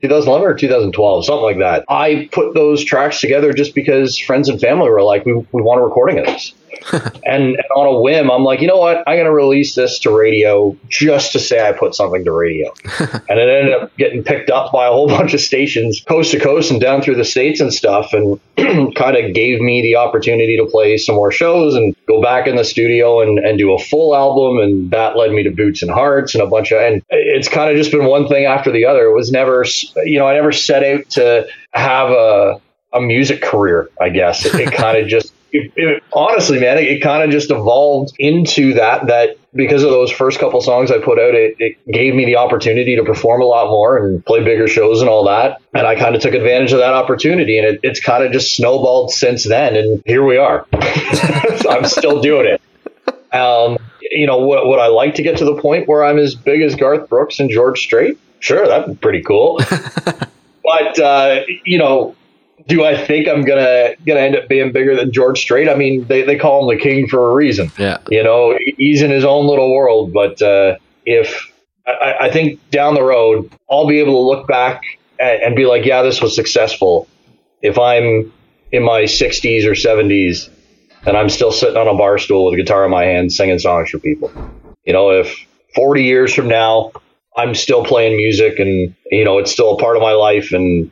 2011 0.03 0.47
or 0.47 0.55
2012, 0.55 1.25
something 1.25 1.43
like 1.43 1.59
that. 1.59 1.85
I 1.89 2.29
put 2.31 2.55
those 2.55 2.85
tracks 2.85 3.21
together 3.21 3.53
just 3.53 3.75
because 3.75 4.19
friends 4.19 4.49
and 4.49 4.61
family 4.61 4.91
were 4.91 5.03
like, 5.03 5.25
we, 5.25 5.33
we 5.35 5.63
want 5.63 5.81
a 5.81 5.85
recording 5.85 6.19
of 6.19 6.27
this. 6.27 6.53
and, 7.25 7.57
and 7.57 7.65
on 7.75 7.87
a 7.87 8.01
whim, 8.01 8.31
I'm 8.31 8.45
like, 8.45 8.61
you 8.61 8.67
know 8.67 8.79
what? 8.79 8.99
I'm 9.07 9.17
going 9.17 9.25
to 9.25 9.33
release 9.33 9.75
this 9.75 9.99
to 10.01 10.17
radio 10.17 10.77
just 10.89 11.33
to 11.33 11.39
say 11.39 11.67
I 11.67 11.73
put 11.73 11.95
something 11.95 12.25
to 12.25 12.33
radio. 12.33 12.73
and 12.99 13.39
it 13.39 13.49
ended 13.49 13.75
up 13.75 13.97
getting 13.97 14.23
picked 14.23 14.51
up 14.51 14.73
by 14.73 14.87
a 14.87 14.91
whole 14.91 15.09
bunch 15.17 15.35
of 15.35 15.41
stations 15.41 16.03
coast 16.07 16.33
to 16.33 16.41
coast 16.41 16.71
and 16.71 16.81
down 16.81 17.03
through 17.03 17.17
the 17.17 17.25
states 17.25 17.61
and 17.61 17.73
stuff 17.73 18.13
and 18.13 18.41
kind 18.95 19.17
of 19.17 19.35
gave 19.35 19.61
me 19.61 19.83
the 19.83 19.97
opportunity 19.97 20.57
to 20.57 20.67
play 20.67 20.97
some 20.97 21.15
more 21.15 21.31
shows 21.31 21.75
and 21.75 21.97
go 22.07 22.23
back 22.23 22.47
in 22.47 22.57
the 22.57 22.65
studio 22.65 23.21
and, 23.21 23.39
and 23.39 23.59
do 23.59 23.73
a 23.73 23.79
full 23.79 24.15
album 24.15 24.59
and 24.59 24.91
that 24.91 25.17
led 25.17 25.31
me 25.33 25.43
to 25.43 25.51
boots 25.51 25.83
and 25.83 25.91
hearts 25.91 26.35
and 26.35 26.43
a 26.43 26.47
bunch 26.47 26.73
of 26.73 26.81
and 26.81 27.03
it's 27.11 27.49
kind 27.49 27.71
of 27.71 27.77
just 27.77 27.91
been 27.91 28.05
one 28.05 28.29
thing 28.29 28.45
after 28.45 28.71
the 28.71 28.85
other 28.85 29.07
it 29.07 29.15
was 29.15 29.31
never 29.31 29.65
you 30.05 30.19
know 30.19 30.27
i 30.27 30.35
never 30.35 30.53
set 30.53 30.83
out 30.83 31.09
to 31.11 31.47
have 31.73 32.11
a 32.11 32.61
a 32.93 33.01
music 33.01 33.43
career 33.43 33.89
i 34.01 34.09
guess 34.09 34.47
it, 34.47 34.55
it 34.55 34.73
kind 34.73 34.99
of 34.99 35.09
just 35.09 35.33
it, 35.57 35.73
it, 35.77 36.03
honestly, 36.13 36.61
man, 36.61 36.79
it, 36.79 36.85
it 36.85 37.03
kind 37.03 37.23
of 37.23 37.31
just 37.31 37.51
evolved 37.51 38.15
into 38.19 38.75
that. 38.75 39.07
That 39.07 39.37
because 39.55 39.83
of 39.83 39.91
those 39.91 40.11
first 40.11 40.39
couple 40.39 40.61
songs 40.61 40.91
I 40.91 40.99
put 40.99 41.19
out, 41.19 41.35
it, 41.35 41.57
it 41.59 41.87
gave 41.91 42.15
me 42.15 42.25
the 42.25 42.37
opportunity 42.37 42.97
to 42.97 43.05
perform 43.05 43.43
a 43.43 43.47
lot 43.47 43.69
more 43.69 43.97
and 43.97 44.25
play 44.25 44.45
bigger 44.45 44.69
shows 44.69 45.01
and 45.01 45.09
all 45.09 45.25
that. 45.25 45.61
And 45.75 45.87
I 45.87 45.97
kind 45.97 46.15
of 46.15 46.23
took 46.23 46.35
advantage 46.35 46.73
of 46.73 46.79
that 46.79 46.93
opportunity, 46.93 47.59
and 47.59 47.67
it, 47.67 47.81
it's 47.83 48.01
kind 48.01 48.25
of 48.25 48.33
just 48.33 48.55
snowballed 48.55 49.11
since 49.11 49.45
then. 49.45 49.77
And 49.77 50.03
here 50.05 50.25
we 50.25 50.37
are. 50.37 50.67
I'm 50.73 51.85
still 51.87 52.21
doing 52.21 52.47
it. 52.47 52.63
Um, 53.35 53.79
you 54.01 54.27
know, 54.27 54.39
what 54.39 54.67
would 54.67 54.79
I 54.79 54.89
like 54.89 55.15
to 55.17 55.23
get 55.23 55.39
to 55.39 55.45
the 55.45 55.61
point 55.61 55.89
where 55.89 56.05
I'm 56.05 56.19
as 56.19 56.35
big 56.35 56.63
as 56.63 56.75
Garth 56.75 57.09
Brooks 57.09 57.41
and 57.41 57.51
George 57.51 57.81
Strait? 57.81 58.19
Sure, 58.41 58.67
that'd 58.67 58.87
be 58.89 58.95
pretty 58.95 59.23
cool. 59.23 59.59
but 60.65 60.99
uh, 60.99 61.41
you 61.65 61.79
know, 61.79 62.15
do 62.67 62.85
I 62.85 62.97
think 62.97 63.29
I'm 63.29 63.43
gonna 63.43 63.95
gonna 64.07 64.21
end 64.21 64.37
up 64.37 64.49
being 64.49 64.73
bigger 64.73 64.97
than 64.97 65.13
George 65.13 65.41
Strait? 65.41 65.69
I 65.69 65.75
mean, 65.75 66.07
they, 66.07 66.23
they 66.23 66.37
call 66.37 66.63
him 66.63 66.77
the 66.77 66.83
king 66.83 67.07
for 67.09 67.31
a 67.31 67.35
reason. 67.35 67.71
Yeah. 67.79 67.99
You 68.11 68.23
know, 68.23 68.59
he's 68.77 69.03
in 69.03 69.11
his 69.11 69.25
own 69.25 69.47
little 69.47 69.73
world. 69.73 70.13
But 70.13 70.43
uh, 70.43 70.77
if 71.05 71.53
I, 71.87 72.15
I 72.23 72.31
think 72.31 72.61
down 72.71 72.95
the 72.95 73.03
road, 73.03 73.53
I'll 73.71 73.87
be 73.87 74.01
able 74.01 74.15
to 74.15 74.27
look 74.27 74.49
back 74.49 74.83
and, 75.21 75.43
and 75.43 75.57
be 75.57 75.67
like, 75.67 75.85
yeah, 75.85 76.03
this 76.03 76.21
was 76.21 76.35
successful. 76.35 77.09
If 77.63 77.79
I'm 77.79 78.33
in 78.73 78.85
my 78.85 79.03
60s 79.03 79.65
or 79.65 79.73
70s 79.73 80.51
and 81.07 81.17
I'm 81.17 81.29
still 81.29 81.53
sitting 81.53 81.77
on 81.77 81.87
a 81.87 81.95
bar 81.95 82.19
stool 82.19 82.47
with 82.47 82.55
a 82.55 82.57
guitar 82.57 82.85
in 82.85 82.91
my 82.91 83.05
hand 83.05 83.33
singing 83.33 83.59
songs 83.59 83.91
for 83.91 83.99
people, 83.99 84.33
you 84.85 84.93
know, 84.93 85.11
if 85.11 85.47
40 85.75 86.03
years 86.03 86.35
from 86.35 86.49
now 86.49 86.91
I'm 87.37 87.55
still 87.55 87.85
playing 87.85 88.17
music 88.17 88.59
and 88.59 88.95
you 89.11 89.25
know 89.25 89.39
it's 89.39 89.53
still 89.53 89.75
a 89.75 89.79
part 89.79 89.97
of 89.97 90.03
my 90.03 90.13
life 90.13 90.53
and 90.53 90.91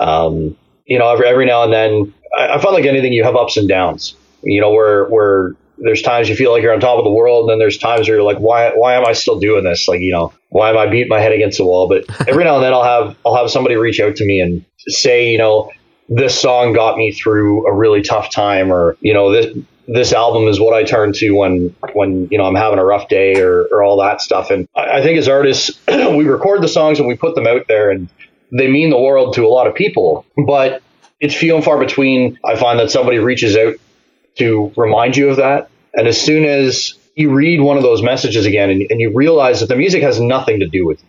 um, 0.00 0.56
you 0.86 0.98
know, 0.98 1.10
every 1.12 1.26
every 1.26 1.46
now 1.46 1.64
and 1.64 1.72
then, 1.72 2.14
I, 2.36 2.54
I 2.54 2.60
find 2.60 2.74
like 2.74 2.84
anything, 2.84 3.12
you 3.12 3.24
have 3.24 3.36
ups 3.36 3.56
and 3.56 3.68
downs. 3.68 4.16
You 4.42 4.60
know, 4.60 4.72
where 4.72 5.06
where 5.06 5.52
there's 5.78 6.02
times 6.02 6.28
you 6.28 6.36
feel 6.36 6.52
like 6.52 6.62
you're 6.62 6.72
on 6.72 6.80
top 6.80 6.98
of 6.98 7.04
the 7.04 7.10
world, 7.10 7.42
and 7.42 7.50
then 7.50 7.58
there's 7.58 7.78
times 7.78 8.08
where 8.08 8.16
you're 8.16 8.24
like, 8.24 8.38
why 8.38 8.70
why 8.74 8.94
am 8.94 9.06
I 9.06 9.12
still 9.12 9.38
doing 9.38 9.64
this? 9.64 9.88
Like, 9.88 10.00
you 10.00 10.12
know, 10.12 10.32
why 10.50 10.70
am 10.70 10.78
I 10.78 10.86
beating 10.86 11.08
my 11.08 11.20
head 11.20 11.32
against 11.32 11.58
the 11.58 11.64
wall? 11.64 11.88
But 11.88 12.04
every 12.28 12.44
now 12.44 12.56
and 12.56 12.64
then, 12.64 12.72
I'll 12.72 12.84
have 12.84 13.16
I'll 13.24 13.36
have 13.36 13.50
somebody 13.50 13.76
reach 13.76 14.00
out 14.00 14.16
to 14.16 14.24
me 14.24 14.40
and 14.40 14.64
say, 14.88 15.30
you 15.30 15.38
know, 15.38 15.70
this 16.08 16.38
song 16.38 16.72
got 16.72 16.96
me 16.96 17.12
through 17.12 17.66
a 17.66 17.72
really 17.72 18.02
tough 18.02 18.30
time, 18.30 18.72
or 18.72 18.96
you 19.00 19.14
know, 19.14 19.32
this 19.32 19.56
this 19.88 20.12
album 20.12 20.46
is 20.48 20.60
what 20.60 20.74
I 20.74 20.84
turn 20.84 21.12
to 21.14 21.30
when 21.32 21.74
when 21.92 22.28
you 22.30 22.38
know 22.38 22.44
I'm 22.44 22.54
having 22.54 22.78
a 22.78 22.84
rough 22.84 23.08
day 23.08 23.40
or, 23.40 23.64
or 23.70 23.82
all 23.82 24.00
that 24.00 24.20
stuff. 24.20 24.50
And 24.50 24.68
I, 24.76 24.98
I 24.98 25.02
think 25.02 25.18
as 25.18 25.28
artists, 25.28 25.78
we 25.88 26.24
record 26.26 26.62
the 26.62 26.68
songs 26.68 26.98
and 26.98 27.08
we 27.08 27.16
put 27.16 27.34
them 27.34 27.46
out 27.46 27.66
there, 27.68 27.90
and 27.90 28.08
they 28.52 28.70
mean 28.70 28.90
the 28.90 29.00
world 29.00 29.34
to 29.34 29.46
a 29.46 29.48
lot 29.48 29.66
of 29.66 29.74
people, 29.74 30.26
but 30.46 30.82
it's 31.20 31.34
few 31.34 31.54
and 31.54 31.64
far 31.64 31.78
between. 31.78 32.38
I 32.44 32.56
find 32.56 32.78
that 32.78 32.90
somebody 32.90 33.18
reaches 33.18 33.56
out 33.56 33.74
to 34.36 34.72
remind 34.76 35.16
you 35.16 35.30
of 35.30 35.36
that. 35.38 35.70
And 35.94 36.06
as 36.06 36.20
soon 36.20 36.44
as 36.44 36.94
you 37.14 37.30
read 37.32 37.60
one 37.60 37.76
of 37.76 37.82
those 37.82 38.02
messages 38.02 38.46
again 38.46 38.70
and, 38.70 38.86
and 38.90 39.00
you 39.00 39.12
realize 39.12 39.60
that 39.60 39.66
the 39.66 39.76
music 39.76 40.02
has 40.02 40.20
nothing 40.20 40.60
to 40.60 40.68
do 40.68 40.86
with 40.86 41.02
you 41.02 41.08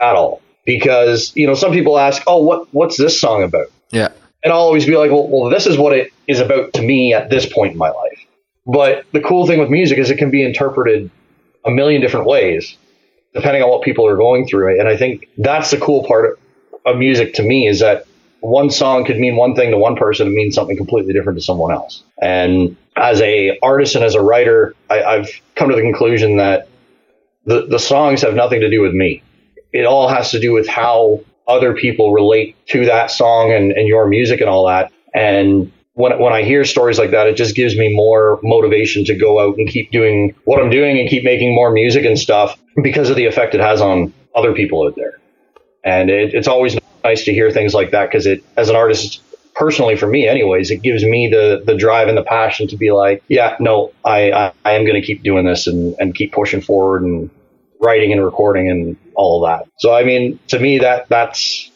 at 0.00 0.14
all, 0.14 0.42
because, 0.64 1.32
you 1.34 1.46
know, 1.46 1.54
some 1.54 1.72
people 1.72 1.98
ask, 1.98 2.22
oh, 2.26 2.42
what, 2.42 2.72
what's 2.72 2.96
this 2.96 3.18
song 3.20 3.42
about? 3.42 3.66
Yeah. 3.90 4.08
And 4.44 4.52
I'll 4.52 4.60
always 4.60 4.86
be 4.86 4.96
like, 4.96 5.10
well, 5.10 5.28
well, 5.28 5.50
this 5.50 5.66
is 5.66 5.78
what 5.78 5.92
it 5.92 6.12
is 6.26 6.40
about 6.40 6.74
to 6.74 6.82
me 6.82 7.14
at 7.14 7.30
this 7.30 7.46
point 7.46 7.72
in 7.72 7.78
my 7.78 7.90
life. 7.90 8.20
But 8.66 9.04
the 9.12 9.20
cool 9.20 9.46
thing 9.46 9.60
with 9.60 9.70
music 9.70 9.98
is 9.98 10.10
it 10.10 10.18
can 10.18 10.30
be 10.30 10.44
interpreted 10.44 11.10
a 11.64 11.70
million 11.70 12.00
different 12.00 12.26
ways 12.26 12.76
depending 13.34 13.62
on 13.62 13.68
what 13.68 13.82
people 13.82 14.06
are 14.06 14.16
going 14.16 14.46
through. 14.46 14.78
And 14.80 14.88
I 14.88 14.96
think 14.96 15.28
that's 15.36 15.70
the 15.70 15.76
cool 15.76 16.04
part 16.06 16.38
of 16.86 16.96
music 16.96 17.34
to 17.34 17.42
me 17.42 17.66
is 17.66 17.80
that 17.80 18.06
one 18.40 18.70
song 18.70 19.04
could 19.04 19.18
mean 19.18 19.36
one 19.36 19.54
thing 19.54 19.70
to 19.72 19.78
one 19.78 19.96
person 19.96 20.26
and 20.26 20.36
mean 20.36 20.52
something 20.52 20.76
completely 20.76 21.12
different 21.12 21.38
to 21.38 21.44
someone 21.44 21.72
else. 21.72 22.02
And 22.22 22.76
as 22.96 23.20
a 23.20 23.58
artist 23.62 23.94
and 23.96 24.04
as 24.04 24.14
a 24.14 24.22
writer, 24.22 24.74
I, 24.88 25.02
I've 25.02 25.28
come 25.54 25.68
to 25.68 25.74
the 25.74 25.82
conclusion 25.82 26.36
that 26.36 26.68
the, 27.44 27.66
the 27.66 27.78
songs 27.78 28.22
have 28.22 28.34
nothing 28.34 28.60
to 28.60 28.70
do 28.70 28.80
with 28.80 28.92
me. 28.92 29.22
It 29.72 29.84
all 29.84 30.08
has 30.08 30.30
to 30.30 30.40
do 30.40 30.52
with 30.52 30.66
how 30.68 31.20
other 31.46 31.74
people 31.74 32.12
relate 32.12 32.56
to 32.68 32.86
that 32.86 33.10
song 33.10 33.52
and, 33.52 33.72
and 33.72 33.86
your 33.86 34.06
music 34.06 34.40
and 34.40 34.48
all 34.48 34.66
that. 34.66 34.92
And 35.14 35.72
when, 35.94 36.18
when 36.18 36.32
I 36.32 36.42
hear 36.42 36.64
stories 36.64 36.98
like 36.98 37.10
that, 37.10 37.26
it 37.26 37.36
just 37.36 37.54
gives 37.54 37.76
me 37.76 37.94
more 37.94 38.38
motivation 38.42 39.04
to 39.06 39.14
go 39.14 39.40
out 39.40 39.56
and 39.56 39.68
keep 39.68 39.90
doing 39.90 40.34
what 40.44 40.60
I'm 40.60 40.70
doing 40.70 40.98
and 40.98 41.08
keep 41.08 41.24
making 41.24 41.54
more 41.54 41.70
music 41.70 42.04
and 42.04 42.18
stuff 42.18 42.58
because 42.82 43.10
of 43.10 43.16
the 43.16 43.26
effect 43.26 43.54
it 43.54 43.60
has 43.60 43.80
on 43.80 44.12
other 44.34 44.52
people 44.52 44.86
out 44.86 44.94
there. 44.96 45.18
And 45.86 46.10
it, 46.10 46.34
it's 46.34 46.48
always 46.48 46.78
nice 47.04 47.24
to 47.26 47.32
hear 47.32 47.50
things 47.50 47.74
like 47.74 47.92
that 47.92 48.06
because 48.10 48.26
it, 48.26 48.44
as 48.58 48.68
an 48.70 48.76
artist, 48.76 49.22
personally 49.56 49.96
for 49.96 50.06
me 50.06 50.28
anyways 50.28 50.70
it 50.70 50.82
gives 50.82 51.04
me 51.04 51.28
the 51.28 51.62
the 51.66 51.74
drive 51.76 52.08
and 52.08 52.18
the 52.18 52.22
passion 52.24 52.68
to 52.68 52.76
be 52.76 52.92
like 52.92 53.24
yeah 53.28 53.56
no 53.60 53.94
i 54.04 54.30
i, 54.30 54.52
I 54.66 54.72
am 54.74 54.84
going 54.84 55.00
to 55.00 55.06
keep 55.06 55.22
doing 55.24 55.46
this 55.46 55.66
and 55.66 55.96
and 55.98 56.14
keep 56.14 56.32
pushing 56.32 56.60
forward 56.60 57.02
and 57.04 57.30
writing 57.80 58.12
and 58.12 58.24
recording 58.24 58.70
and 58.70 58.98
all 59.14 59.44
of 59.44 59.48
that. 59.48 59.70
So 59.78 59.94
i 59.94 60.04
mean 60.04 60.40
to 60.48 60.58
me 60.60 60.80
that 60.80 61.08
that's 61.08 61.70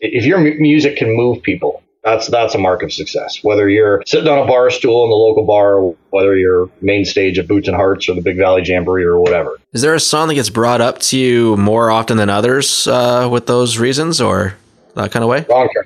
if 0.00 0.24
your 0.24 0.38
mu- 0.38 0.56
music 0.58 0.96
can 0.96 1.14
move 1.14 1.42
people 1.42 1.82
that's 2.06 2.28
that's 2.28 2.54
a 2.54 2.58
mark 2.58 2.82
of 2.82 2.92
success 2.92 3.40
whether 3.42 3.68
you're 3.68 4.02
sitting 4.06 4.28
on 4.28 4.38
a 4.38 4.46
bar 4.46 4.70
stool 4.70 5.04
in 5.04 5.10
the 5.10 5.16
local 5.16 5.44
bar 5.44 5.80
whether 6.10 6.34
you're 6.36 6.70
main 6.80 7.04
stage 7.04 7.38
at 7.38 7.46
boots 7.48 7.66
and 7.68 7.76
hearts 7.76 8.08
or 8.08 8.14
the 8.14 8.22
big 8.22 8.36
valley 8.38 8.62
jamboree 8.64 9.02
or 9.04 9.18
whatever 9.20 9.58
Is 9.72 9.82
there 9.82 9.94
a 9.94 10.00
song 10.00 10.28
that 10.28 10.34
gets 10.34 10.48
brought 10.48 10.80
up 10.80 11.00
to 11.00 11.18
you 11.18 11.56
more 11.56 11.90
often 11.90 12.16
than 12.16 12.30
others 12.30 12.86
uh, 12.86 13.28
with 13.30 13.46
those 13.46 13.76
reasons 13.78 14.20
or 14.20 14.54
that 14.94 15.10
kind 15.12 15.22
of 15.22 15.28
way? 15.28 15.44
wrong 15.50 15.68
turn 15.74 15.84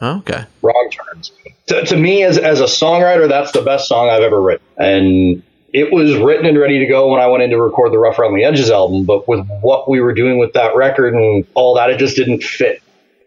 Oh, 0.00 0.18
okay. 0.18 0.44
wrong 0.62 0.90
turns. 0.92 1.32
To, 1.66 1.84
to 1.84 1.96
me, 1.96 2.22
as, 2.22 2.38
as 2.38 2.60
a 2.60 2.66
songwriter, 2.66 3.28
that's 3.28 3.50
the 3.50 3.62
best 3.62 3.88
song 3.88 4.08
I've 4.08 4.22
ever 4.22 4.40
written. 4.40 4.64
And 4.76 5.42
it 5.72 5.92
was 5.92 6.14
written 6.16 6.46
and 6.46 6.56
ready 6.56 6.78
to 6.78 6.86
go 6.86 7.10
when 7.10 7.20
I 7.20 7.26
went 7.26 7.42
in 7.42 7.50
to 7.50 7.60
record 7.60 7.92
the 7.92 7.98
Rough 7.98 8.16
Around 8.16 8.36
the 8.36 8.44
Edges 8.44 8.70
album. 8.70 9.04
But 9.06 9.26
with 9.26 9.44
what 9.60 9.90
we 9.90 10.00
were 10.00 10.14
doing 10.14 10.38
with 10.38 10.52
that 10.52 10.76
record 10.76 11.14
and 11.14 11.44
all 11.54 11.74
that, 11.74 11.90
it 11.90 11.98
just 11.98 12.14
didn't 12.14 12.44
fit 12.44 12.80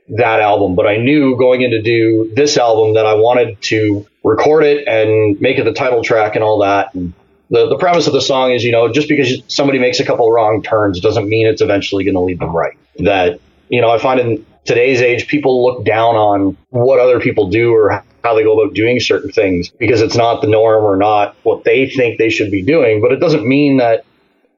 that 0.10 0.40
album. 0.40 0.76
But 0.76 0.88
I 0.88 0.98
knew 0.98 1.38
going 1.38 1.62
in 1.62 1.72
to 1.72 1.82
do 1.82 2.32
this 2.36 2.58
album 2.58 2.96
that 2.96 3.06
I 3.06 3.14
wanted 3.16 3.62
to 3.64 4.06
record 4.24 4.64
it 4.64 4.88
and 4.88 5.40
make 5.42 5.58
it 5.58 5.64
the 5.64 5.74
title 5.74 6.04
track 6.04 6.36
and 6.36 6.44
all 6.44 6.60
that. 6.60 6.94
And 6.94 7.14
the, 7.50 7.68
the 7.70 7.78
premise 7.78 8.08
of 8.08 8.14
the 8.14 8.22
song 8.22 8.52
is, 8.52 8.64
you 8.64 8.72
know, 8.72 8.92
just 8.92 9.08
because 9.08 9.42
somebody 9.48 9.80
makes 9.80 10.00
a 10.00 10.06
couple 10.06 10.32
wrong 10.32 10.62
turns 10.64 11.00
doesn't 11.00 11.28
mean 11.28 11.48
it's 11.48 11.62
eventually 11.62 12.04
going 12.04 12.16
to 12.16 12.22
lead 12.22 12.40
them 12.40 12.56
right. 12.56 12.78
That, 13.00 13.40
you 13.70 13.82
know, 13.82 13.90
I 13.90 14.00
find 14.00 14.20
in 14.20 14.46
today's 14.66 15.02
age, 15.02 15.28
people 15.28 15.64
look 15.64 15.86
down 15.86 16.16
on 16.16 16.58
what 16.70 17.00
other 17.00 17.20
people 17.20 17.50
do 17.50 17.74
or 17.74 18.04
how 18.24 18.36
they 18.36 18.44
go 18.44 18.60
about 18.60 18.74
doing 18.74 19.00
certain 19.00 19.32
things 19.32 19.70
because 19.70 20.02
it's 20.02 20.16
not 20.16 20.42
the 20.42 20.48
norm 20.48 20.84
or 20.84 20.96
not 20.96 21.36
what 21.44 21.64
they 21.64 21.90
think 21.90 22.18
they 22.18 22.30
should 22.30 22.52
be 22.52 22.62
doing. 22.62 23.02
But 23.02 23.12
it 23.12 23.20
doesn't 23.20 23.46
mean 23.48 23.78
that 23.78 24.06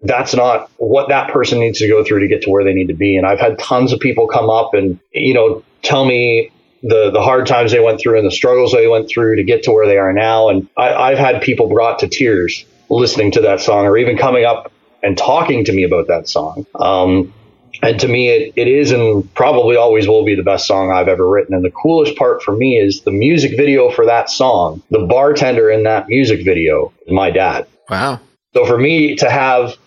that's 0.03 0.35
not 0.35 0.69
what 0.77 1.09
that 1.09 1.31
person 1.31 1.59
needs 1.59 1.79
to 1.79 1.87
go 1.87 2.03
through 2.03 2.19
to 2.19 2.27
get 2.27 2.41
to 2.43 2.49
where 2.49 2.63
they 2.63 2.73
need 2.73 2.87
to 2.87 2.93
be. 2.93 3.15
And 3.15 3.25
I've 3.25 3.39
had 3.39 3.57
tons 3.57 3.93
of 3.93 3.99
people 3.99 4.27
come 4.27 4.49
up 4.49 4.73
and, 4.73 4.99
you 5.13 5.33
know, 5.33 5.63
tell 5.81 6.05
me 6.05 6.51
the, 6.83 7.09
the 7.11 7.21
hard 7.21 7.47
times 7.47 7.71
they 7.71 7.79
went 7.79 8.01
through 8.01 8.17
and 8.17 8.27
the 8.27 8.31
struggles 8.31 8.73
they 8.73 8.87
went 8.87 9.09
through 9.09 9.37
to 9.37 9.43
get 9.43 9.63
to 9.63 9.71
where 9.71 9.87
they 9.87 9.97
are 9.97 10.11
now. 10.11 10.49
And 10.49 10.67
I, 10.77 10.93
I've 10.93 11.17
had 11.17 11.41
people 11.41 11.69
brought 11.69 11.99
to 11.99 12.09
tears 12.09 12.65
listening 12.89 13.31
to 13.31 13.41
that 13.41 13.61
song 13.61 13.85
or 13.85 13.97
even 13.97 14.17
coming 14.17 14.43
up 14.43 14.71
and 15.01 15.17
talking 15.17 15.65
to 15.65 15.71
me 15.71 15.83
about 15.83 16.07
that 16.07 16.27
song. 16.27 16.65
Um, 16.75 17.33
and 17.81 17.99
to 18.01 18.07
me, 18.07 18.29
it, 18.29 18.53
it 18.55 18.67
is 18.67 18.91
and 18.91 19.33
probably 19.33 19.77
always 19.77 20.07
will 20.07 20.25
be 20.25 20.35
the 20.35 20.43
best 20.43 20.67
song 20.67 20.91
I've 20.91 21.07
ever 21.07 21.27
written. 21.27 21.55
And 21.55 21.63
the 21.63 21.71
coolest 21.71 22.15
part 22.17 22.43
for 22.43 22.55
me 22.55 22.77
is 22.77 23.01
the 23.01 23.11
music 23.11 23.57
video 23.57 23.89
for 23.89 24.05
that 24.05 24.29
song. 24.29 24.83
The 24.89 24.99
bartender 24.99 25.71
in 25.71 25.83
that 25.83 26.07
music 26.07 26.45
video 26.45 26.93
is 27.05 27.13
my 27.13 27.31
dad. 27.31 27.67
Wow. 27.89 28.19
So 28.53 28.65
for 28.65 28.77
me 28.77 29.15
to 29.15 29.29
have 29.29 29.77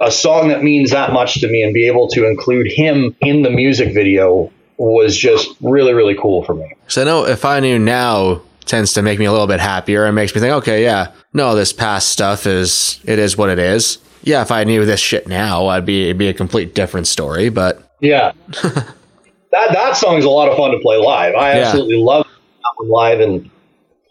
a- 0.00 0.10
song 0.10 0.48
that 0.48 0.62
means 0.62 0.90
that 0.90 1.12
much 1.12 1.40
to 1.40 1.48
me 1.48 1.62
and 1.62 1.72
be 1.74 1.86
able 1.86 2.08
to 2.08 2.26
include 2.26 2.70
him 2.70 3.14
in 3.20 3.42
the 3.42 3.50
music 3.50 3.92
video 3.94 4.50
was 4.78 5.16
just 5.16 5.48
really, 5.60 5.92
really 5.94 6.14
cool 6.20 6.42
for 6.44 6.54
me. 6.54 6.72
So 6.88 7.02
I 7.02 7.04
know 7.04 7.26
if 7.26 7.44
I 7.44 7.60
knew 7.60 7.78
now 7.78 8.42
tends 8.64 8.92
to 8.94 9.02
make 9.02 9.18
me 9.18 9.24
a 9.24 9.32
little 9.32 9.46
bit 9.46 9.60
happier 9.60 10.04
and 10.04 10.14
makes 10.14 10.34
me 10.34 10.40
think, 10.40 10.52
okay, 10.54 10.82
yeah, 10.82 11.12
no, 11.32 11.54
this 11.54 11.72
past 11.72 12.08
stuff 12.10 12.46
is 12.46 13.00
it 13.04 13.18
is 13.18 13.36
what 13.36 13.48
it 13.50 13.58
is. 13.58 13.98
Yeah, 14.22 14.42
if 14.42 14.52
I 14.52 14.64
knew 14.64 14.84
this 14.86 15.00
shit 15.00 15.26
now, 15.26 15.66
I'd 15.66 15.84
be 15.86 16.04
it'd 16.04 16.18
be 16.18 16.28
a 16.28 16.34
complete 16.34 16.74
different 16.74 17.06
story. 17.08 17.48
But 17.48 17.82
Yeah. 18.00 18.32
that 18.62 18.94
that 19.72 19.96
song's 19.96 20.24
a 20.24 20.30
lot 20.30 20.48
of 20.48 20.56
fun 20.56 20.70
to 20.72 20.78
play 20.78 20.96
live. 20.96 21.34
I 21.34 21.54
Yeah. 21.58 21.64
absolutely 21.68 21.96
love 21.96 22.24
that 22.26 22.72
one 22.76 22.88
live 22.88 23.20
and 23.20 23.50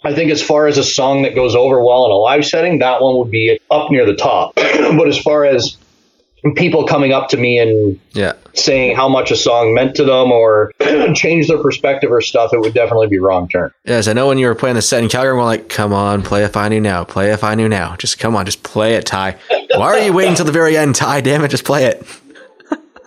I 0.04 0.14
think 0.14 0.32
as 0.32 0.42
far 0.42 0.68
as 0.68 0.78
a 0.78 0.84
song 0.84 1.22
that 1.24 1.36
goes 1.36 1.56
over 1.56 1.84
well 1.84 2.06
in 2.06 2.12
a 2.12 2.16
live 2.16 2.46
setting, 2.46 2.80
that 2.80 3.02
one 3.02 3.18
would 3.18 3.30
be 3.32 3.60
up 3.70 3.92
near 3.92 4.06
the 4.06 4.16
top. 4.16 4.56
but 4.56 5.08
as 5.08 5.18
far 5.20 5.46
as 5.46 5.78
people 6.56 6.88
coming 6.88 7.14
up 7.14 7.30
to 7.30 7.38
me 7.38 7.60
and 7.60 8.00
yeah, 8.14 8.34
saying 8.56 8.96
how 8.96 9.08
much 9.08 9.30
a 9.30 9.36
song 9.36 9.76
meant 9.76 9.96
to 9.96 10.04
them 10.04 10.32
or 10.32 10.72
change 11.14 11.48
their 11.48 11.60
perspective 11.60 12.12
or 12.12 12.20
stuff, 12.20 12.52
it 12.52 12.60
would 12.60 12.74
definitely 12.74 13.08
be 13.08 13.20
wrong 13.20 13.48
turn. 13.48 13.72
yes, 13.86 14.08
I 14.08 14.14
know 14.14 14.28
when 14.28 14.40
you 14.40 14.48
were 14.48 14.56
playing 14.56 14.76
the 14.76 14.82
set 14.82 15.04
in 15.04 15.10
Calgary, 15.10 15.36
we're 15.36 15.44
like, 15.44 15.70
come 15.70 15.94
on, 15.94 16.24
play 16.24 16.44
if 16.44 16.58
I 16.58 16.68
knew 16.68 16.82
now, 16.82 17.04
play 17.04 17.32
if 17.32 17.44
I 17.44 17.54
knew 17.54 17.70
now, 17.70 17.96
just 17.98 18.18
come 18.18 18.36
on, 18.36 18.46
just 18.48 18.64
play 18.64 18.96
it, 18.96 19.06
Ty. 19.06 19.38
Why 19.76 19.86
are 19.86 20.00
you 20.00 20.14
waiting 20.14 20.34
till 20.34 20.46
the 20.46 20.52
very 20.52 20.76
end, 20.78 20.96
Ty? 20.96 21.22
Damn 21.22 21.44
it, 21.44 21.50
just 21.50 21.66
play 21.66 21.86
it. 21.86 22.04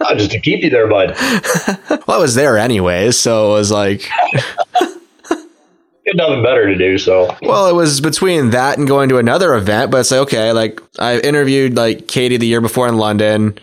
Uh, 0.00 0.14
just 0.14 0.30
to 0.30 0.40
keep 0.40 0.62
you 0.62 0.70
there, 0.70 0.86
bud. 0.86 1.16
Well, 2.06 2.18
I 2.18 2.20
was 2.20 2.34
there 2.34 2.58
anyways, 2.58 3.18
so 3.18 3.52
it 3.52 3.58
was 3.58 3.72
like, 3.72 4.08
Had 6.06 6.16
nothing 6.16 6.42
better 6.42 6.66
to 6.66 6.76
do, 6.76 6.98
so 6.98 7.34
Well, 7.40 7.66
it 7.66 7.74
was 7.74 8.00
between 8.00 8.50
that 8.50 8.78
and 8.78 8.86
going 8.86 9.08
to 9.08 9.18
another 9.18 9.54
event, 9.54 9.90
but 9.90 10.00
it's 10.00 10.10
like, 10.10 10.20
okay, 10.20 10.52
like 10.52 10.80
I 10.98 11.18
interviewed 11.18 11.76
like 11.76 12.08
Katie 12.08 12.36
the 12.36 12.46
year 12.46 12.60
before 12.60 12.88
in 12.88 12.96
London. 12.96 13.58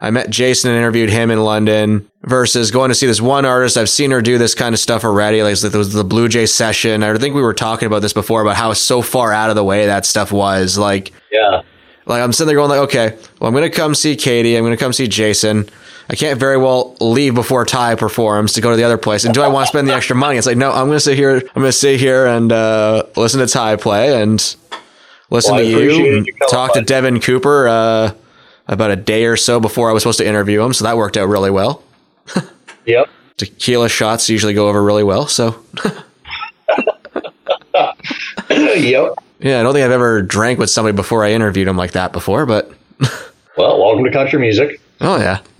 I 0.00 0.10
met 0.10 0.30
Jason 0.30 0.70
and 0.70 0.78
interviewed 0.78 1.10
him 1.10 1.30
in 1.30 1.42
London 1.42 2.08
versus 2.22 2.70
going 2.70 2.88
to 2.90 2.94
see 2.94 3.06
this 3.06 3.20
one 3.20 3.44
artist. 3.44 3.76
I've 3.76 3.88
seen 3.88 4.12
her 4.12 4.22
do 4.22 4.38
this 4.38 4.54
kind 4.54 4.72
of 4.72 4.78
stuff 4.78 5.04
already. 5.04 5.42
Like 5.42 5.62
it 5.62 5.74
was 5.74 5.92
the 5.92 6.04
Blue 6.04 6.28
Jay 6.28 6.46
session. 6.46 7.02
I 7.02 7.16
think 7.16 7.34
we 7.34 7.42
were 7.42 7.54
talking 7.54 7.86
about 7.86 8.02
this 8.02 8.12
before 8.12 8.42
about 8.42 8.56
how 8.56 8.72
so 8.74 9.02
far 9.02 9.32
out 9.32 9.50
of 9.50 9.56
the 9.56 9.64
way 9.64 9.86
that 9.86 10.06
stuff 10.06 10.30
was. 10.30 10.78
Like, 10.78 11.12
yeah. 11.32 11.62
Like 12.08 12.22
I'm 12.22 12.32
sitting 12.32 12.48
there 12.48 12.56
going 12.56 12.70
like, 12.70 12.80
okay, 12.88 13.16
well, 13.38 13.48
I'm 13.48 13.54
going 13.54 13.70
to 13.70 13.76
come 13.76 13.94
see 13.94 14.16
Katie. 14.16 14.56
I'm 14.56 14.64
going 14.64 14.76
to 14.76 14.82
come 14.82 14.92
see 14.92 15.06
Jason. 15.08 15.68
I 16.10 16.14
can't 16.16 16.40
very 16.40 16.56
well 16.56 16.96
leave 17.00 17.34
before 17.34 17.64
Ty 17.66 17.96
performs 17.96 18.54
to 18.54 18.62
go 18.62 18.70
to 18.70 18.76
the 18.76 18.84
other 18.84 18.96
place. 18.96 19.24
And 19.26 19.34
do 19.34 19.42
I 19.42 19.48
want 19.48 19.66
to 19.66 19.68
spend 19.68 19.88
the 19.88 19.94
extra 19.94 20.16
money? 20.16 20.38
It's 20.38 20.46
like, 20.46 20.56
no, 20.56 20.70
I'm 20.72 20.86
going 20.86 20.96
to 20.96 21.00
sit 21.00 21.18
here. 21.18 21.42
I'm 21.54 21.62
to 21.62 21.72
sit 21.72 22.00
here 22.00 22.26
and 22.26 22.50
uh, 22.50 23.04
listen 23.14 23.40
to 23.40 23.46
Ty 23.46 23.76
play 23.76 24.20
and 24.22 24.38
listen 25.28 25.54
Well, 25.54 25.62
to 25.62 25.68
you. 25.68 26.24
you 26.24 26.24
talk 26.48 26.72
to. 26.74 26.80
Devin 26.80 27.20
Cooper 27.20 27.68
uh, 27.68 28.14
about 28.68 28.90
a 28.90 28.96
day 28.96 29.26
or 29.26 29.36
so 29.36 29.60
before 29.60 29.90
I 29.90 29.92
was 29.92 30.02
supposed 30.02 30.18
to 30.20 30.26
interview 30.26 30.62
him. 30.62 30.72
So 30.72 30.84
that 30.84 30.96
worked 30.96 31.18
out 31.18 31.28
really 31.28 31.50
well. 31.50 31.82
Yep. 32.86 33.10
Tequila 33.36 33.88
shots 33.90 34.30
usually 34.30 34.54
go 34.54 34.68
over 34.68 34.82
really 34.82 35.04
well. 35.04 35.26
So 35.28 35.62
yep. 38.50 39.12
Yeah, 39.40 39.60
I 39.60 39.62
don't 39.62 39.72
think 39.72 39.84
I've 39.84 39.90
ever 39.92 40.22
drank 40.22 40.58
with 40.58 40.70
somebody 40.70 40.94
before 40.96 41.24
I 41.24 41.32
interviewed 41.32 41.68
him 41.68 41.76
like 41.76 41.92
that 41.92 42.12
before, 42.12 42.46
but 42.46 42.70
Well, 43.56 43.78
welcome 43.82 44.04
to 44.04 44.10
country 44.12 44.38
music. 44.38 44.80
Oh 45.00 45.16
yeah. 45.18 45.38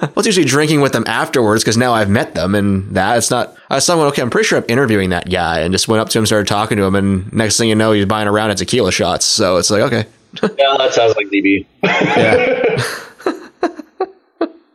well, 0.00 0.12
it's 0.18 0.26
usually 0.26 0.46
drinking 0.46 0.80
with 0.80 0.92
them 0.92 1.04
afterwards 1.08 1.64
because 1.64 1.76
now 1.76 1.92
I've 1.94 2.08
met 2.08 2.34
them 2.34 2.54
and 2.54 2.94
that 2.94 3.16
it's 3.18 3.30
not. 3.30 3.56
I 3.70 3.74
was 3.76 3.84
someone 3.84 4.06
okay. 4.08 4.22
I'm 4.22 4.30
pretty 4.30 4.46
sure 4.46 4.58
I'm 4.58 4.64
interviewing 4.68 5.10
that 5.10 5.28
guy 5.28 5.60
and 5.60 5.72
just 5.72 5.88
went 5.88 6.00
up 6.00 6.08
to 6.10 6.18
him, 6.18 6.26
started 6.26 6.46
talking 6.46 6.76
to 6.78 6.84
him, 6.84 6.94
and 6.94 7.32
next 7.32 7.56
thing 7.58 7.68
you 7.68 7.74
know, 7.74 7.90
he's 7.92 8.06
buying 8.06 8.28
a 8.28 8.32
round 8.32 8.52
of 8.52 8.58
tequila 8.58 8.92
shots. 8.92 9.24
So 9.24 9.56
it's 9.56 9.70
like 9.70 9.82
okay, 9.82 10.06
Yeah, 10.42 10.76
that 10.78 10.94
sounds 10.94 11.16
like 11.16 11.26
DB. 11.28 11.66
yeah. 11.82 12.84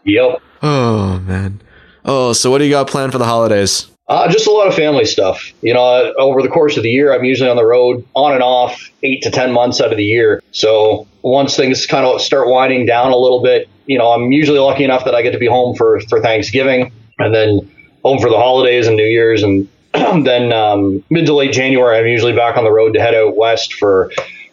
Yep. 0.06 0.41
oh 0.63 1.19
man. 1.25 1.62
Oh, 2.03 2.34
so 2.34 2.51
what 2.51 2.58
do 2.58 2.65
you 2.65 2.71
got 2.71 2.88
planned 2.89 3.13
for 3.13 3.17
the 3.17 3.25
holidays? 3.25 3.88
Uh, 4.13 4.28
just 4.28 4.45
a 4.45 4.52
lot 4.52 4.67
of 4.67 4.76
family 4.76 5.06
stuff. 5.06 5.52
You 5.63 5.73
know, 5.73 5.84
uh, 5.84 6.13
over 6.19 6.43
the 6.43 6.47
course 6.47 6.78
of 6.78 6.84
the 6.84 6.91
year, 6.91 7.15
I'm 7.15 7.23
usually 7.23 7.49
on 7.49 7.56
the 7.56 7.65
road 7.65 8.06
on 8.13 8.34
and 8.34 8.43
off 8.43 8.91
eight 9.02 9.23
to 9.23 9.32
10 9.32 9.52
months 9.52 9.82
out 9.82 9.89
of 9.91 9.97
the 9.97 10.04
year. 10.04 10.43
So 10.52 11.08
once 11.23 11.56
things 11.56 11.88
kind 11.88 12.06
of 12.06 12.21
start 12.21 12.47
winding 12.47 12.86
down 12.86 13.12
a 13.12 13.17
little 13.17 13.41
bit, 13.41 13.67
you 13.88 13.97
know, 13.97 14.12
I'm 14.12 14.32
usually 14.32 14.60
lucky 14.60 14.84
enough 14.84 15.04
that 15.06 15.15
I 15.15 15.23
get 15.23 15.32
to 15.32 15.39
be 15.39 15.47
home 15.47 15.76
for, 15.76 15.99
for 16.02 16.21
Thanksgiving 16.21 16.91
and 17.17 17.34
then 17.34 17.71
home 18.04 18.19
for 18.19 18.30
the 18.30 18.38
holidays 18.38 18.86
and 18.86 18.95
New 18.95 19.04
Year's. 19.04 19.41
And 19.41 19.67
then 19.93 20.54
um, 20.54 21.04
mid 21.10 21.26
to 21.26 21.34
late 21.34 21.52
January, 21.52 21.97
I'm 21.97 22.06
usually 22.06 22.34
back 22.34 22.56
on 22.56 22.65
the 22.65 22.71
road 22.71 22.93
to 22.93 23.02
head 23.02 23.15
out 23.15 23.36
west 23.36 23.73
for 23.73 24.12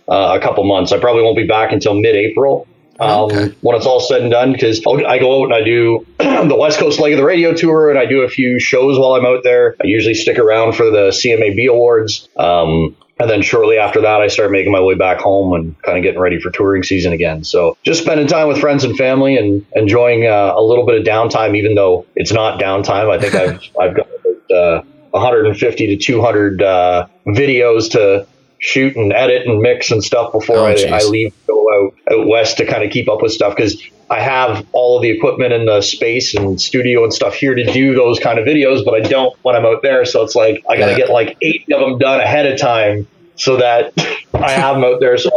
uh, 0.08 0.38
a 0.38 0.42
couple 0.42 0.64
months. 0.64 0.90
I 0.90 0.98
probably 0.98 1.22
won't 1.22 1.36
be 1.36 1.46
back 1.46 1.70
until 1.70 1.92
mid 2.00 2.16
April. 2.16 2.66
Um, 3.00 3.30
Okay. 3.30 3.54
when 3.62 3.76
it's 3.76 3.86
all 3.86 4.00
said 4.00 4.20
and 4.22 4.30
done, 4.30 4.52
because 4.52 4.82
I 4.86 5.18
go 5.18 5.40
out 5.40 5.44
and 5.46 5.54
I 5.54 5.62
do 5.62 6.06
the 6.18 6.56
West 6.58 6.78
Coast 6.78 7.00
leg 7.00 7.12
of 7.12 7.18
the 7.18 7.24
radio 7.24 7.54
tour, 7.54 7.88
and 7.90 7.98
I 7.98 8.04
do 8.06 8.20
a 8.22 8.28
few 8.28 8.60
shows 8.60 8.98
while 8.98 9.12
I'm 9.14 9.24
out 9.24 9.42
there. 9.42 9.74
I 9.82 9.86
usually 9.86 10.14
stick 10.14 10.38
around 10.38 10.74
for 10.74 10.84
the 10.90 11.08
CMAB 11.10 11.68
awards, 11.70 12.28
um, 12.36 12.94
and 13.18 13.28
then 13.28 13.42
shortly 13.42 13.78
after 13.78 14.00
that, 14.02 14.20
I 14.20 14.28
start 14.28 14.50
making 14.50 14.72
my 14.72 14.80
way 14.80 14.94
back 14.94 15.18
home 15.18 15.52
and 15.54 15.80
kind 15.82 15.98
of 15.98 16.02
getting 16.02 16.20
ready 16.20 16.40
for 16.40 16.50
touring 16.50 16.82
season 16.82 17.12
again. 17.12 17.44
So 17.44 17.76
just 17.82 18.02
spending 18.02 18.26
time 18.26 18.48
with 18.48 18.58
friends 18.58 18.84
and 18.84 18.96
family 18.96 19.36
and 19.36 19.64
enjoying 19.74 20.26
uh, 20.26 20.52
a 20.56 20.62
little 20.62 20.86
bit 20.86 20.98
of 21.00 21.06
downtime, 21.06 21.56
even 21.56 21.74
though 21.74 22.06
it's 22.16 22.32
not 22.32 22.60
downtime. 22.60 23.10
I 23.10 23.18
think 23.18 23.34
I've 23.34 23.60
I've 23.80 23.96
got 23.96 24.08
uh, 24.54 24.82
150 25.10 25.86
to 25.88 25.96
200 25.96 26.62
uh, 26.62 27.06
videos 27.28 27.90
to 27.92 28.26
shoot 28.60 28.94
and 28.96 29.12
edit 29.12 29.46
and 29.46 29.60
mix 29.60 29.90
and 29.90 30.02
stuff 30.04 30.32
before 30.32 30.58
Oh, 30.58 30.66
I. 30.66 30.72
I 30.92 31.02
leave 31.04 31.30
to 31.32 31.38
go 31.46 31.66
out, 31.72 31.94
out 32.20 32.26
west 32.26 32.58
to 32.58 32.66
kind 32.66 32.84
of 32.84 32.90
keep 32.90 33.08
up 33.08 33.22
with 33.22 33.32
stuff 33.32 33.56
because 33.56 33.82
I 34.10 34.20
have 34.20 34.66
all 34.72 34.96
of 34.96 35.02
the 35.02 35.10
equipment 35.10 35.52
and 35.52 35.66
the 35.68 35.80
space 35.80 36.34
and 36.34 36.60
studio 36.60 37.04
and 37.04 37.12
stuff 37.14 37.34
here 37.34 37.54
to 37.54 37.64
do 37.72 37.94
those 37.94 38.18
kind 38.18 38.38
of 38.38 38.44
videos, 38.46 38.84
but 38.84 38.94
I 38.94 39.00
don't 39.00 39.34
when 39.42 39.56
I'm 39.56 39.64
out 39.64 39.82
there. 39.82 40.04
So 40.04 40.22
it's 40.22 40.34
like 40.34 40.62
I 40.68 40.76
got 40.76 40.86
to 40.86 40.90
Yeah. 40.92 40.96
get 40.98 41.10
like 41.10 41.36
eight 41.42 41.64
of 41.72 41.80
them 41.80 41.98
done 41.98 42.20
ahead 42.20 42.46
of 42.46 42.58
time 42.58 43.06
so 43.36 43.56
that 43.58 43.92
I 44.34 44.50
have 44.52 44.74
them 44.76 44.84
out 44.84 45.00
there. 45.00 45.16
So 45.16 45.30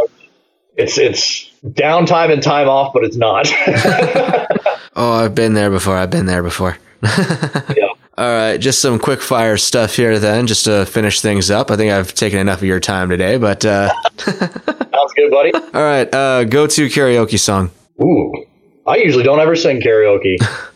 it's 0.76 0.98
it's 0.98 1.50
downtime 1.64 2.32
and 2.32 2.42
time 2.42 2.68
off, 2.68 2.92
but 2.92 3.04
it's 3.04 3.16
not. 3.16 3.46
Oh, 4.96 5.12
I've 5.12 5.34
been 5.34 5.54
there 5.54 5.70
before. 5.70 5.96
I've 5.96 6.10
been 6.10 6.26
there 6.26 6.44
before. 6.44 6.78
yeah. 7.02 7.88
All 8.16 8.28
right, 8.28 8.58
just 8.58 8.80
some 8.80 8.98
quick 9.00 9.20
fire 9.20 9.56
stuff 9.56 9.96
here 9.96 10.18
then, 10.20 10.46
just 10.46 10.66
to 10.66 10.86
finish 10.86 11.20
things 11.20 11.50
up. 11.50 11.70
I 11.72 11.76
think 11.76 11.92
I've 11.92 12.14
taken 12.14 12.38
enough 12.38 12.58
of 12.58 12.64
your 12.64 12.78
time 12.78 13.08
today, 13.08 13.38
but 13.38 13.64
uh, 13.64 13.92
Sounds 14.18 15.12
good, 15.16 15.30
buddy. 15.32 15.52
all 15.52 15.82
right, 15.82 16.14
uh, 16.14 16.44
go 16.44 16.66
to 16.68 16.86
karaoke 16.86 17.38
song. 17.40 17.70
Ooh, 18.00 18.32
I 18.86 18.96
usually 18.96 19.24
don't 19.24 19.40
ever 19.40 19.56
sing 19.56 19.80
karaoke. 19.80 20.36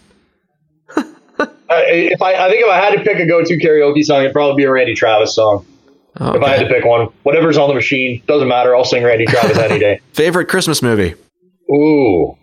Uh, 1.71 1.83
if 1.87 2.23
I, 2.23 2.33
I 2.47 2.49
think 2.49 2.65
if 2.65 2.71
I 2.71 2.77
had 2.81 2.97
to 2.97 3.03
pick 3.05 3.19
a 3.19 3.27
go-to 3.27 3.59
karaoke 3.59 4.03
song, 4.03 4.21
it'd 4.21 4.33
probably 4.33 4.57
be 4.57 4.65
a 4.65 4.71
Randy 4.73 4.95
Travis 4.95 5.35
song. 5.35 5.67
Oh, 6.19 6.33
If 6.33 6.43
I 6.43 6.49
had 6.57 6.67
to 6.67 6.75
pick 6.75 6.83
one, 6.87 7.09
whatever's 7.25 7.59
on 7.59 7.69
the 7.69 7.75
machine 7.75 8.23
doesn't 8.27 8.49
matter. 8.49 8.75
I'll 8.75 8.87
sing 8.87 9.05
Randy 9.05 9.27
Travis 9.27 9.59
any 9.59 9.79
day. 9.79 10.01
Favorite 10.15 10.47
Christmas 10.47 10.81
movie? 10.83 11.15
Ooh, 11.71 12.35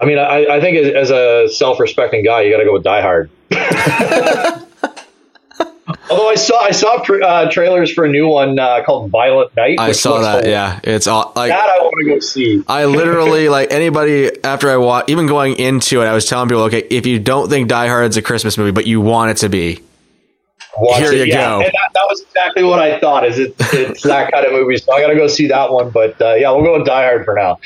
I 0.00 0.04
mean, 0.06 0.16
I, 0.18 0.46
I 0.46 0.60
think 0.60 0.76
as, 0.78 0.94
as 0.94 1.10
a 1.10 1.48
self-respecting 1.52 2.24
guy, 2.24 2.42
you 2.42 2.52
got 2.52 2.58
to 2.58 2.64
go 2.64 2.72
with 2.72 2.84
Die 2.84 3.00
Hard. 3.02 3.30
Although 6.10 6.28
I 6.28 6.34
saw 6.34 6.60
I 6.60 6.70
saw 6.72 6.96
uh, 6.96 7.50
trailers 7.50 7.92
for 7.92 8.04
a 8.04 8.08
new 8.08 8.28
one 8.28 8.58
uh, 8.58 8.82
called 8.84 9.10
Violent 9.10 9.56
Night. 9.56 9.78
I 9.78 9.92
saw 9.92 10.20
that. 10.20 10.44
hilarious. 10.44 10.50
Yeah, 10.50 10.80
it's 10.82 11.06
all 11.06 11.32
like 11.34 11.50
that 11.50 11.68
I 11.68 11.78
want 11.78 11.94
to 12.00 12.04
go 12.06 12.20
see. 12.20 12.62
I 12.68 12.84
literally 12.84 13.48
like 13.48 13.72
anybody 13.72 14.30
after 14.44 14.70
I 14.70 14.76
watch, 14.76 15.06
even 15.08 15.26
going 15.26 15.56
into 15.56 16.02
it, 16.02 16.06
I 16.06 16.12
was 16.12 16.26
telling 16.26 16.48
people, 16.48 16.64
okay, 16.64 16.86
if 16.90 17.06
you 17.06 17.18
don't 17.18 17.48
think 17.48 17.68
Die 17.68 17.88
Hard 17.88 18.10
is 18.10 18.16
a 18.16 18.22
Christmas 18.22 18.58
movie, 18.58 18.72
but 18.72 18.86
you 18.86 19.00
want 19.00 19.30
it 19.30 19.38
to 19.38 19.48
be, 19.48 19.80
Watch 20.78 21.00
Here 21.00 21.12
it, 21.12 21.18
you 21.18 21.24
yeah. 21.26 21.48
go. 21.48 21.60
And 21.60 21.66
that, 21.66 21.90
that 21.92 22.06
was 22.08 22.22
exactly 22.22 22.62
what 22.62 22.78
I 22.78 22.98
thought. 22.98 23.26
Is 23.26 23.38
it, 23.38 23.54
it's 23.58 24.02
that 24.04 24.32
kind 24.32 24.46
of 24.46 24.52
movie? 24.52 24.78
So 24.78 24.92
I 24.92 25.02
got 25.02 25.08
to 25.08 25.14
go 25.14 25.26
see 25.26 25.48
that 25.48 25.70
one. 25.70 25.90
But 25.90 26.20
uh, 26.20 26.34
yeah, 26.34 26.50
we'll 26.50 26.64
go 26.64 26.78
with 26.78 26.86
Die 26.86 27.04
Hard 27.04 27.24
for 27.24 27.34
now. 27.34 27.58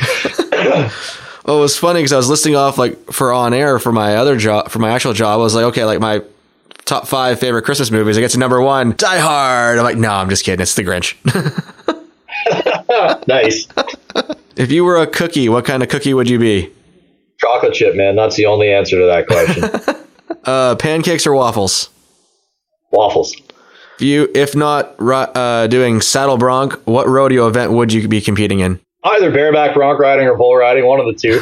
Well, 1.47 1.59
it 1.59 1.61
was 1.61 1.79
funny 1.79 2.01
because 2.01 2.13
I 2.13 2.17
was 2.17 2.29
listing 2.29 2.57
off 2.57 2.77
like 2.77 3.13
for 3.13 3.33
on 3.33 3.55
air 3.55 3.79
for 3.79 3.93
my 3.93 4.17
other 4.17 4.37
job, 4.37 4.69
for 4.69 4.81
my 4.81 4.91
actual 4.91 5.13
job. 5.13 5.39
I 5.39 5.43
was 5.43 5.55
like, 5.55 5.65
okay, 5.67 5.85
like 5.85 6.01
my 6.01 6.23
top 6.85 7.07
five 7.07 7.39
favorite 7.39 7.63
Christmas 7.63 7.91
movies. 7.91 8.19
I 8.19 8.21
get 8.21 8.33
to 8.33 8.39
number 8.39 8.61
one, 8.61 8.95
Die 8.97 9.19
Hard. 9.19 9.79
I'm 9.79 9.85
like, 9.85 9.97
no, 9.97 10.11
I'm 10.11 10.29
just 10.29 10.45
kidding. 10.45 10.61
It's 10.61 10.75
The 10.75 10.83
Grinch. 10.83 11.17
nice 13.29 13.67
if 14.57 14.73
you 14.73 14.85
were 14.85 14.97
a 14.97 15.07
cookie, 15.07 15.49
what 15.49 15.65
kind 15.65 15.83
of 15.83 15.89
cookie 15.89 16.15
would 16.15 16.29
you 16.29 16.39
be? 16.39 16.73
chocolate 17.39 17.75
chip, 17.75 17.95
man. 17.95 18.17
That's 18.17 18.35
the 18.35 18.47
only 18.47 18.73
answer 18.73 18.99
to 18.99 19.07
that 19.07 19.27
question. 19.27 20.03
Uh, 20.45 20.77
pancakes 20.77 21.27
or 21.27 21.35
waffles? 21.35 21.91
Waffles. 22.93 23.35
If 23.97 24.03
you, 24.03 24.31
if 24.33 24.55
not 24.55 24.95
uh, 25.01 25.67
doing 25.67 26.01
saddle 26.01 26.37
bronc, 26.37 26.75
what 26.85 27.09
rodeo 27.09 27.49
event 27.49 27.73
would 27.73 27.93
you 27.93 28.07
be 28.07 28.21
competing 28.21 28.61
in? 28.61 28.79
Either 29.07 29.31
bareback 29.31 29.75
bronc 29.75 29.99
riding 30.01 30.27
or 30.27 30.37
bull 30.37 30.57
riding, 30.57 30.85
one 30.85 30.99
of 31.01 31.07
the 31.07 31.15
two. 31.15 31.41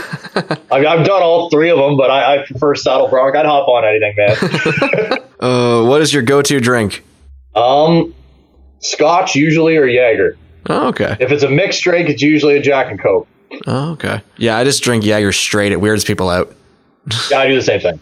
I've, 0.70 0.84
I've 0.84 1.06
done 1.06 1.22
all 1.22 1.48
three 1.50 1.70
of 1.70 1.78
them, 1.78 1.96
but 1.96 2.10
I, 2.10 2.36
I 2.36 2.44
prefer 2.46 2.74
saddle 2.74 3.08
bronc. 3.08 3.34
I'd 3.36 3.46
hop 3.46 3.66
on 3.68 3.84
anything, 3.84 4.14
man. 4.16 5.18
Uh, 5.40 5.84
what 5.84 6.00
is 6.00 6.14
your 6.14 6.22
go-to 6.22 6.58
drink? 6.58 7.04
um, 7.54 8.14
Scotch 8.80 9.34
usually 9.34 9.76
or 9.76 9.86
Jaeger. 9.86 10.38
Oh, 10.70 10.88
okay. 10.88 11.16
If 11.20 11.30
it's 11.32 11.42
a 11.42 11.50
mixed 11.50 11.82
drink, 11.82 12.08
it's 12.08 12.22
usually 12.22 12.56
a 12.56 12.62
Jack 12.62 12.90
and 12.90 12.98
Coke. 12.98 13.26
Oh, 13.66 13.90
okay. 13.92 14.22
Yeah, 14.38 14.56
I 14.56 14.64
just 14.64 14.82
drink 14.82 15.04
Jaeger 15.04 15.32
straight. 15.32 15.72
It 15.72 15.80
weirds 15.82 16.04
people 16.04 16.30
out. 16.30 16.54
Yeah, 17.30 17.40
I 17.40 17.48
do 17.48 17.54
the 17.56 17.60
same 17.62 17.80
thing. 17.80 18.00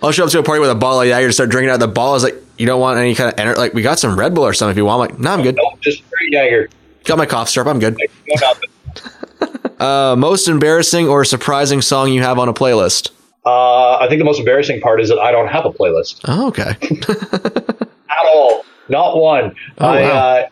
I'll 0.00 0.12
show 0.12 0.24
up 0.24 0.30
to 0.30 0.38
a 0.38 0.42
party 0.44 0.60
with 0.60 0.70
a 0.70 0.76
bottle 0.76 1.00
of 1.00 1.08
Jaeger, 1.08 1.24
and 1.24 1.34
start 1.34 1.50
drinking 1.50 1.70
out 1.70 1.74
of 1.74 1.80
the 1.80 1.88
bottle. 1.88 2.14
Is 2.14 2.22
like, 2.22 2.36
you 2.56 2.64
don't 2.66 2.80
want 2.80 2.96
any 3.00 3.16
kind 3.16 3.32
of 3.32 3.40
energy. 3.40 3.58
Like, 3.58 3.74
we 3.74 3.82
got 3.82 3.98
some 3.98 4.16
Red 4.16 4.32
Bull 4.34 4.44
or 4.46 4.52
something 4.52 4.70
if 4.70 4.76
you 4.76 4.84
want. 4.84 5.10
I'm 5.10 5.16
like, 5.16 5.18
no, 5.20 5.32
I'm 5.32 5.42
good. 5.42 5.56
Nope, 5.56 5.80
just 5.80 6.04
straight 6.06 6.30
Jaeger. 6.32 6.68
Got 7.08 7.18
my 7.18 7.26
cough 7.26 7.48
syrup. 7.48 7.66
I'm 7.68 7.78
good. 7.80 7.96
Uh, 9.78 10.16
most 10.18 10.48
embarrassing 10.48 11.06
or 11.06 11.24
surprising 11.24 11.80
song 11.80 12.10
you 12.12 12.20
have 12.20 12.36
on 12.40 12.48
a 12.48 12.52
playlist? 12.52 13.12
Uh, 13.46 13.94
I 13.98 14.08
think 14.08 14.18
the 14.18 14.24
most 14.24 14.40
embarrassing 14.40 14.80
part 14.80 15.00
is 15.00 15.08
that 15.08 15.20
I 15.20 15.30
don't 15.30 15.46
have 15.46 15.64
a 15.66 15.70
playlist 15.70 16.20
Oh, 16.24 16.48
okay. 16.48 16.70
at 18.10 18.26
all. 18.26 18.64
Not 18.88 19.16
one. 19.16 19.54
Oh, 19.78 19.86
I, 19.86 20.02
wow. 20.02 20.08
uh, 20.08 20.48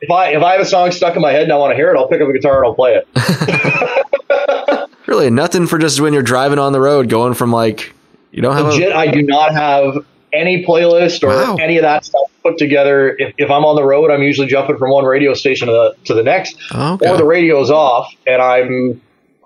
if 0.00 0.10
I 0.10 0.28
if 0.30 0.42
I 0.42 0.52
have 0.54 0.60
a 0.60 0.64
song 0.64 0.90
stuck 0.90 1.14
in 1.14 1.22
my 1.22 1.30
head 1.30 1.44
and 1.44 1.52
I 1.52 1.56
want 1.56 1.70
to 1.70 1.76
hear 1.76 1.94
it, 1.94 1.96
I'll 1.96 2.08
pick 2.08 2.20
up 2.20 2.28
a 2.28 2.32
guitar 2.32 2.64
and 2.64 2.66
I'll 2.66 2.74
play 2.74 3.00
it. 3.00 4.90
really, 5.06 5.30
nothing 5.30 5.68
for 5.68 5.78
just 5.78 6.00
when 6.00 6.12
you're 6.12 6.22
driving 6.24 6.58
on 6.58 6.72
the 6.72 6.80
road, 6.80 7.08
going 7.08 7.34
from 7.34 7.52
like, 7.52 7.94
you 8.32 8.42
don't 8.42 8.56
have 8.56 8.66
Legit, 8.66 8.90
a. 8.90 8.96
I 8.96 9.06
do 9.06 9.22
not 9.22 9.52
have 9.52 10.04
any 10.34 10.64
playlist 10.64 11.22
or 11.22 11.28
Wow. 11.28 11.56
any 11.56 11.76
of 11.78 11.82
that 11.82 12.04
stuff 12.04 12.22
put 12.42 12.58
together. 12.58 13.16
If, 13.18 13.34
if 13.38 13.50
I'm 13.50 13.64
on 13.64 13.76
the 13.76 13.84
road, 13.84 14.10
I'm 14.10 14.22
usually 14.22 14.48
jumping 14.48 14.76
from 14.76 14.90
one 14.90 15.04
radio 15.04 15.34
station 15.34 15.68
to 15.68 15.72
the, 15.72 15.96
to 16.06 16.14
the 16.14 16.22
next, 16.22 16.56
okay. 16.74 17.08
or 17.08 17.16
the 17.16 17.24
radio's 17.24 17.70
off 17.70 18.12
and 18.26 18.42
I'm 18.42 19.00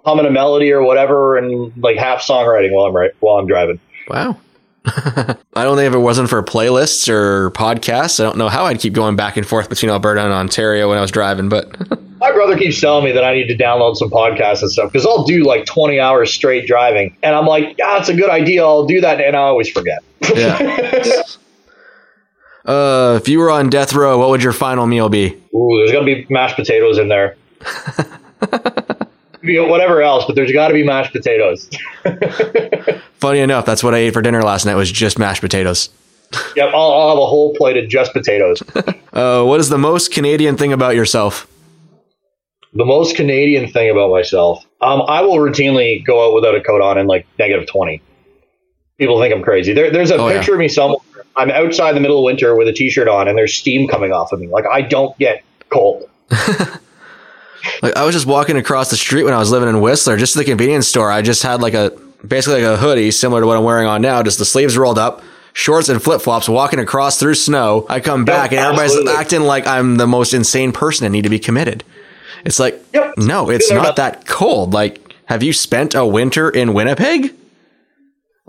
humming 0.05 0.27
a 0.27 0.31
melody 0.31 0.73
or 0.73 0.83
whatever 0.83 1.37
and 1.37 1.73
like 1.83 1.97
half 1.97 2.21
songwriting 2.23 2.73
while 2.73 2.87
I'm 2.87 2.97
right 2.97 3.11
while 3.21 3.37
I'm 3.39 3.47
driving. 3.47 3.79
Wow. 4.09 4.39
I 5.55 5.65
don't 5.65 5.77
think 5.77 5.89
if 5.89 5.95
it 5.95 5.99
wasn't 5.99 6.31
for 6.31 6.43
playlists 6.43 7.09
or 7.09 7.51
podcasts, 7.51 8.21
I 8.21 8.25
don't 8.25 8.39
know 8.39 8.49
how 8.49 8.65
I'd 8.65 8.81
keep 8.81 8.93
going 8.93 9.17
back 9.17 9.37
and 9.37 9.47
forth 9.47 9.69
between 9.69 9.91
Alberta 9.91 10.23
and 10.23 10.33
Ontario 10.33 10.89
when 10.89 10.99
I 10.99 11.01
was 11.01 11.11
driving, 11.11 11.49
but 11.49 11.77
My 12.21 12.33
brother 12.33 12.57
keeps 12.59 12.81
telling 12.81 13.05
me 13.05 13.13
that 13.13 13.25
I 13.25 13.35
need 13.35 13.47
to 13.47 13.57
download 13.57 13.97
some 13.97 14.11
podcasts 14.11 14.63
and 14.63 14.71
stuff 14.71 14.91
because 14.91 15.07
I'll 15.07 15.25
do 15.25 15.45
like 15.45 15.67
20 15.67 16.01
hours 16.01 16.33
straight 16.33 16.67
driving, 16.67 17.17
and 17.23 17.35
I'm 17.35 17.47
like, 17.47 17.77
yeah, 17.79 17.99
it's 17.99 18.09
a 18.09 18.15
good 18.15 18.31
idea. 18.31 18.65
I'll 18.65 18.87
do 18.87 19.01
that, 19.01 19.21
and 19.21 19.37
I 19.37 19.41
always 19.41 19.71
forget. 19.71 20.01
yeah. 20.35 21.23
uh, 22.65 23.19
if 23.21 23.29
you 23.29 23.39
were 23.39 23.51
on 23.51 23.71
death 23.71 23.93
row, 23.93 24.19
what 24.19 24.31
would 24.31 24.43
your 24.43 24.53
final 24.53 24.87
meal 24.87 25.09
be? 25.09 25.41
Ooh, 25.55 25.79
there's 25.79 25.93
gonna 25.93 26.05
be 26.05 26.27
mashed 26.29 26.57
potatoes 26.57 26.99
in 26.99 27.09
there. 27.09 27.37
You 29.49 29.63
know, 29.63 29.69
whatever 29.69 30.03
else, 30.03 30.25
but 30.27 30.37
there's 30.37 30.53
got 30.53 30.69
to 30.69 30.75
be 30.75 30.85
mashed 30.85 31.13
potatoes. 31.13 31.69
Funny 33.15 33.41
enough, 33.41 33.65
that's 33.67 33.83
what 33.83 33.95
I 33.95 33.99
ate 33.99 34.13
for 34.13 34.23
dinner 34.23 34.43
last 34.43 34.67
night 34.67 34.75
was 34.75 34.91
just 34.93 35.19
mashed 35.19 35.41
potatoes. 35.41 35.89
yep, 36.55 36.69
I'll, 36.75 36.93
I'll 36.93 37.09
have 37.11 37.19
a 37.19 37.27
whole 37.27 37.55
plate 37.55 37.77
of 37.77 37.89
just 37.89 38.13
potatoes. 38.13 38.63
Uh, 39.11 39.43
what 39.43 39.59
is 39.59 39.69
the 39.69 39.79
most 39.79 40.13
Canadian 40.13 40.57
thing 40.57 40.73
about 40.73 40.95
yourself? 40.95 41.49
the 42.75 42.85
most 42.85 43.17
Canadian 43.17 43.67
thing 43.67 43.91
about 43.91 44.11
myself, 44.13 44.65
um, 44.81 45.03
I 45.09 45.23
will 45.23 45.39
routinely 45.39 46.05
go 46.07 46.29
out 46.29 46.35
without 46.37 46.55
a 46.55 46.61
coat 46.61 46.81
on 46.81 46.99
in 46.99 47.09
like 47.09 47.27
negative 47.37 47.67
20. 47.67 48.01
People 48.99 49.21
think 49.21 49.35
I'm 49.35 49.43
crazy. 49.43 49.73
There, 49.73 49.91
there's 49.91 50.13
a 50.13 50.17
Oh, 50.19 50.29
yeah. 50.29 50.37
picture 50.39 50.53
of 50.53 50.61
me 50.61 50.69
somewhere. 50.69 50.99
I'm 51.35 51.51
outside 51.51 51.89
in 51.91 51.95
the 51.97 52.01
middle 52.01 52.19
of 52.19 52.25
winter 52.25 52.55
with 52.55 52.69
a 52.69 52.73
t-shirt 52.73 53.09
on, 53.09 53.27
and 53.27 53.37
there's 53.37 53.55
steam 53.55 53.89
coming 53.89 54.13
off 54.13 54.31
of 54.31 54.39
me. 54.39 54.47
Like 54.47 54.67
I 54.71 54.83
don't 54.83 55.19
get 55.19 55.43
cold. 55.71 56.09
Like 57.83 57.97
I 57.97 58.05
was 58.05 58.15
just 58.15 58.27
walking 58.27 58.57
across 58.57 58.91
the 58.91 58.97
street 58.97 59.25
when 59.25 59.35
I 59.35 59.39
was 59.39 59.51
living 59.51 59.69
in 59.69 59.81
Whistler, 59.81 60.17
just 60.17 60.33
to 60.35 60.39
the 60.41 60.45
convenience 60.45 60.87
store. 60.89 61.11
I 61.11 61.23
just 61.23 61.43
had 61.43 61.61
like 61.61 61.75
a 61.75 61.93
basically 62.27 62.63
like 62.65 62.75
a 62.75 62.81
hoodie 62.81 63.11
similar 63.11 63.41
to 63.41 63.47
what 63.47 63.57
I'm 63.57 63.65
wearing 63.65 63.87
on 63.87 64.03
now, 64.03 64.23
just 64.23 64.39
the 64.39 64.45
sleeves 64.45 64.77
rolled 64.77 64.99
up, 64.99 65.23
shorts 65.53 65.89
and 65.89 66.03
flip 66.03 66.21
flops, 66.21 66.49
walking 66.49 66.79
across 66.79 67.19
through 67.19 67.35
snow. 67.35 67.87
I 67.89 68.01
come 68.01 68.25
back 68.25 68.51
and 68.53 68.61
everybody's 68.61 68.93
absolutely. 68.93 69.13
acting 69.15 69.41
like 69.43 69.67
I'm 69.67 69.97
the 69.97 70.07
most 70.07 70.35
insane 70.35 70.73
person 70.73 71.07
and 71.07 71.13
need 71.13 71.23
to 71.23 71.31
be 71.31 71.39
committed. 71.39 71.85
It's 72.45 72.59
like, 72.61 72.81
Yep. 72.95 73.15
no, 73.19 73.51
it's 73.51 73.71
not- 73.71 73.97
that 73.97 74.27
cold. 74.27 74.73
Like, 74.73 75.15
have 75.27 75.43
you 75.43 75.53
spent 75.53 75.95
a 75.95 76.07
winter 76.07 76.49
in 76.49 76.73
Winnipeg? 76.75 77.35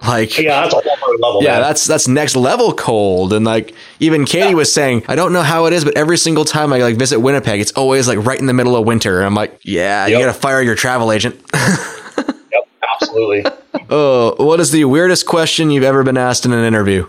Like, 0.01 0.37
Yeah, 0.37 0.61
that's 0.61 0.73
a 0.73 0.77
whole 0.79 0.91
other 0.91 1.17
level. 1.19 1.43
yeah, 1.43 1.53
man. 1.53 1.61
that's 1.61 1.85
that's 1.85 2.07
next 2.07 2.35
level 2.35 2.73
cold. 2.73 3.33
And 3.33 3.45
like 3.45 3.73
even 3.99 4.25
Katie 4.25 4.55
was 4.55 4.71
saying, 4.71 5.03
I 5.07 5.15
don't 5.15 5.33
know 5.33 5.41
how 5.43 5.65
it 5.65 5.73
is, 5.73 5.83
but 5.83 5.97
every 5.97 6.17
single 6.17 6.45
time 6.45 6.71
I 6.71 6.77
like 6.79 6.95
visit 6.97 7.19
Winnipeg, 7.19 7.59
it's 7.59 7.73
always 7.73 8.07
like 8.07 8.17
right 8.25 8.39
in 8.39 8.45
the 8.45 8.53
middle 8.53 8.75
of 8.75 8.85
winter. 8.85 9.17
And 9.17 9.25
I'm 9.25 9.35
like, 9.35 9.59
yeah, 9.63 10.07
you 10.07 10.17
gotta 10.17 10.33
fire 10.33 10.61
your 10.61 10.75
travel 10.75 11.11
agent. 11.11 11.35
yep, 11.53 12.67
absolutely. 12.95 13.45
oh, 13.89 14.35
what 14.43 14.59
is 14.59 14.71
the 14.71 14.85
weirdest 14.85 15.25
question 15.25 15.69
you've 15.69 15.83
ever 15.83 16.03
been 16.03 16.17
asked 16.17 16.45
in 16.45 16.53
an 16.53 16.63
interview? 16.63 17.05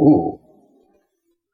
Ooh. 0.00 0.40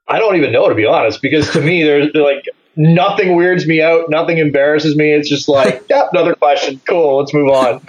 I 0.09 0.19
don't 0.19 0.37
even 0.37 0.51
know 0.51 0.69
to 0.69 0.75
be 0.75 0.87
honest, 0.87 1.21
because 1.23 1.51
to 1.53 1.61
me, 1.61 1.83
there's 1.85 2.09
like 2.15 2.45
nothing 2.75 3.37
weirds 3.37 3.67
me 3.67 3.83
out, 3.83 4.09
nothing 4.09 4.39
embarrasses 4.39 4.97
me. 4.97 5.13
It's 5.13 5.29
just 5.29 5.49
like, 5.49 5.85
yeah, 5.91 6.09
another 6.13 6.35
question. 6.35 6.81
Cool, 6.89 7.19
let's 7.19 7.35
move 7.35 7.51
on. 7.51 7.87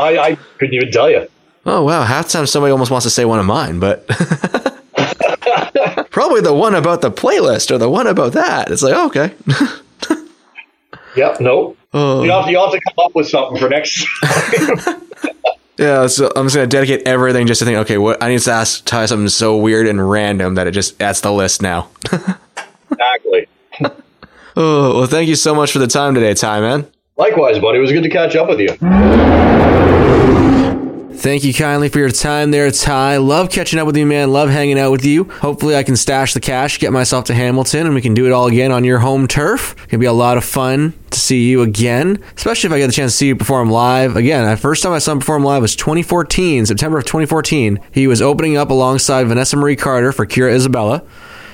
I, 0.00 0.18
I 0.18 0.34
couldn't 0.58 0.74
even 0.74 0.90
tell 0.90 1.10
you. 1.10 1.28
Oh 1.64 1.84
wow, 1.84 2.02
half 2.02 2.28
time 2.28 2.46
somebody 2.46 2.72
almost 2.72 2.90
wants 2.90 3.04
to 3.04 3.10
say 3.10 3.24
one 3.24 3.38
of 3.38 3.46
mine, 3.46 3.78
but 3.78 4.06
probably 6.10 6.40
the 6.40 6.54
one 6.54 6.74
about 6.74 7.02
the 7.02 7.10
playlist 7.10 7.70
or 7.70 7.78
the 7.78 7.88
one 7.88 8.06
about 8.06 8.32
that. 8.32 8.70
It's 8.70 8.82
like, 8.82 8.96
okay. 9.08 9.34
Yep, 11.14 11.40
nope. 11.40 11.76
Oh. 11.92 12.22
You 12.22 12.30
have, 12.30 12.48
you 12.48 12.58
have 12.58 12.72
to 12.72 12.80
come 12.80 13.04
up 13.04 13.14
with 13.14 13.28
something 13.28 13.58
for 13.60 13.68
next 13.68 14.02
time. 14.24 15.02
Yeah, 15.76 16.06
so 16.06 16.32
I'm 16.34 16.46
just 16.46 16.56
gonna 16.56 16.66
dedicate 16.66 17.06
everything 17.06 17.46
just 17.46 17.58
to 17.58 17.66
think, 17.66 17.76
okay, 17.80 17.98
what 17.98 18.22
I 18.22 18.30
need 18.30 18.40
to 18.40 18.50
ask 18.50 18.82
Ty 18.86 19.04
something 19.04 19.28
so 19.28 19.58
weird 19.58 19.86
and 19.86 20.10
random 20.10 20.54
that 20.54 20.66
it 20.66 20.70
just 20.70 20.98
adds 21.02 21.20
the 21.20 21.30
list 21.30 21.60
now. 21.60 21.90
exactly. 22.90 23.46
Oh, 24.56 25.00
well, 25.00 25.06
thank 25.06 25.28
you 25.28 25.34
so 25.34 25.54
much 25.54 25.70
for 25.70 25.80
the 25.80 25.86
time 25.86 26.14
today, 26.14 26.32
Ty, 26.32 26.60
man. 26.60 26.86
Likewise, 27.18 27.58
buddy. 27.58 27.76
It 27.76 27.82
was 27.82 27.92
good 27.92 28.04
to 28.04 28.08
catch 28.10 28.34
up 28.34 28.48
with 28.48 28.60
you. 28.60 28.68
Thank 31.14 31.44
you 31.44 31.54
kindly 31.54 31.88
for 31.88 31.98
your 31.98 32.10
time 32.10 32.50
there, 32.50 32.70
Ty. 32.70 33.18
Love 33.18 33.50
catching 33.50 33.78
up 33.78 33.86
with 33.86 33.96
you, 33.96 34.06
man. 34.06 34.32
Love 34.32 34.48
hanging 34.50 34.78
out 34.78 34.90
with 34.90 35.04
you. 35.04 35.24
Hopefully, 35.24 35.76
I 35.76 35.82
can 35.82 35.94
stash 35.94 36.34
the 36.34 36.40
cash, 36.40 36.78
get 36.78 36.92
myself 36.92 37.26
to 37.26 37.34
Hamilton, 37.34 37.86
and 37.86 37.94
we 37.94 38.00
can 38.00 38.14
do 38.14 38.26
it 38.26 38.32
all 38.32 38.46
again 38.46 38.72
on 38.72 38.82
your 38.82 38.98
home 38.98 39.28
turf. 39.28 39.76
It'll 39.86 40.00
be 40.00 40.06
a 40.06 40.12
lot 40.12 40.36
of 40.36 40.44
fun 40.44 40.94
to 41.10 41.20
see 41.20 41.48
you 41.48 41.62
again, 41.62 42.18
especially 42.36 42.68
if 42.68 42.72
I 42.72 42.78
get 42.78 42.86
the 42.86 42.92
chance 42.92 43.12
to 43.12 43.18
see 43.18 43.26
you 43.28 43.36
perform 43.36 43.70
live. 43.70 44.16
Again, 44.16 44.48
the 44.48 44.56
first 44.56 44.82
time 44.82 44.92
I 44.92 44.98
saw 44.98 45.12
him 45.12 45.20
perform 45.20 45.44
live 45.44 45.62
was 45.62 45.76
2014, 45.76 46.66
September 46.66 46.98
of 46.98 47.04
2014. 47.04 47.78
He 47.92 48.06
was 48.06 48.20
opening 48.20 48.56
up 48.56 48.70
alongside 48.70 49.24
Vanessa 49.24 49.56
Marie 49.56 49.76
Carter 49.76 50.12
for 50.12 50.26
Kira 50.26 50.52
Isabella, 50.52 51.04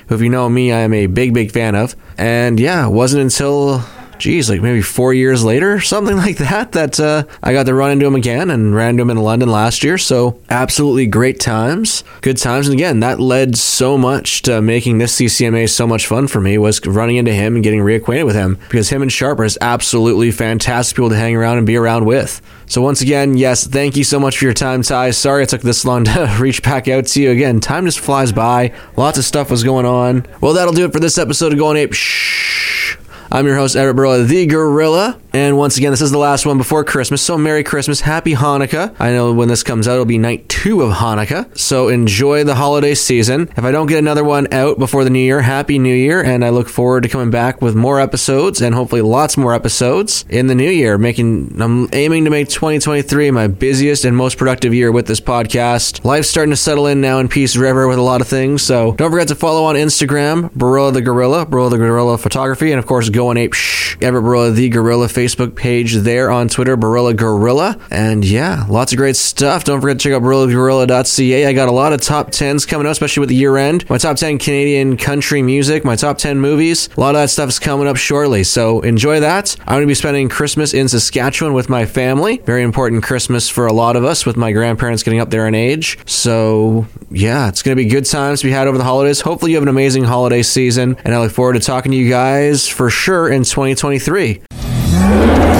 who, 0.07 0.15
if 0.15 0.21
you 0.21 0.29
know 0.29 0.49
me, 0.49 0.71
I 0.71 0.79
am 0.79 0.93
a 0.93 1.05
big, 1.07 1.33
big 1.33 1.51
fan 1.51 1.75
of. 1.75 1.95
And 2.17 2.59
yeah, 2.59 2.87
it 2.87 2.91
wasn't 2.91 3.23
until 3.23 3.83
geez, 4.19 4.49
like 4.49 4.61
maybe 4.61 4.81
four 4.81 5.13
years 5.13 5.43
later, 5.43 5.79
something 5.79 6.17
like 6.17 6.37
that, 6.37 6.73
that 6.73 6.99
uh, 6.99 7.23
I 7.41 7.53
got 7.53 7.65
to 7.65 7.73
run 7.73 7.91
into 7.91 8.05
him 8.05 8.15
again 8.15 8.49
and 8.49 8.75
ran 8.75 8.91
into 8.91 9.03
him 9.03 9.09
in 9.09 9.17
London 9.17 9.49
last 9.49 9.83
year. 9.83 9.97
So 9.97 10.39
absolutely 10.49 11.07
great 11.07 11.39
times, 11.39 12.03
good 12.21 12.37
times. 12.37 12.67
And 12.67 12.73
again, 12.75 12.99
that 12.99 13.19
led 13.19 13.57
so 13.57 13.97
much 13.97 14.41
to 14.43 14.61
making 14.61 14.97
this 14.97 15.15
CCMA 15.17 15.69
so 15.69 15.87
much 15.87 16.07
fun 16.07 16.27
for 16.27 16.41
me 16.41 16.57
was 16.57 16.85
running 16.85 17.17
into 17.17 17.33
him 17.33 17.55
and 17.55 17.63
getting 17.63 17.79
reacquainted 17.79 18.25
with 18.25 18.35
him 18.35 18.57
because 18.69 18.89
him 18.89 19.01
and 19.01 19.11
Sharp 19.11 19.39
are 19.39 19.45
just 19.45 19.57
absolutely 19.61 20.31
fantastic 20.31 20.95
people 20.95 21.09
to 21.09 21.15
hang 21.15 21.35
around 21.35 21.57
and 21.57 21.67
be 21.67 21.75
around 21.75 22.05
with. 22.05 22.41
So 22.69 22.81
once 22.83 23.01
again, 23.01 23.35
yes, 23.35 23.65
thank 23.65 23.97
you 23.97 24.03
so 24.03 24.19
much 24.19 24.37
for 24.37 24.45
your 24.45 24.53
time, 24.53 24.83
Ty. 24.83 25.09
Sorry 25.11 25.41
it 25.41 25.49
took 25.49 25.61
this 25.61 25.85
long 25.85 26.03
to 26.05 26.35
reach 26.39 26.61
back 26.61 26.87
out 26.87 27.07
to 27.07 27.21
you. 27.21 27.31
Again, 27.31 27.59
time 27.59 27.85
just 27.85 27.99
flies 27.99 28.31
by. 28.31 28.73
Lots 28.95 29.17
of 29.17 29.25
stuff 29.25 29.49
was 29.49 29.63
going 29.63 29.87
on. 29.87 30.25
Well, 30.39 30.53
that'll 30.53 30.73
do 30.73 30.85
it 30.85 30.93
for 30.93 30.99
this 30.99 31.17
episode 31.17 31.51
of 31.51 31.57
Going 31.57 31.77
Ape. 31.77 31.93
Shh. 31.93 32.88
I'm 33.31 33.45
your 33.45 33.55
host, 33.55 33.75
Everett 33.75 33.95
Barilla, 33.95 34.27
the 34.27 34.47
Gorilla. 34.47 35.19
And 35.31 35.55
once 35.55 35.77
again, 35.77 35.91
this 35.91 36.01
is 36.01 36.09
the 36.09 36.17
last 36.17 36.47
one 36.47 36.57
before 36.57 36.83
Christmas. 36.83 37.21
So 37.21 37.37
Merry 37.37 37.63
Christmas, 37.63 38.01
Happy 38.01 38.33
Hanukkah. 38.33 38.95
I 38.99 39.11
know 39.11 39.31
when 39.31 39.47
this 39.47 39.61
comes 39.61 39.87
out, 39.87 39.93
it'll 39.93 40.05
be 40.05 40.17
night 40.17 40.49
two 40.49 40.81
of 40.81 40.91
Hanukkah. 40.91 41.55
So 41.55 41.89
enjoy 41.89 42.43
the 42.43 42.55
holiday 42.55 42.95
season. 42.95 43.47
If 43.55 43.63
I 43.63 43.69
don't 43.69 43.85
get 43.85 43.99
another 43.99 44.23
one 44.23 44.51
out 44.51 44.79
before 44.79 45.03
the 45.03 45.11
new 45.11 45.19
year, 45.19 45.43
Happy 45.43 45.77
New 45.77 45.93
Year. 45.93 46.23
And 46.23 46.43
I 46.43 46.49
look 46.49 46.67
forward 46.67 47.03
to 47.03 47.09
coming 47.09 47.29
back 47.29 47.61
with 47.61 47.75
more 47.75 47.99
episodes 47.99 48.59
and 48.59 48.73
hopefully 48.73 49.01
lots 49.01 49.37
more 49.37 49.53
episodes 49.53 50.25
in 50.29 50.47
the 50.47 50.55
new 50.55 50.69
year. 50.69 50.97
Making, 50.97 51.61
I'm 51.61 51.87
aiming 51.93 52.25
to 52.25 52.31
make 52.31 52.49
2023 52.49 53.29
my 53.29 53.45
busiest 53.45 54.05
and 54.05 54.17
most 54.17 54.39
productive 54.39 54.73
year 54.73 54.91
with 54.91 55.05
this 55.05 55.19
podcast. 55.19 56.03
Life's 56.03 56.29
starting 56.29 56.51
to 56.51 56.57
settle 56.57 56.87
in 56.87 56.99
now 56.99 57.19
in 57.19 57.27
Peace 57.27 57.55
River 57.55 57.87
with 57.87 57.99
a 57.99 58.01
lot 58.01 58.21
of 58.21 58.27
things. 58.27 58.63
So 58.63 58.93
don't 58.93 59.11
forget 59.11 59.27
to 59.27 59.35
follow 59.35 59.65
on 59.65 59.75
Instagram, 59.75 60.49
Barilla 60.53 60.91
the 60.91 61.03
Gorilla, 61.03 61.45
Barilla 61.45 61.69
the 61.69 61.77
Gorilla 61.77 62.17
Photography, 62.17 62.71
and 62.71 62.79
of 62.79 62.87
course, 62.87 63.09
Going 63.19 63.35
Ape 63.35 63.51
Shh, 63.53 63.97
Everett 64.01 64.23
Barilla 64.23 64.55
the 64.55 64.69
Gorilla 64.69 65.07
Facebook 65.07 65.53
page 65.53 65.93
there 65.95 66.31
on 66.31 66.47
Twitter, 66.47 66.77
Barilla 66.77 67.13
Gorilla. 67.13 67.77
And 67.91 68.23
yeah, 68.23 68.65
lots 68.69 68.93
of 68.93 68.97
great 68.97 69.17
stuff. 69.17 69.65
Don't 69.65 69.81
forget 69.81 69.99
to 69.99 70.03
check 70.03 70.13
out 70.13 70.21
barillagorilla.ca. 70.21 71.45
I 71.45 71.51
got 71.51 71.67
a 71.67 71.73
lot 71.73 71.91
of 71.91 71.99
top 71.99 72.31
10s 72.31 72.65
coming 72.65 72.87
up, 72.87 72.93
especially 72.93 73.19
with 73.19 73.27
the 73.27 73.35
year 73.35 73.57
end. 73.57 73.89
My 73.89 73.97
top 73.97 74.15
10 74.15 74.37
Canadian 74.37 74.95
country 74.95 75.41
music, 75.41 75.83
my 75.83 75.97
top 75.97 76.17
10 76.17 76.39
movies. 76.39 76.87
A 76.95 76.99
lot 77.01 77.13
of 77.13 77.19
that 77.19 77.29
stuff 77.29 77.49
is 77.49 77.59
coming 77.59 77.87
up 77.89 77.97
shortly. 77.97 78.45
So 78.45 78.79
enjoy 78.79 79.19
that. 79.19 79.53
I'm 79.67 79.75
going 79.75 79.81
to 79.81 79.87
be 79.87 79.95
spending 79.95 80.29
Christmas 80.29 80.73
in 80.73 80.87
Saskatchewan 80.87 81.53
with 81.53 81.67
my 81.67 81.85
family. 81.85 82.37
Very 82.45 82.63
important 82.63 83.03
Christmas 83.03 83.49
for 83.49 83.67
a 83.67 83.73
lot 83.73 83.97
of 83.97 84.05
us 84.05 84.25
with 84.25 84.37
my 84.37 84.53
grandparents 84.53 85.03
getting 85.03 85.19
up 85.19 85.29
there 85.29 85.45
in 85.45 85.55
age. 85.55 85.99
So 86.05 86.87
yeah, 87.11 87.49
it's 87.49 87.63
going 87.63 87.75
to 87.75 87.83
be 87.83 87.89
good 87.89 88.05
times 88.05 88.39
to 88.39 88.47
be 88.47 88.51
had 88.51 88.69
over 88.69 88.77
the 88.77 88.85
holidays. 88.85 89.19
Hopefully 89.19 89.51
you 89.51 89.57
have 89.57 89.63
an 89.63 89.67
amazing 89.67 90.05
holiday 90.05 90.41
season. 90.41 90.95
And 91.03 91.13
I 91.13 91.19
look 91.19 91.33
forward 91.33 91.55
to 91.55 91.59
talking 91.59 91.91
to 91.91 91.97
you 91.97 92.09
guys 92.09 92.65
for 92.65 92.89
sure 93.09 93.27
in 93.27 93.43
2023. 93.43 95.58